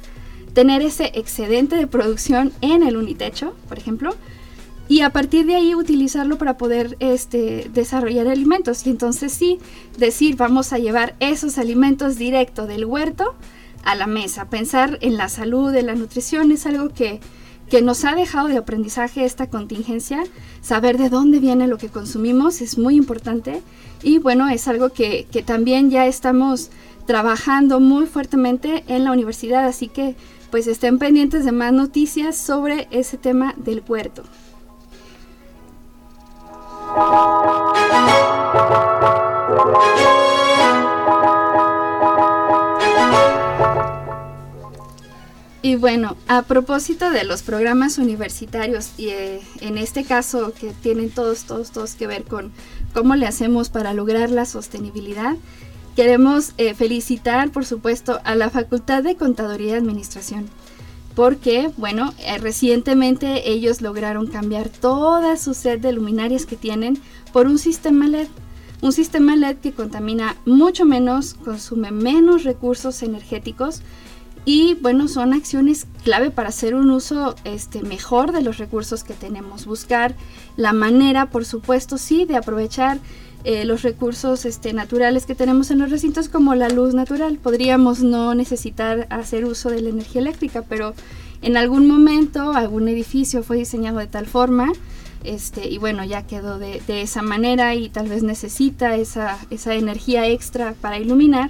tener 0.55 0.81
ese 0.81 1.11
excedente 1.13 1.75
de 1.75 1.85
producción 1.85 2.51
en 2.61 2.81
el 2.81 2.97
unitecho, 2.97 3.53
por 3.69 3.77
ejemplo, 3.77 4.15
y 4.87 5.01
a 5.01 5.11
partir 5.11 5.45
de 5.45 5.53
ahí 5.53 5.75
utilizarlo 5.75 6.39
para 6.39 6.57
poder 6.57 6.97
este, 6.99 7.69
desarrollar 7.71 8.27
alimentos. 8.27 8.87
Y 8.87 8.89
entonces 8.89 9.31
sí, 9.31 9.59
decir, 9.99 10.37
vamos 10.37 10.73
a 10.73 10.79
llevar 10.79 11.15
esos 11.19 11.59
alimentos 11.59 12.17
directo 12.17 12.65
del 12.65 12.85
huerto 12.85 13.35
a 13.83 13.93
la 13.93 14.07
mesa. 14.07 14.49
Pensar 14.49 14.97
en 15.01 15.17
la 15.17 15.29
salud, 15.29 15.71
en 15.75 15.85
la 15.85 15.93
nutrición 15.93 16.51
es 16.51 16.65
algo 16.65 16.89
que, 16.89 17.19
que 17.69 17.83
nos 17.83 18.05
ha 18.05 18.15
dejado 18.15 18.47
de 18.47 18.57
aprendizaje 18.57 19.23
esta 19.23 19.51
contingencia. 19.51 20.23
Saber 20.61 20.97
de 20.97 21.09
dónde 21.11 21.37
viene 21.37 21.67
lo 21.67 21.77
que 21.77 21.89
consumimos 21.89 22.59
es 22.61 22.79
muy 22.79 22.95
importante. 22.95 23.61
Y 24.03 24.19
bueno, 24.19 24.49
es 24.49 24.67
algo 24.67 24.89
que, 24.89 25.27
que 25.31 25.43
también 25.43 25.89
ya 25.89 26.05
estamos 26.05 26.69
trabajando 27.05 27.79
muy 27.79 28.05
fuertemente 28.05 28.83
en 28.87 29.03
la 29.03 29.11
universidad. 29.11 29.65
Así 29.65 29.87
que 29.87 30.15
pues 30.51 30.67
estén 30.67 30.99
pendientes 30.99 31.45
de 31.45 31.51
más 31.51 31.73
noticias 31.73 32.37
sobre 32.37 32.87
ese 32.91 33.17
tema 33.17 33.53
del 33.57 33.83
huerto. 33.87 34.23
Y 45.67 45.75
bueno, 45.75 46.15
a 46.29 46.43
propósito 46.43 47.09
de 47.09 47.25
los 47.25 47.41
programas 47.41 47.97
universitarios 47.97 48.91
y 48.97 49.09
eh, 49.09 49.41
en 49.59 49.77
este 49.77 50.05
caso 50.05 50.53
que 50.53 50.71
tienen 50.71 51.09
todos, 51.09 51.43
todos, 51.43 51.71
todos 51.71 51.95
que 51.95 52.07
ver 52.07 52.23
con 52.23 52.53
cómo 52.97 53.15
le 53.15 53.27
hacemos 53.27 53.69
para 53.69 53.93
lograr 53.93 54.31
la 54.31 54.45
sostenibilidad, 54.45 55.35
queremos 55.95 56.53
eh, 56.57 56.73
felicitar, 56.73 57.51
por 57.51 57.63
supuesto, 57.63 58.19
a 58.23 58.33
la 58.33 58.49
Facultad 58.49 59.03
de 59.03 59.15
Contaduría 59.15 59.73
y 59.73 59.77
Administración 59.77 60.47
porque, 61.13 61.69
bueno, 61.77 62.15
eh, 62.17 62.39
recientemente 62.39 63.51
ellos 63.51 63.81
lograron 63.81 64.25
cambiar 64.25 64.69
toda 64.69 65.37
su 65.37 65.53
set 65.53 65.79
de 65.79 65.91
luminarias 65.91 66.47
que 66.47 66.55
tienen 66.55 66.97
por 67.33 67.45
un 67.45 67.59
sistema 67.59 68.07
LED. 68.07 68.29
Un 68.81 68.91
sistema 68.91 69.35
LED 69.35 69.57
que 69.57 69.73
contamina 69.73 70.35
mucho 70.45 70.83
menos, 70.85 71.35
consume 71.35 71.91
menos 71.91 72.45
recursos 72.45 73.03
energéticos 73.03 73.81
y 74.47 74.75
bueno, 74.75 75.09
son 75.09 75.33
acciones 75.33 75.87
clave 76.05 76.31
para 76.31 76.47
hacer 76.47 76.73
un 76.73 76.89
uso 76.89 77.35
este, 77.43 77.81
mejor 77.81 78.31
de 78.31 78.41
los 78.41 78.57
recursos 78.57 79.03
que 79.03 79.13
tenemos. 79.13 79.65
Buscar 79.65 80.15
la 80.55 80.71
manera, 80.71 81.25
por 81.25 81.43
supuesto, 81.43 81.97
sí, 81.97 82.23
de 82.23 82.37
aprovechar 82.37 82.99
eh, 83.43 83.65
los 83.65 83.81
recursos 83.81 84.45
este, 84.45 84.71
naturales 84.71 85.25
que 85.25 85.35
tenemos 85.35 85.69
en 85.69 85.79
los 85.79 85.91
recintos 85.91 86.29
como 86.29 86.55
la 86.55 86.69
luz 86.69 86.93
natural. 86.93 87.39
Podríamos 87.43 88.03
no 88.03 88.33
necesitar 88.35 89.05
hacer 89.09 89.43
uso 89.43 89.69
de 89.69 89.81
la 89.81 89.89
energía 89.89 90.21
eléctrica, 90.21 90.61
pero 90.61 90.93
en 91.41 91.57
algún 91.57 91.85
momento 91.85 92.53
algún 92.53 92.87
edificio 92.87 93.43
fue 93.43 93.57
diseñado 93.57 93.99
de 93.99 94.07
tal 94.07 94.27
forma 94.27 94.71
este, 95.25 95.67
y 95.67 95.77
bueno, 95.77 96.05
ya 96.05 96.25
quedó 96.25 96.57
de, 96.57 96.81
esa 96.87 97.21
manera 97.21 97.75
y 97.75 97.89
tal 97.89 98.07
vez 98.07 98.23
necesita 98.23 98.95
esa, 98.95 99.37
esa 99.49 99.75
energía 99.75 100.25
extra 100.25 100.73
para 100.79 100.99
iluminar, 100.99 101.49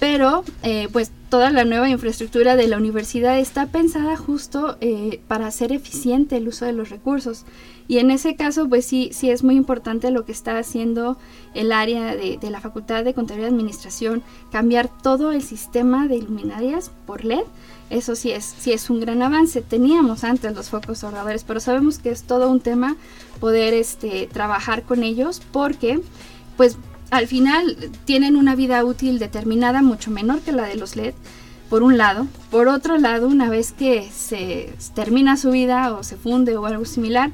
pero 0.00 0.44
eh, 0.62 0.88
pues 0.90 1.12
toda 1.28 1.50
la 1.50 1.64
nueva 1.64 1.88
infraestructura 1.90 2.56
de 2.56 2.66
la 2.66 2.78
universidad 2.78 3.38
está 3.38 3.66
pensada 3.66 4.16
justo 4.16 4.78
eh, 4.80 5.20
para 5.28 5.46
hacer 5.46 5.72
eficiente 5.72 6.38
el 6.38 6.48
uso 6.48 6.64
de 6.64 6.72
los 6.72 6.88
recursos. 6.88 7.44
Y 7.86 7.98
en 7.98 8.10
ese 8.10 8.34
caso, 8.34 8.68
pues 8.68 8.86
sí, 8.86 9.10
sí 9.12 9.30
es 9.30 9.44
muy 9.44 9.56
importante 9.56 10.10
lo 10.10 10.24
que 10.24 10.32
está 10.32 10.56
haciendo 10.56 11.18
el 11.54 11.70
área 11.70 12.16
de, 12.16 12.38
la 12.50 12.60
Facultad 12.60 13.04
de 13.04 13.14
Contabilidad 13.14 13.50
y 13.50 13.52
Administración, 13.52 14.22
cambiar 14.50 14.88
todo 15.02 15.32
el 15.32 15.42
sistema 15.42 16.08
de 16.08 16.22
luminarias 16.22 16.90
por 17.04 17.24
LED. 17.24 17.44
Eso 17.90 18.14
sí 18.14 18.30
es, 18.30 18.44
sí 18.44 18.72
es 18.72 18.88
un 18.90 19.00
gran 19.00 19.20
avance. 19.22 19.60
Teníamos 19.60 20.24
antes 20.24 20.54
los 20.54 20.70
focos 20.70 21.04
ahorradores, 21.04 21.44
pero 21.44 21.60
sabemos 21.60 21.98
que 21.98 22.10
es 22.10 22.22
todo 22.22 22.50
un 22.50 22.60
tema 22.60 22.96
poder 23.38 23.74
este, 23.74 24.28
trabajar 24.32 24.84
con 24.84 25.02
ellos 25.02 25.42
porque 25.52 26.00
pues 26.56 26.78
al 27.10 27.26
final 27.26 27.76
tienen 28.04 28.36
una 28.36 28.54
vida 28.54 28.84
útil 28.84 29.18
determinada 29.18 29.82
mucho 29.82 30.10
menor 30.10 30.40
que 30.40 30.52
la 30.52 30.64
de 30.64 30.76
los 30.76 30.96
LED 30.96 31.14
por 31.68 31.82
un 31.82 31.96
lado. 31.96 32.26
Por 32.50 32.68
otro 32.68 32.98
lado, 32.98 33.28
una 33.28 33.48
vez 33.48 33.72
que 33.72 34.10
se 34.10 34.72
termina 34.94 35.36
su 35.36 35.50
vida 35.50 35.94
o 35.94 36.02
se 36.02 36.16
funde 36.16 36.56
o 36.56 36.66
algo 36.66 36.84
similar, 36.84 37.30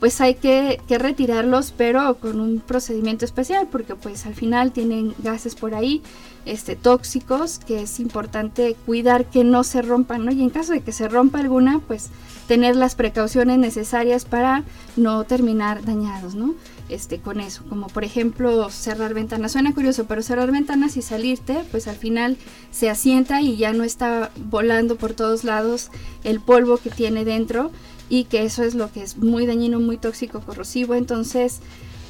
pues 0.00 0.20
hay 0.20 0.34
que, 0.34 0.80
retirarlos, 0.88 1.72
pero 1.76 2.16
con 2.16 2.40
un 2.40 2.60
procedimiento 2.60 3.24
especial, 3.24 3.66
porque 3.70 3.94
pues 3.94 4.26
al 4.26 4.34
final 4.34 4.72
tienen 4.72 5.14
gases 5.18 5.54
por 5.54 5.74
ahí, 5.74 6.02
este, 6.44 6.76
tóxicos, 6.76 7.58
que 7.58 7.82
es 7.82 7.98
importante 7.98 8.76
cuidar 8.86 9.24
que 9.24 9.42
no 9.42 9.64
se 9.64 9.82
rompan, 9.82 10.24
¿no? 10.24 10.32
Y 10.32 10.42
en 10.42 10.50
caso 10.50 10.72
de 10.72 10.80
que 10.80 10.92
se 10.92 11.08
rompa 11.08 11.40
alguna, 11.40 11.80
pues 11.86 12.10
tener 12.46 12.76
las 12.76 12.94
precauciones 12.94 13.58
necesarias 13.58 14.24
para 14.24 14.62
no 14.96 15.24
terminar 15.24 15.84
dañados, 15.84 16.34
¿no? 16.34 16.54
Este, 16.88 17.18
con 17.18 17.40
eso, 17.40 17.64
como 17.68 17.88
por 17.88 18.04
ejemplo 18.04 18.70
cerrar 18.70 19.12
ventanas. 19.12 19.52
Suena 19.52 19.74
curioso, 19.74 20.04
pero 20.06 20.22
cerrar 20.22 20.52
ventanas 20.52 20.96
y 20.96 21.02
salirte, 21.02 21.64
pues 21.72 21.88
al 21.88 21.96
final 21.96 22.36
se 22.70 22.88
asienta 22.88 23.40
y 23.40 23.56
ya 23.56 23.72
no 23.72 23.82
está 23.82 24.30
volando 24.36 24.94
por 24.94 25.12
todos 25.14 25.42
lados 25.42 25.90
el 26.22 26.38
polvo 26.38 26.76
que 26.76 26.90
tiene 26.90 27.24
dentro 27.24 27.72
y 28.08 28.24
que 28.24 28.44
eso 28.44 28.62
es 28.62 28.74
lo 28.74 28.92
que 28.92 29.02
es 29.02 29.16
muy 29.16 29.46
dañino, 29.46 29.80
muy 29.80 29.96
tóxico, 29.96 30.40
corrosivo. 30.40 30.94
Entonces, 30.94 31.60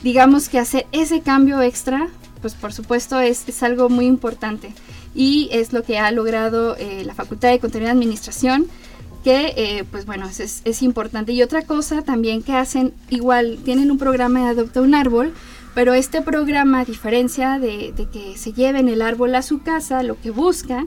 digamos 0.03 0.49
que 0.49 0.59
hacer 0.59 0.87
ese 0.93 1.21
cambio 1.21 1.63
extra, 1.63 2.09
pues 2.41 2.55
por 2.55 2.73
supuesto 2.73 3.21
es, 3.21 3.49
es 3.49 3.63
algo 3.63 3.89
muy 3.89 4.07
importante 4.07 4.73
y 5.15 5.49
es 5.51 5.73
lo 5.73 5.83
que 5.83 5.99
ha 5.99 6.11
logrado 6.11 6.77
eh, 6.77 7.03
la 7.05 7.15
Facultad 7.15 7.49
de 7.49 7.79
y 7.79 7.87
Administración 7.87 8.67
que 9.25 9.55
eh, 9.57 9.85
pues 9.91 10.07
bueno, 10.07 10.29
es, 10.29 10.63
es, 10.65 10.83
importante. 10.83 11.33
Y 11.33 11.43
otra 11.43 11.63
cosa 11.63 12.03
también 12.03 12.43
que 12.45 12.53
hacen, 12.53 12.95
igual 13.11 13.59
tienen 13.65 13.91
un 13.91 13.99
programa 13.99 14.45
de 14.45 14.51
Adopta 14.51 14.81
un 14.81 14.95
Árbol, 14.95 15.35
pero 15.75 15.95
este 15.95 16.23
programa, 16.23 16.81
a 16.81 16.85
diferencia 16.85 17.59
de, 17.59 17.93
de, 17.97 18.09
que 18.09 18.39
se 18.39 18.53
lleven 18.53 18.89
el 18.89 19.03
árbol 19.03 19.35
a 19.35 19.43
su 19.43 19.63
casa, 19.63 20.05
lo 20.05 20.21
que 20.21 20.31
busca 20.31 20.87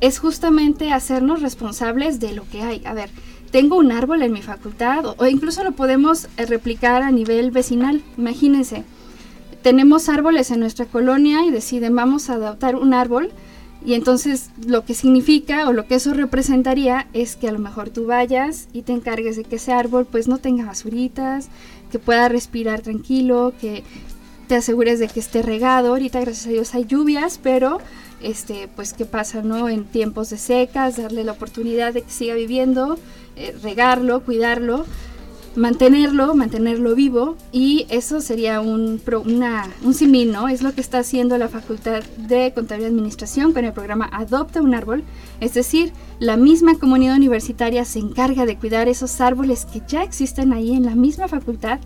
es 0.00 0.18
justamente 0.18 0.90
hacernos 0.90 1.42
responsables 1.42 2.18
de 2.18 2.32
lo 2.32 2.48
que 2.48 2.62
hay. 2.62 2.82
A 2.86 2.94
ver, 2.94 3.10
tengo 3.50 3.76
un 3.76 3.92
árbol 3.92 4.22
en 4.22 4.32
mi 4.32 4.42
facultad 4.42 5.04
o, 5.06 5.26
incluso 5.26 5.64
lo 5.64 5.72
podemos 5.72 6.28
eh, 6.36 6.46
replicar 6.46 7.02
a 7.02 7.10
nivel 7.10 7.50
vecinal. 7.50 8.02
Imagínense, 8.18 8.84
tenemos 9.62 10.08
árboles 10.08 10.50
en 10.50 10.60
nuestra 10.60 10.86
colonia 10.86 11.44
y 11.44 11.50
deciden 11.50 11.96
vamos 11.96 12.30
a 12.30 12.34
adoptar 12.34 12.76
un 12.76 12.94
árbol 12.94 13.30
y 13.84 13.94
entonces 13.94 14.50
lo 14.66 14.84
que 14.84 14.94
significa 14.94 15.68
o 15.68 15.72
lo 15.72 15.86
que 15.86 15.96
eso 15.96 16.12
representaría 16.12 17.06
es 17.12 17.36
que 17.36 17.48
a 17.48 17.52
lo 17.52 17.58
mejor 17.58 17.90
tú 17.90 18.06
vayas 18.06 18.68
y 18.72 18.82
te 18.82 18.92
encargues 18.92 19.36
de 19.36 19.44
que 19.44 19.56
ese 19.56 19.72
árbol 19.72 20.06
pues 20.06 20.28
no 20.28 20.38
tenga 20.38 20.64
basuritas, 20.64 21.48
que 21.90 21.98
pueda 21.98 22.28
respirar 22.28 22.80
tranquilo, 22.80 23.52
que 23.60 23.84
te 24.48 24.56
asegures 24.56 24.98
de 24.98 25.08
que 25.08 25.20
esté 25.20 25.42
regado. 25.42 25.90
Ahorita 25.90 26.20
gracias 26.20 26.46
a 26.46 26.50
Dios 26.50 26.74
hay 26.74 26.84
lluvias, 26.84 27.38
pero 27.42 27.78
este 28.20 28.68
pues 28.74 28.92
qué 28.92 29.04
pasa, 29.04 29.42
¿no? 29.42 29.68
En 29.68 29.84
tiempos 29.84 30.30
de 30.30 30.38
secas, 30.38 30.96
darle 30.96 31.22
la 31.22 31.32
oportunidad 31.32 31.94
de 31.94 32.02
que 32.02 32.10
siga 32.10 32.34
viviendo 32.34 32.98
regarlo, 33.62 34.22
cuidarlo, 34.22 34.84
mantenerlo, 35.56 36.34
mantenerlo 36.34 36.94
vivo 36.94 37.36
y 37.50 37.86
eso 37.88 38.20
sería 38.20 38.60
un, 38.60 39.00
un 39.82 39.94
símil, 39.94 40.32
¿no? 40.32 40.48
Es 40.48 40.62
lo 40.62 40.74
que 40.74 40.80
está 40.80 40.98
haciendo 40.98 41.38
la 41.38 41.48
Facultad 41.48 42.02
de 42.18 42.52
Contabilidad 42.54 42.90
y 42.90 42.94
Administración 42.94 43.52
con 43.52 43.64
el 43.64 43.72
programa 43.72 44.08
Adopta 44.12 44.60
un 44.60 44.74
Árbol, 44.74 45.02
es 45.40 45.54
decir, 45.54 45.92
la 46.18 46.36
misma 46.36 46.78
comunidad 46.78 47.16
universitaria 47.16 47.84
se 47.84 47.98
encarga 47.98 48.46
de 48.46 48.56
cuidar 48.56 48.88
esos 48.88 49.20
árboles 49.20 49.64
que 49.64 49.82
ya 49.86 50.02
existen 50.02 50.52
ahí 50.52 50.74
en 50.74 50.84
la 50.84 50.94
misma 50.94 51.28
facultad, 51.28 51.80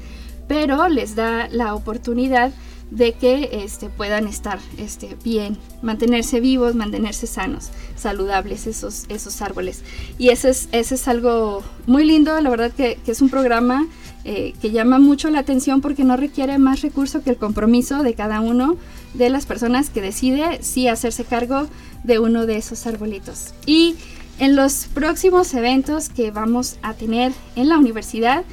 pero 0.48 0.88
les 0.88 1.14
da 1.14 1.48
la 1.48 1.74
oportunidad 1.74 2.52
que 2.96 3.62
este, 3.64 3.88
puedan 3.88 4.26
estar 4.26 4.58
este, 4.78 5.16
bien, 5.22 5.56
mantenerse 5.82 6.40
vivos, 6.40 6.74
mantenerse 6.74 7.26
sanos, 7.26 7.70
saludables 7.96 8.66
esos, 8.66 9.04
esos 9.08 9.40
árboles. 9.42 9.82
Y 10.18 10.30
ese 10.30 10.50
es, 10.50 10.68
ese 10.72 10.96
es 10.96 11.08
algo 11.08 11.62
muy 11.86 12.04
lindo, 12.04 12.38
la 12.40 12.50
verdad 12.50 12.72
que, 12.72 12.98
es 13.06 13.22
un 13.22 13.30
programa 13.30 13.86
eh, 14.24 14.54
que 14.60 14.70
llama 14.70 14.98
mucho 14.98 15.30
la 15.30 15.40
atención 15.40 15.80
porque 15.80 16.04
no 16.04 16.16
requiere 16.16 16.58
más 16.58 16.82
recurso 16.82 17.22
que 17.22 17.30
el 17.30 17.36
compromiso 17.36 18.02
de 18.02 18.14
cada 18.14 18.40
uno 18.40 18.76
de 19.14 19.30
las 19.30 19.46
personas 19.46 19.90
que 19.90 20.00
decide 20.00 20.62
si 20.62 20.86
hacerse 20.86 21.24
cargo 21.24 21.66
de 22.04 22.18
uno 22.18 22.46
de 22.46 22.56
esos 22.56 22.86
arbolitos. 22.86 23.54
Y 23.66 23.96
en 24.38 24.56
los 24.56 24.86
próximos 24.94 25.52
eventos 25.54 26.08
que 26.08 26.30
vamos 26.30 26.76
a 26.82 26.94
tener 26.94 27.32
en 27.56 27.68
la 27.68 27.78
universidad, 27.78 28.44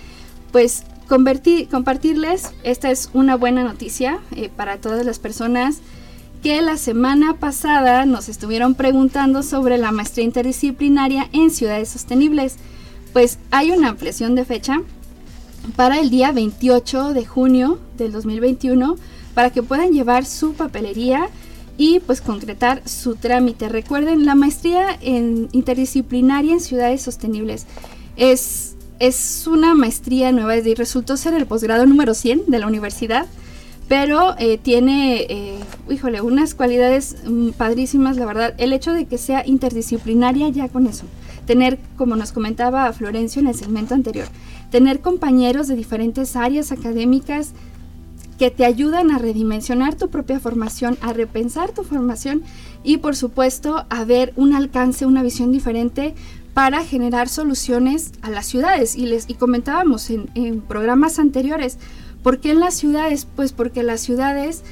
pues 0.52 0.84
compartirles, 1.08 2.51
esta 2.64 2.91
es 2.91 3.10
una 3.14 3.36
buena 3.36 3.64
noticia 3.64 4.20
eh, 4.36 4.49
para 4.55 4.78
todas 4.78 5.05
las 5.05 5.20
personas 5.20 5.80
que 6.43 6.62
la 6.62 6.78
semana 6.78 7.38
pasada 7.38 8.05
nos 8.05 8.30
estuvieron 8.30 8.76
preguntando 8.76 9.41
sobre 9.43 9.78
la 9.78 9.91
maestría 9.91 10.26
interdisciplinaria 10.26 11.28
en 11.34 11.49
ciudades 11.49 11.89
sostenibles. 11.89 12.58
Pues 13.14 13.39
hay 13.51 13.72
una 13.72 13.89
ampliación 13.89 14.36
de 14.36 14.45
fecha 14.45 14.82
para 15.76 15.99
el 15.99 16.10
día 16.10 16.32
28 16.32 17.14
de 17.14 17.26
junio 17.26 17.80
del 17.97 18.12
2021 18.12 18.95
para 19.34 19.49
que 19.49 19.64
puedan 19.64 19.91
llevar 19.91 20.26
su 20.26 20.53
papelería 20.53 21.30
y 21.78 21.99
pues 21.99 22.22
concretar 22.22 22.82
su 22.88 23.16
trámite. 23.16 23.70
Recuerden, 23.70 24.26
la 24.26 24.36
maestría 24.36 24.97
en 25.01 25.49
interdisciplinaria 25.51 26.53
en 26.53 26.60
ciudades 26.60 27.01
sostenibles 27.01 27.66
es 28.16 28.76
es 29.00 29.48
una 29.48 29.76
maestría 29.76 30.32
nueva 30.32 30.58
y 30.58 30.74
resultó 30.74 31.18
ser 31.18 31.34
el 31.34 31.45
posgrado 31.45 31.86
número 31.86 32.14
100 32.14 32.43
de 32.48 32.60
la 32.60 32.68
universidad, 32.68 33.26
pero 33.88 34.36
eh, 34.38 34.58
tiene, 34.58 35.26
eh, 35.30 35.60
híjole, 35.89 36.22
unas 36.22 36.56
cualidades 36.56 37.18
mm, 37.26 37.50
padrísimas, 37.52 38.18
la 38.18 38.26
verdad. 38.26 38.54
El 38.58 38.74
hecho 38.74 38.93
de 38.93 39.06
que 39.06 39.18
sea 39.18 39.45
interdisciplinaria 39.45 40.50
ya 40.50 40.68
con 40.68 40.88
eso. 40.88 41.06
Tener, 41.45 41.80
como 41.95 42.16
nos 42.16 42.34
comentaba 42.34 42.91
Florencio 42.91 43.41
en 43.41 43.48
el 43.48 43.56
segmento 43.56 43.93
anterior, 43.93 44.28
tener 44.72 45.00
compañeros 45.00 45.68
de 45.68 45.76
diferentes 45.76 46.36
áreas 46.36 46.74
académicas 46.74 47.54
que 48.38 48.52
te 48.52 48.66
ayudan 48.66 49.12
a 49.12 49.18
redimensionar 49.18 49.95
tu 49.95 50.10
propia 50.10 50.39
formación, 50.39 50.98
a 51.02 51.14
repensar 51.14 51.72
tu 51.72 51.84
formación 51.84 52.43
y 52.84 52.98
por 52.98 53.16
supuesto 53.16 53.86
a 53.89 54.04
ver 54.04 54.34
un 54.36 54.54
alcance, 54.54 55.06
una 55.06 55.24
visión 55.24 55.52
diferente 55.52 56.14
para 56.58 56.84
generar 56.84 57.30
soluciones 57.30 58.14
a 58.24 58.32
las 58.32 58.47
ciudades. 58.47 58.95
Y 58.95 59.05
les 59.05 59.30
y 59.30 59.36
comentábamos 59.36 60.10
en, 60.10 60.62
programas 60.62 61.20
anteriores, 61.20 61.78
¿por 62.24 62.39
qué 62.39 62.49
en 62.49 62.60
las 62.60 62.74
ciudades? 62.74 63.28
Pues 63.36 63.53
porque 63.53 63.84
las 63.84 64.01
ciudades 64.01 64.64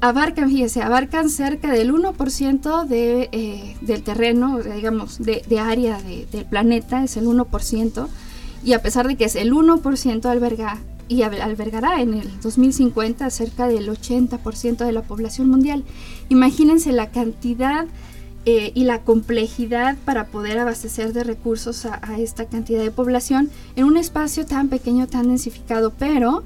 abarcan, 0.00 0.48
fíjense, 0.50 0.82
abarcan 0.82 1.30
cerca 1.30 1.70
del 1.70 1.94
1% 1.94 2.84
de, 2.84 3.28
eh, 3.30 3.76
del 3.80 4.02
terreno, 4.02 4.58
digamos, 4.58 5.20
de, 5.20 5.44
área 5.60 6.00
del 6.02 6.46
planeta, 6.46 7.04
es 7.04 7.16
el 7.16 7.26
1%, 7.26 8.08
y 8.64 8.72
a 8.72 8.82
pesar 8.82 9.06
de 9.06 9.14
que 9.14 9.26
es 9.26 9.36
el 9.36 9.52
1% 9.52 10.24
alberga 10.24 10.78
y 11.06 11.22
albergará 11.22 12.02
en 12.02 12.14
el 12.14 12.40
2050 12.40 13.30
cerca 13.30 13.68
del 13.68 13.88
80% 13.88 14.84
de 14.84 14.92
la 14.92 15.02
población 15.02 15.48
mundial. 15.48 15.84
Imagínense 16.28 16.90
la 16.90 17.10
cantidad 17.10 17.86
eh, 18.46 18.72
y 18.74 18.84
la 18.84 19.02
complejidad 19.02 19.98
para 20.06 20.28
poder 20.28 20.58
abastecer 20.58 21.12
de 21.12 21.24
recursos 21.24 21.84
a, 21.84 22.00
esta 22.18 22.46
cantidad 22.46 22.82
de 22.82 22.90
población 22.90 23.50
en 23.76 23.84
un 23.84 23.98
espacio 23.98 24.46
tan 24.46 24.68
pequeño, 24.68 25.06
tan 25.06 25.28
densificado, 25.28 25.92
pero 25.98 26.42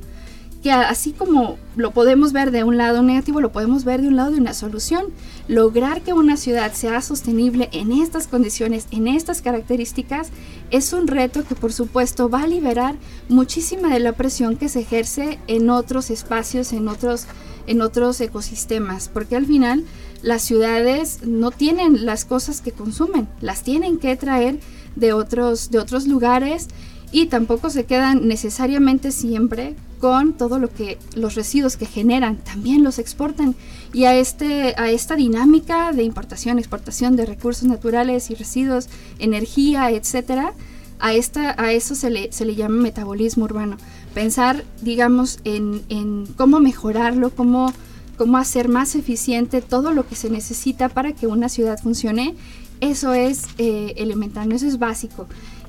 que 0.65 0.73
así 0.73 1.13
como 1.13 1.57
lo 1.77 1.93
podemos 1.93 2.33
ver 2.33 2.51
de 2.51 2.65
un 2.65 2.79
lado 2.79 3.03
negativo, 3.03 3.41
lo 3.41 3.53
podemos 3.53 3.85
ver 3.85 4.03
de 4.03 4.09
un 4.09 4.17
lado 4.17 4.33
de 4.33 4.41
una 4.41 4.55
solución. 4.55 5.13
Lograr 5.47 6.01
que 6.01 6.15
una 6.15 6.37
ciudad 6.37 6.73
sea 6.73 7.01
sostenible 7.01 7.69
en 7.71 7.93
estas 7.93 8.27
condiciones, 8.27 8.89
en 8.91 9.07
estas 9.07 9.41
características, 9.41 10.31
es 10.73 10.93
un 10.95 11.07
reto 11.07 11.45
que 11.45 11.55
por 11.55 11.73
supuesto 11.73 12.29
va 12.29 12.43
a 12.43 12.49
liberar 12.49 12.97
muchísima 13.29 13.93
de 13.93 14.01
la 14.01 14.13
presión 14.13 14.57
que 14.57 14.69
se 14.69 14.81
ejerce 14.81 15.39
en 15.47 15.71
otros 15.71 16.11
espacios, 16.11 16.73
en 16.73 16.89
otros, 16.89 17.27
en 17.67 17.83
otros 17.83 18.21
ecosistemas, 18.21 19.09
porque 19.09 19.37
al 19.37 19.47
final 19.47 19.85
las 20.23 20.43
ciudades 20.43 21.21
no 21.25 21.51
tienen 21.51 22.07
las 22.07 22.25
cosas 22.25 22.61
que 22.61 22.73
consumen, 22.73 23.29
las 23.41 23.63
tienen 23.63 23.99
que 23.99 24.17
traer 24.17 24.59
de 24.97 25.13
otros, 25.13 25.71
de 25.71 25.79
otros 25.79 26.07
lugares 26.07 26.69
y 27.13 27.27
tampoco 27.27 27.71
se 27.71 27.85
quedan 27.85 28.27
necesariamente 28.27 29.13
siempre 29.13 29.77
con 30.01 30.33
todo 30.33 30.59
lo 30.59 30.69
que 30.69 30.99
los 31.15 31.35
residuos 31.35 31.77
que 31.77 31.87
generan, 31.87 32.37
también 32.39 32.83
los 32.83 32.99
exportan 32.99 33.55
y 33.93 34.05
a 34.05 34.15
este 34.15 34.75
a 34.77 34.91
esta 34.91 35.15
dinámica 35.17 35.93
de 35.93 36.03
importación, 36.03 36.59
exportación 36.59 37.17
de 37.17 37.25
recursos 37.25 37.65
naturales 37.65 38.31
y 38.31 38.35
residuos, 38.35 38.89
energía, 39.19 39.91
etcétera, 39.91 40.53
a 40.99 41.13
esta 41.15 41.55
a 41.57 41.73
eso 41.73 41.95
se 41.95 42.11
le, 42.11 42.33
se 42.33 42.45
le 42.45 42.55
llama 42.55 42.83
metabolismo 42.83 43.45
urbano. 43.45 43.77
Pensar, 44.15 44.65
digamos, 44.81 45.41
en, 45.45 45.83
en 45.89 46.27
cómo 46.37 46.61
mejorarlo, 46.61 47.31
cómo 47.31 47.73
cómo 48.17 48.39
hacer 48.39 48.69
más 48.69 48.95
eficiente 48.95 49.61
todo 49.61 49.93
lo 49.93 50.07
que 50.07 50.15
se 50.15 50.31
necesita 50.31 50.89
para 50.89 51.13
que 51.13 51.27
una 51.27 51.49
ciudad 51.49 51.79
funcione, 51.81 52.35
eso 52.81 53.13
es 53.13 53.45
eh, 53.59 53.95
elemental, 53.97 54.53
eso 54.53 54.67
es 54.67 54.79
básico. 54.79 55.27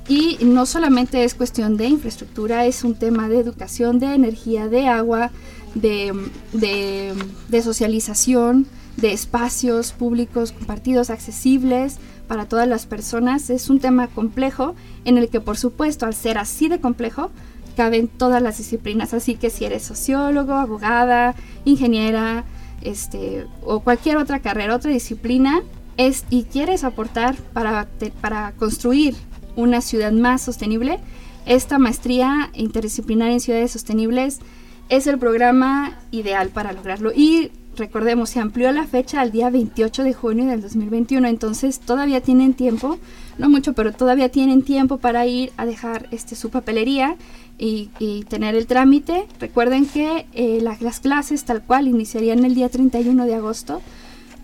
Y 0.08 0.38
no 0.42 0.66
solamente 0.66 1.24
es 1.24 1.34
cuestión 1.34 1.76
de 1.76 1.86
infraestructura, 1.86 2.66
es 2.66 2.84
un 2.84 2.94
tema 2.94 3.28
de 3.28 3.40
educación, 3.40 3.98
de 3.98 4.14
energía, 4.14 4.68
de 4.68 4.86
agua, 4.86 5.32
de, 5.74 6.14
de 6.52 7.62
socialización, 7.62 8.66
de 8.96 9.12
espacios 9.12 9.92
públicos 9.92 10.52
compartidos, 10.52 11.10
accesibles 11.10 11.98
para 12.28 12.46
todas 12.46 12.68
las 12.68 12.86
personas. 12.86 13.50
Es 13.50 13.68
un 13.68 13.80
tema 13.80 14.06
complejo 14.06 14.76
en 15.04 15.18
el 15.18 15.28
que, 15.28 15.40
por 15.40 15.56
supuesto, 15.56 16.06
al 16.06 16.14
ser 16.14 16.38
así 16.38 16.68
de 16.68 16.80
complejo, 16.80 17.32
caben 17.76 18.08
todas 18.08 18.42
las 18.42 18.58
disciplinas, 18.58 19.14
así 19.14 19.36
que 19.36 19.50
si 19.50 19.64
eres 19.64 19.82
sociólogo, 19.82 20.54
abogada, 20.54 21.34
ingeniera, 21.64 22.44
este, 22.82 23.46
o 23.62 23.80
cualquier 23.80 24.16
otra 24.16 24.40
carrera, 24.40 24.74
otra 24.74 24.90
disciplina, 24.90 25.62
es, 25.96 26.24
y 26.30 26.44
quieres 26.44 26.84
aportar 26.84 27.36
para, 27.52 27.86
para 28.20 28.52
construir 28.52 29.14
una 29.54 29.80
ciudad 29.80 30.12
más 30.12 30.42
sostenible, 30.42 30.98
esta 31.46 31.78
maestría 31.78 32.50
interdisciplinaria 32.54 33.34
en 33.34 33.40
ciudades 33.40 33.70
sostenibles 33.70 34.40
es 34.88 35.06
el 35.06 35.18
programa 35.18 35.98
ideal 36.10 36.48
para 36.48 36.72
lograrlo. 36.72 37.12
Y 37.14 37.50
recordemos, 37.76 38.30
se 38.30 38.40
amplió 38.40 38.72
la 38.72 38.86
fecha 38.86 39.20
al 39.20 39.32
día 39.32 39.50
28 39.50 40.04
de 40.04 40.12
junio 40.12 40.46
del 40.46 40.62
2021, 40.62 41.26
entonces 41.28 41.80
todavía 41.80 42.20
tienen 42.20 42.54
tiempo, 42.54 42.98
no 43.38 43.48
mucho, 43.48 43.72
pero 43.72 43.92
todavía 43.92 44.28
tienen 44.30 44.62
tiempo 44.62 44.98
para 44.98 45.26
ir 45.26 45.52
a 45.56 45.66
dejar 45.66 46.08
este, 46.10 46.36
su 46.36 46.50
papelería 46.50 47.16
y, 47.58 47.88
tener 48.28 48.54
el 48.54 48.66
trámite. 48.66 49.26
Recuerden 49.40 49.86
que 49.86 50.26
eh, 50.34 50.60
las 50.60 51.00
clases 51.00 51.44
tal 51.44 51.62
cual 51.62 51.88
iniciarían 51.88 52.44
el 52.44 52.54
día 52.54 52.68
31 52.68 53.24
de 53.24 53.34
agosto. 53.34 53.80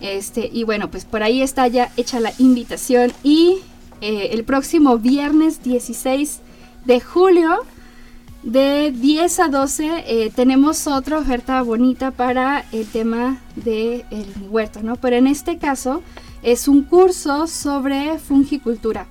Este, 0.00 0.48
y 0.52 0.64
bueno, 0.64 0.90
pues 0.90 1.04
por 1.04 1.22
ahí 1.22 1.42
está 1.42 1.68
ya 1.68 1.92
hecha 1.96 2.20
la 2.20 2.32
invitación 2.38 3.12
y 3.22 3.58
eh, 4.00 4.30
el 4.32 4.44
próximo 4.44 4.98
viernes 4.98 5.62
16 5.62 6.40
de 6.86 7.00
julio 7.00 7.58
de 8.42 8.92
10 8.92 9.40
a 9.40 9.48
12 9.48 10.04
eh, 10.06 10.32
tenemos 10.34 10.86
otra 10.86 11.18
oferta 11.18 11.60
bonita 11.60 12.10
para 12.10 12.64
el 12.72 12.86
tema 12.86 13.38
del 13.56 14.06
de 14.08 14.48
huerto, 14.48 14.82
¿no? 14.82 14.96
Pero 14.96 15.16
en 15.16 15.26
este 15.26 15.58
caso 15.58 16.02
es 16.42 16.66
un 16.66 16.82
curso 16.82 17.46
sobre 17.46 18.18
fungicultura. 18.18 19.06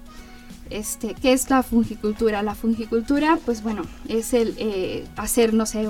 Este, 0.70 1.16
¿Qué 1.16 1.34
es 1.34 1.50
la 1.50 1.64
fungicultura? 1.64 2.44
La 2.44 2.56
fungicultura, 2.56 3.40
pues 3.46 3.64
bueno, 3.64 3.84
es 4.08 4.34
el 4.34 4.54
eh, 4.58 5.06
hacer, 5.16 5.54
no 5.54 5.66
sé, 5.66 5.90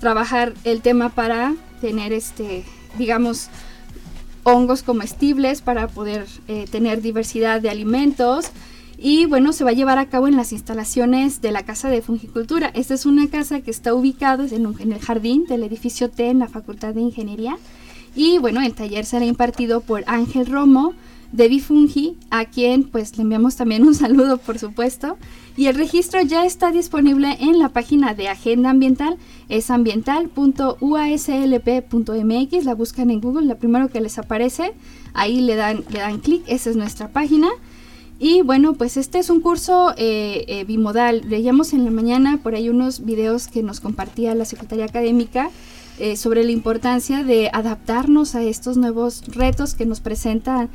trabajar 0.00 0.54
el 0.64 0.80
tema 0.80 1.10
para 1.10 1.54
tener, 1.80 2.12
este, 2.12 2.64
digamos, 2.96 3.48
hongos 4.44 4.82
comestibles, 4.82 5.60
para 5.60 5.88
poder 5.88 6.26
eh, 6.48 6.66
tener 6.70 7.02
diversidad 7.02 7.60
de 7.60 7.70
alimentos, 7.70 8.50
y 9.00 9.26
bueno, 9.26 9.52
se 9.52 9.62
va 9.62 9.70
a 9.70 9.74
llevar 9.74 9.98
a 9.98 10.06
cabo 10.06 10.26
en 10.26 10.36
las 10.36 10.52
instalaciones 10.52 11.40
de 11.40 11.52
la 11.52 11.62
Casa 11.62 11.88
de 11.88 12.02
Fungicultura. 12.02 12.72
Esta 12.74 12.94
es 12.94 13.06
una 13.06 13.28
casa 13.28 13.60
que 13.60 13.70
está 13.70 13.94
ubicada 13.94 14.44
en, 14.50 14.74
en 14.80 14.92
el 14.92 14.98
jardín 14.98 15.44
del 15.44 15.62
edificio 15.62 16.10
T 16.10 16.28
en 16.28 16.40
la 16.40 16.48
Facultad 16.48 16.94
de 16.94 17.02
Ingeniería. 17.02 17.56
Y 18.16 18.38
bueno, 18.38 18.60
el 18.60 18.74
taller 18.74 19.04
será 19.04 19.24
impartido 19.24 19.82
por 19.82 20.02
Ángel 20.08 20.46
Romo, 20.46 20.94
de 21.32 21.48
Bifungi, 21.48 22.16
a 22.30 22.44
quien 22.44 22.84
pues 22.84 23.16
le 23.16 23.22
enviamos 23.22 23.56
también 23.56 23.86
un 23.86 23.94
saludo 23.94 24.36
por 24.38 24.58
supuesto. 24.58 25.16
Y 25.56 25.66
el 25.66 25.74
registro 25.74 26.20
ya 26.22 26.46
está 26.46 26.70
disponible 26.70 27.36
en 27.40 27.58
la 27.58 27.70
página 27.70 28.14
de 28.14 28.28
Agenda 28.28 28.70
Ambiental, 28.70 29.18
es 29.48 29.70
ambiental.uaslp.mx, 29.70 32.64
la 32.64 32.74
buscan 32.74 33.10
en 33.10 33.20
Google, 33.20 33.46
la 33.46 33.56
primero 33.56 33.88
que 33.88 34.00
les 34.00 34.18
aparece, 34.18 34.74
ahí 35.14 35.40
le 35.40 35.56
dan, 35.56 35.84
le 35.90 35.98
dan 35.98 36.20
clic, 36.20 36.44
esa 36.46 36.70
es 36.70 36.76
nuestra 36.76 37.08
página. 37.08 37.48
Y 38.20 38.42
bueno, 38.42 38.74
pues 38.74 38.96
este 38.96 39.18
es 39.18 39.30
un 39.30 39.40
curso 39.40 39.94
eh, 39.96 40.44
eh, 40.48 40.64
bimodal. 40.64 41.22
Leíamos 41.28 41.72
en 41.72 41.84
la 41.84 41.92
mañana 41.92 42.40
por 42.42 42.56
ahí 42.56 42.68
unos 42.68 43.04
videos 43.04 43.46
que 43.46 43.62
nos 43.62 43.78
compartía 43.80 44.34
la 44.34 44.44
Secretaría 44.44 44.86
Académica 44.86 45.50
eh, 45.98 46.16
sobre 46.16 46.44
la 46.44 46.52
importancia 46.52 47.24
de 47.24 47.50
adaptarnos 47.52 48.34
a 48.34 48.42
estos 48.42 48.76
nuevos 48.76 49.22
retos 49.26 49.74
que 49.74 49.86
nos 49.86 50.00
presentan 50.00 50.70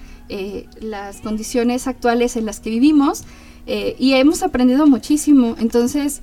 las 0.81 1.21
condiciones 1.21 1.87
actuales 1.87 2.35
en 2.37 2.45
las 2.45 2.59
que 2.59 2.69
vivimos. 2.69 3.23
y 3.65 4.13
hemos 4.13 4.43
aprendido 4.43 4.87
muchísimo. 4.87 5.55
Entonces, 5.59 6.21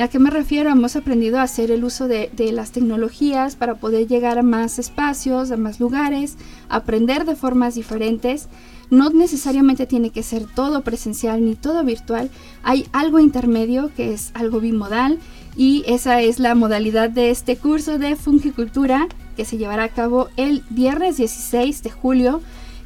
¿a 0.00 0.08
qué 0.08 0.18
me 0.18 0.30
refiero? 0.30 0.70
Hemos 0.70 0.96
aprendido 0.96 1.38
a 1.38 1.42
hacer 1.42 1.70
el 1.70 1.84
uso 1.84 2.08
de 2.08 2.52
las 2.52 2.72
tecnologías 2.72 3.56
para 3.56 3.76
poder 3.76 4.06
llegar 4.06 4.38
a 4.38 4.42
más 4.42 4.78
espacios, 4.78 5.50
a 5.50 5.56
más 5.56 5.80
lugares, 5.80 6.36
aprender 6.68 7.24
de 7.24 7.36
formas 7.36 7.74
diferentes. 7.74 8.48
No 8.90 9.10
necesariamente 9.10 9.86
tiene 9.86 10.10
que 10.10 10.22
ser 10.22 10.46
todo 10.46 10.82
presencial 10.82 11.44
ni 11.44 11.54
todo 11.54 11.84
virtual. 11.84 12.30
Hay 12.62 12.86
algo 12.92 13.18
intermedio 13.20 13.90
que 13.94 14.14
es 14.14 14.30
algo 14.34 14.60
bimodal 14.60 15.18
y 15.58 15.82
esa 15.88 16.22
es 16.22 16.38
la 16.38 16.54
modalidad 16.54 17.10
de 17.10 17.30
este 17.30 17.56
curso 17.56 17.98
de 17.98 18.14
fungicultura 18.14 19.08
que 19.36 19.44
se 19.44 19.58
llevará 19.58 19.82
a 19.82 19.88
cabo 19.88 20.28
el 20.36 20.62
viernes 20.70 21.16
16 21.16 21.82
de 21.82 21.90
julio. 21.90 22.40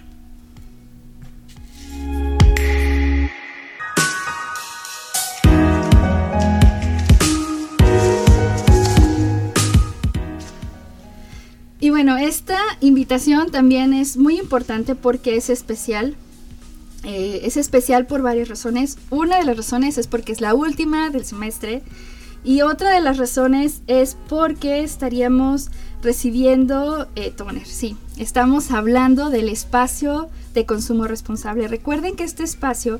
Y 11.89 11.91
bueno, 11.91 12.17
esta 12.17 12.59
invitación 12.81 13.49
también 13.49 13.93
es 13.93 14.15
muy 14.15 14.37
importante 14.37 14.93
porque 14.93 15.37
es 15.37 15.49
especial. 15.49 16.15
Eh, 17.03 17.41
es 17.45 17.57
especial 17.57 18.05
por 18.05 18.21
varias 18.21 18.47
razones. 18.47 18.99
Una 19.09 19.39
de 19.39 19.43
las 19.43 19.57
razones 19.57 19.97
es 19.97 20.05
porque 20.05 20.31
es 20.31 20.39
la 20.39 20.53
última 20.53 21.09
del 21.09 21.25
semestre. 21.25 21.81
Y 22.43 22.61
otra 22.61 22.91
de 22.91 23.01
las 23.01 23.17
razones 23.17 23.81
es 23.87 24.15
porque 24.27 24.81
estaríamos 24.81 25.71
recibiendo 26.03 27.07
eh, 27.15 27.31
toner. 27.31 27.65
Sí, 27.65 27.97
estamos 28.19 28.69
hablando 28.69 29.31
del 29.31 29.49
espacio 29.49 30.29
de 30.53 30.67
consumo 30.67 31.07
responsable. 31.07 31.67
Recuerden 31.67 32.15
que 32.15 32.23
este 32.23 32.43
espacio 32.43 32.99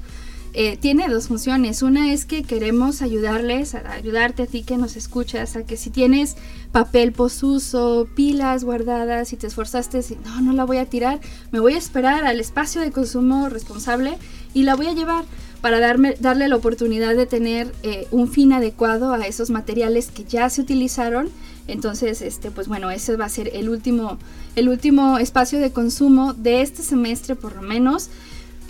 eh, 0.54 0.78
tiene 0.78 1.08
dos 1.08 1.28
funciones. 1.28 1.82
Una 1.82 2.12
es 2.12 2.26
que 2.26 2.44
queremos 2.44 3.02
ayudarles, 3.02 3.76
a 3.76 3.92
ayudarte 3.92 4.44
a 4.44 4.46
ti 4.48 4.64
que 4.64 4.78
nos 4.78 4.96
escuchas, 4.96 5.56
a 5.56 5.64
que 5.64 5.78
si 5.78 5.90
tienes 5.90 6.36
papel 6.72 7.12
posuso, 7.12 8.08
pilas 8.16 8.64
guardadas 8.64 9.32
y 9.34 9.38
te 9.38 9.48
esforzaste, 9.48 10.02
si, 10.02 10.16
no, 10.26 10.42
no 10.42 10.54
la 10.54 10.66
voy 10.66 10.78
a 10.78 10.86
tirar, 10.86 11.20
me 11.52 11.60
voy 11.60 11.74
a 11.74 11.78
esperar 11.78 12.26
al 12.26 12.40
espacio 12.40 12.82
de 12.82 12.92
consumo 12.92 13.50
responsable 13.50 14.18
y 14.54 14.64
la 14.64 14.76
voy 14.76 14.88
a 14.88 14.94
llevar 14.94 15.26
para 15.62 15.80
darme, 15.80 16.16
darle 16.20 16.48
la 16.48 16.56
oportunidad 16.56 17.16
de 17.16 17.26
tener 17.26 17.74
eh, 17.84 18.08
un 18.12 18.30
fin 18.30 18.54
adecuado 18.54 19.14
a 19.14 19.28
esos 19.28 19.50
materiales 19.50 20.10
que 20.10 20.24
ya 20.24 20.50
se 20.50 20.62
utilizaron. 20.62 21.30
Entonces, 21.68 22.22
este, 22.22 22.50
pues 22.50 22.68
bueno, 22.68 22.90
ese 22.90 23.16
va 23.16 23.26
a 23.26 23.30
ser 23.30 23.52
el 23.54 23.70
último, 23.70 24.18
el 24.56 24.70
último 24.70 25.20
espacio 25.20 25.60
de 25.60 25.72
consumo 25.72 26.34
de 26.34 26.62
este 26.62 26.82
semestre 26.82 27.36
por 27.36 27.56
lo 27.56 27.62
menos. 27.62 28.10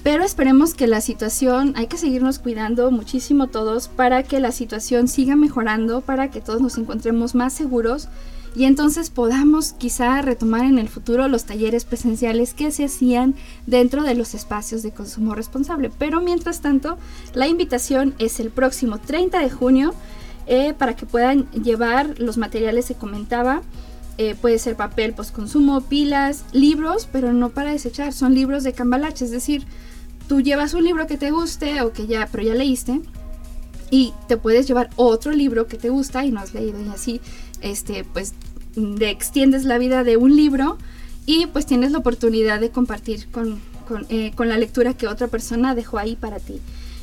Pero 0.03 0.23
esperemos 0.23 0.73
que 0.73 0.87
la 0.87 1.01
situación, 1.01 1.73
hay 1.75 1.87
que 1.87 1.97
seguirnos 1.97 2.39
cuidando 2.39 2.89
muchísimo 2.89 3.47
todos 3.47 3.89
para 3.89 4.23
que 4.23 4.39
la 4.39 4.51
situación 4.51 5.07
siga 5.07 5.35
mejorando, 5.35 6.01
para 6.01 6.31
que 6.31 6.41
todos 6.41 6.61
nos 6.61 6.77
encontremos 6.77 7.35
más 7.35 7.53
seguros 7.53 8.07
y 8.55 8.65
entonces 8.65 9.09
podamos 9.09 9.73
quizá 9.73 10.21
retomar 10.21 10.65
en 10.65 10.79
el 10.79 10.89
futuro 10.89 11.27
los 11.27 11.45
talleres 11.45 11.85
presenciales 11.85 12.53
que 12.53 12.71
se 12.71 12.85
hacían 12.85 13.35
dentro 13.67 14.03
de 14.03 14.15
los 14.15 14.33
espacios 14.33 14.81
de 14.81 14.91
consumo 14.91 15.35
responsable. 15.35 15.91
Pero 15.97 16.21
mientras 16.21 16.61
tanto, 16.61 16.97
la 17.33 17.47
invitación 17.47 18.15
es 18.17 18.39
el 18.39 18.49
próximo 18.49 18.97
30 18.97 19.39
de 19.39 19.49
junio 19.49 19.93
eh, 20.47 20.73
para 20.73 20.95
que 20.95 21.05
puedan 21.05 21.49
llevar 21.51 22.15
los 22.17 22.37
materiales 22.37 22.87
que 22.87 22.95
comentaba. 22.95 23.61
Eh, 24.21 24.35
puede 24.35 24.59
ser 24.59 24.75
papel 24.75 25.13
postconsumo, 25.13 25.79
pilas, 25.79 26.43
libros, 26.51 27.07
pero 27.09 27.31
no 27.31 27.51
para 27.51 27.71
desechar, 27.71 28.11
son 28.11 28.35
libros 28.35 28.65
de 28.65 28.73
cambalache, 28.73 29.23
es 29.23 29.31
decir, 29.31 29.63
tú 30.27 30.41
llevas 30.41 30.73
un 30.73 30.83
libro 30.83 31.07
que 31.07 31.15
te 31.17 31.31
guste 31.31 31.81
o 31.83 31.93
que 31.93 32.05
ya, 32.05 32.27
pero 32.29 32.43
ya 32.43 32.53
leíste 32.53 32.99
y 33.89 34.13
te 34.27 34.35
puedes 34.35 34.67
llevar 34.67 34.89
otro 34.97 35.31
libro 35.31 35.67
que 35.67 35.77
te 35.77 35.87
gusta 35.87 36.25
y 36.25 36.31
no 36.31 36.41
has 36.41 36.53
leído 36.53 36.81
y 36.81 36.89
así, 36.89 37.21
este, 37.61 38.03
pues, 38.03 38.33
de 38.75 39.09
extiendes 39.09 39.63
la 39.63 39.77
vida 39.77 40.03
de 40.03 40.17
un 40.17 40.35
libro 40.35 40.77
y 41.25 41.45
pues 41.45 41.65
tienes 41.65 41.93
la 41.93 41.99
oportunidad 41.99 42.59
de 42.59 42.71
compartir 42.71 43.29
con, 43.29 43.61
con, 43.87 44.05
eh, 44.09 44.33
con, 44.35 44.49
la 44.49 44.57
lectura 44.57 44.95
que 44.95 45.07
otra 45.07 45.27
persona 45.27 45.75
dejó 45.75 45.97
ahí 45.97 46.17
para 46.17 46.39
ti. 46.39 46.59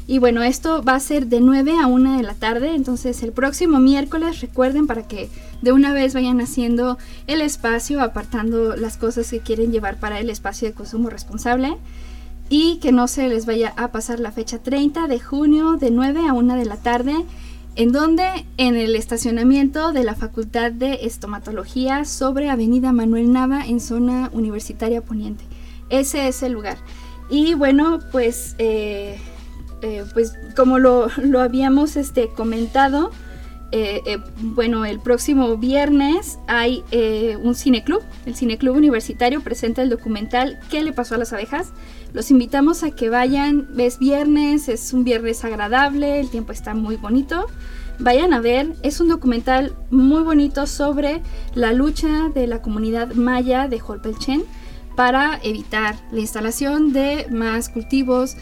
Y 0.09 0.19
bueno, 0.19 0.43
esto 0.43 0.83
va 0.85 0.95
a 0.95 1.01
ser 1.01 1.27
de 1.27 1.41
9 1.41 1.75
a 1.83 1.89
1 1.89 2.17
de 2.17 2.23
la 2.23 2.35
tarde, 2.35 2.75
entonces 2.77 3.23
el 3.25 3.33
próximo 3.33 3.81
miércoles 3.81 4.41
recuerden 4.41 4.87
para 4.87 5.09
que 5.09 5.29
de 5.63 5.73
una 5.73 5.93
vez 5.93 6.15
vayan 6.15 6.41
haciendo 6.41 6.97
el 7.27 7.41
espacio, 7.41 8.01
apartando 8.01 8.77
las 8.77 8.97
cosas 8.99 9.29
que 9.29 9.41
quieren 9.41 9.73
llevar 9.73 9.99
para 9.99 10.21
el 10.21 10.31
espacio 10.31 10.69
de 10.69 10.75
consumo 10.75 11.11
responsable 11.11 11.77
y 12.49 12.77
que 12.77 12.93
no 12.93 13.09
se 13.09 13.29
les 13.29 13.47
vaya 13.47 13.73
a 13.77 13.91
pasar 13.91 14.21
la 14.21 14.31
fecha 14.31 14.63
30 14.63 15.09
de 15.09 15.19
junio 15.19 15.77
de 15.77 15.91
9 15.91 16.29
a 16.29 16.33
1 16.33 16.55
de 16.55 16.65
la 16.65 16.77
tarde. 16.77 17.15
¿En 17.75 17.93
donde 17.93 18.47
En 18.57 18.75
el 18.75 18.97
estacionamiento 18.97 19.93
de 19.93 20.03
la 20.03 20.15
Facultad 20.15 20.73
de 20.73 21.01
Estomatología 21.03 22.07
sobre 22.07 22.49
Avenida 22.49 22.91
Manuel 22.93 23.33
Nava 23.33 23.67
en 23.67 23.81
zona 23.81 24.31
universitaria 24.33 25.03
poniente. 25.03 25.45
Ese 25.91 26.27
es 26.27 26.43
el 26.43 26.53
lugar. 26.53 26.79
Y 27.29 27.53
bueno, 27.53 27.99
pues, 28.13 28.55
eh, 28.59 29.19
eh, 29.83 30.05
pues 30.13 30.35
como 30.55 30.79
lo, 30.79 31.09
lo 31.23 31.41
habíamos 31.41 31.97
este, 31.97 32.29
comentado, 32.29 33.11
eh, 33.73 34.01
eh, 34.07 34.19
bueno, 34.39 34.85
el 34.85 35.01
próximo 35.01 35.57
viernes 35.57 36.39
hay 36.47 36.85
un 37.43 37.55
cineclub. 37.55 38.03
El 38.25 38.37
cineclub 38.37 38.77
universitario 38.77 39.41
presenta 39.43 39.83
el 39.83 39.91
documental 39.91 40.59
¿Qué 40.71 40.83
le 40.83 40.93
pasó 40.93 41.17
a 41.17 41.19
las 41.19 41.33
abejas? 41.33 41.73
Los 42.13 42.31
invitamos 42.31 42.85
a 42.85 42.93
que 42.93 43.11
vayan. 43.11 43.69
Es 43.77 43.99
viernes, 43.99 44.69
es 44.69 44.93
un 44.93 45.05
viernes 45.05 45.45
agradable, 45.45 46.21
el 46.21 46.31
tiempo 46.31 46.53
está 46.53 46.75
muy 46.75 46.97
bonito. 46.97 47.47
Vayan 47.99 48.35
a 48.35 48.41
ver, 48.41 48.75
es 48.83 49.01
un 49.01 49.09
documental 49.09 49.75
muy 49.91 50.23
bonito 50.23 50.67
sobre 50.67 51.23
la 51.55 51.73
lucha 51.73 52.29
de 52.35 52.47
la 52.47 52.61
comunidad 52.61 53.15
maya 53.15 53.69
de 53.69 53.81
Holpelchen 53.81 54.45
para 54.97 55.39
evitar 55.43 55.97
la 56.11 56.21
instalación 56.21 56.93
de 56.93 57.27
más 57.31 57.69
cultivos 57.69 58.37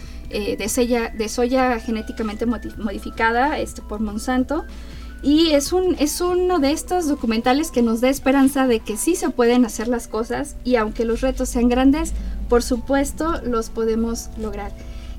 de, 0.57 0.69
soya, 0.69 1.11
de 1.11 1.29
soya 1.29 1.79
genéticamente 1.79 2.47
modificada 2.47 3.59
este, 3.59 3.83
por 3.83 4.01
Monsanto 4.01 4.65
y 5.25 5.53
es, 5.53 5.73
un, 5.73 5.97
es 5.99 6.21
uno 6.21 6.59
de 6.59 6.71
estos 6.71 7.09
documentales 7.09 7.71
que 7.71 7.81
nos 7.81 8.03
da 8.03 8.11
esperanza 8.11 8.67
de 8.67 8.81
que 8.81 8.99
sí 8.99 9.17
se 9.17 9.31
pueden 9.31 9.65
hacer 9.65 9.89
las 9.89 10.07
cosas 10.07 10.55
y 10.65 10.77
aunque 10.77 11.07
los 11.07 11.23
retos 11.23 11.49
sean 11.49 11.71
grandes, 11.71 12.13
por 12.51 12.63
supuesto 12.63 13.41
los 13.43 13.71
podemos 13.71 14.29
lograr. 14.39 14.71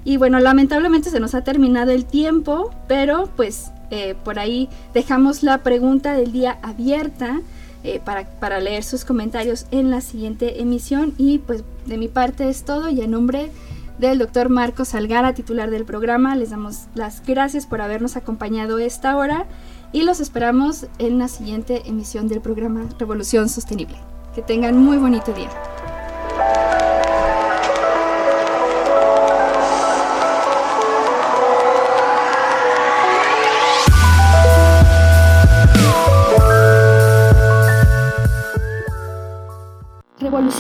Y 0.03 0.17
bueno, 0.17 0.39
lamentablemente 0.39 1.09
se 1.09 1.19
nos 1.19 1.33
ha 1.33 1.43
terminado 1.43 1.89
el 1.89 2.05
tiempo, 2.05 2.69
pero 2.87 3.31
pues 3.35 3.71
eh, 3.89 4.13
por 4.23 4.37
ahí 4.37 4.69
dejamos 4.93 5.41
la 5.41 5.63
pregunta 5.63 6.13
del 6.13 6.31
día 6.31 6.59
abierta 6.61 7.41
eh, 7.83 7.99
para, 8.05 8.29
para, 8.29 8.59
leer 8.59 8.83
sus 8.83 9.05
comentarios 9.05 9.65
en 9.71 9.89
la 9.89 10.01
siguiente 10.01 10.61
emisión. 10.61 11.15
Y 11.17 11.39
pues 11.39 11.63
de 11.87 11.97
mi 11.97 12.09
parte 12.09 12.47
es 12.47 12.63
todo 12.63 12.89
y 12.89 13.01
en 13.01 13.09
nombre 13.09 13.49
del 13.97 14.19
doctor 14.19 14.49
Marcos 14.49 14.89
Salgara, 14.89 15.33
titular 15.33 15.69
del 15.71 15.85
programa, 15.85 16.35
les 16.35 16.49
damos 16.49 16.87
las 16.95 17.25
gracias 17.25 17.65
por 17.65 17.81
habernos 17.81 18.17
acompañado 18.17 18.77
esta 18.77 19.15
hora 19.15 19.45
y 19.91 20.03
los 20.03 20.19
esperamos 20.19 20.87
en 20.99 21.19
la 21.19 21.27
siguiente 21.27 21.83
emisión 21.85 22.27
del 22.27 22.41
programa 22.41 22.85
Revolución 22.99 23.47
Sostenible. 23.47 23.97
Que 24.33 24.41
tengan 24.41 24.77
muy 24.77 24.97
bonito 24.97 25.31
día. 25.31 25.49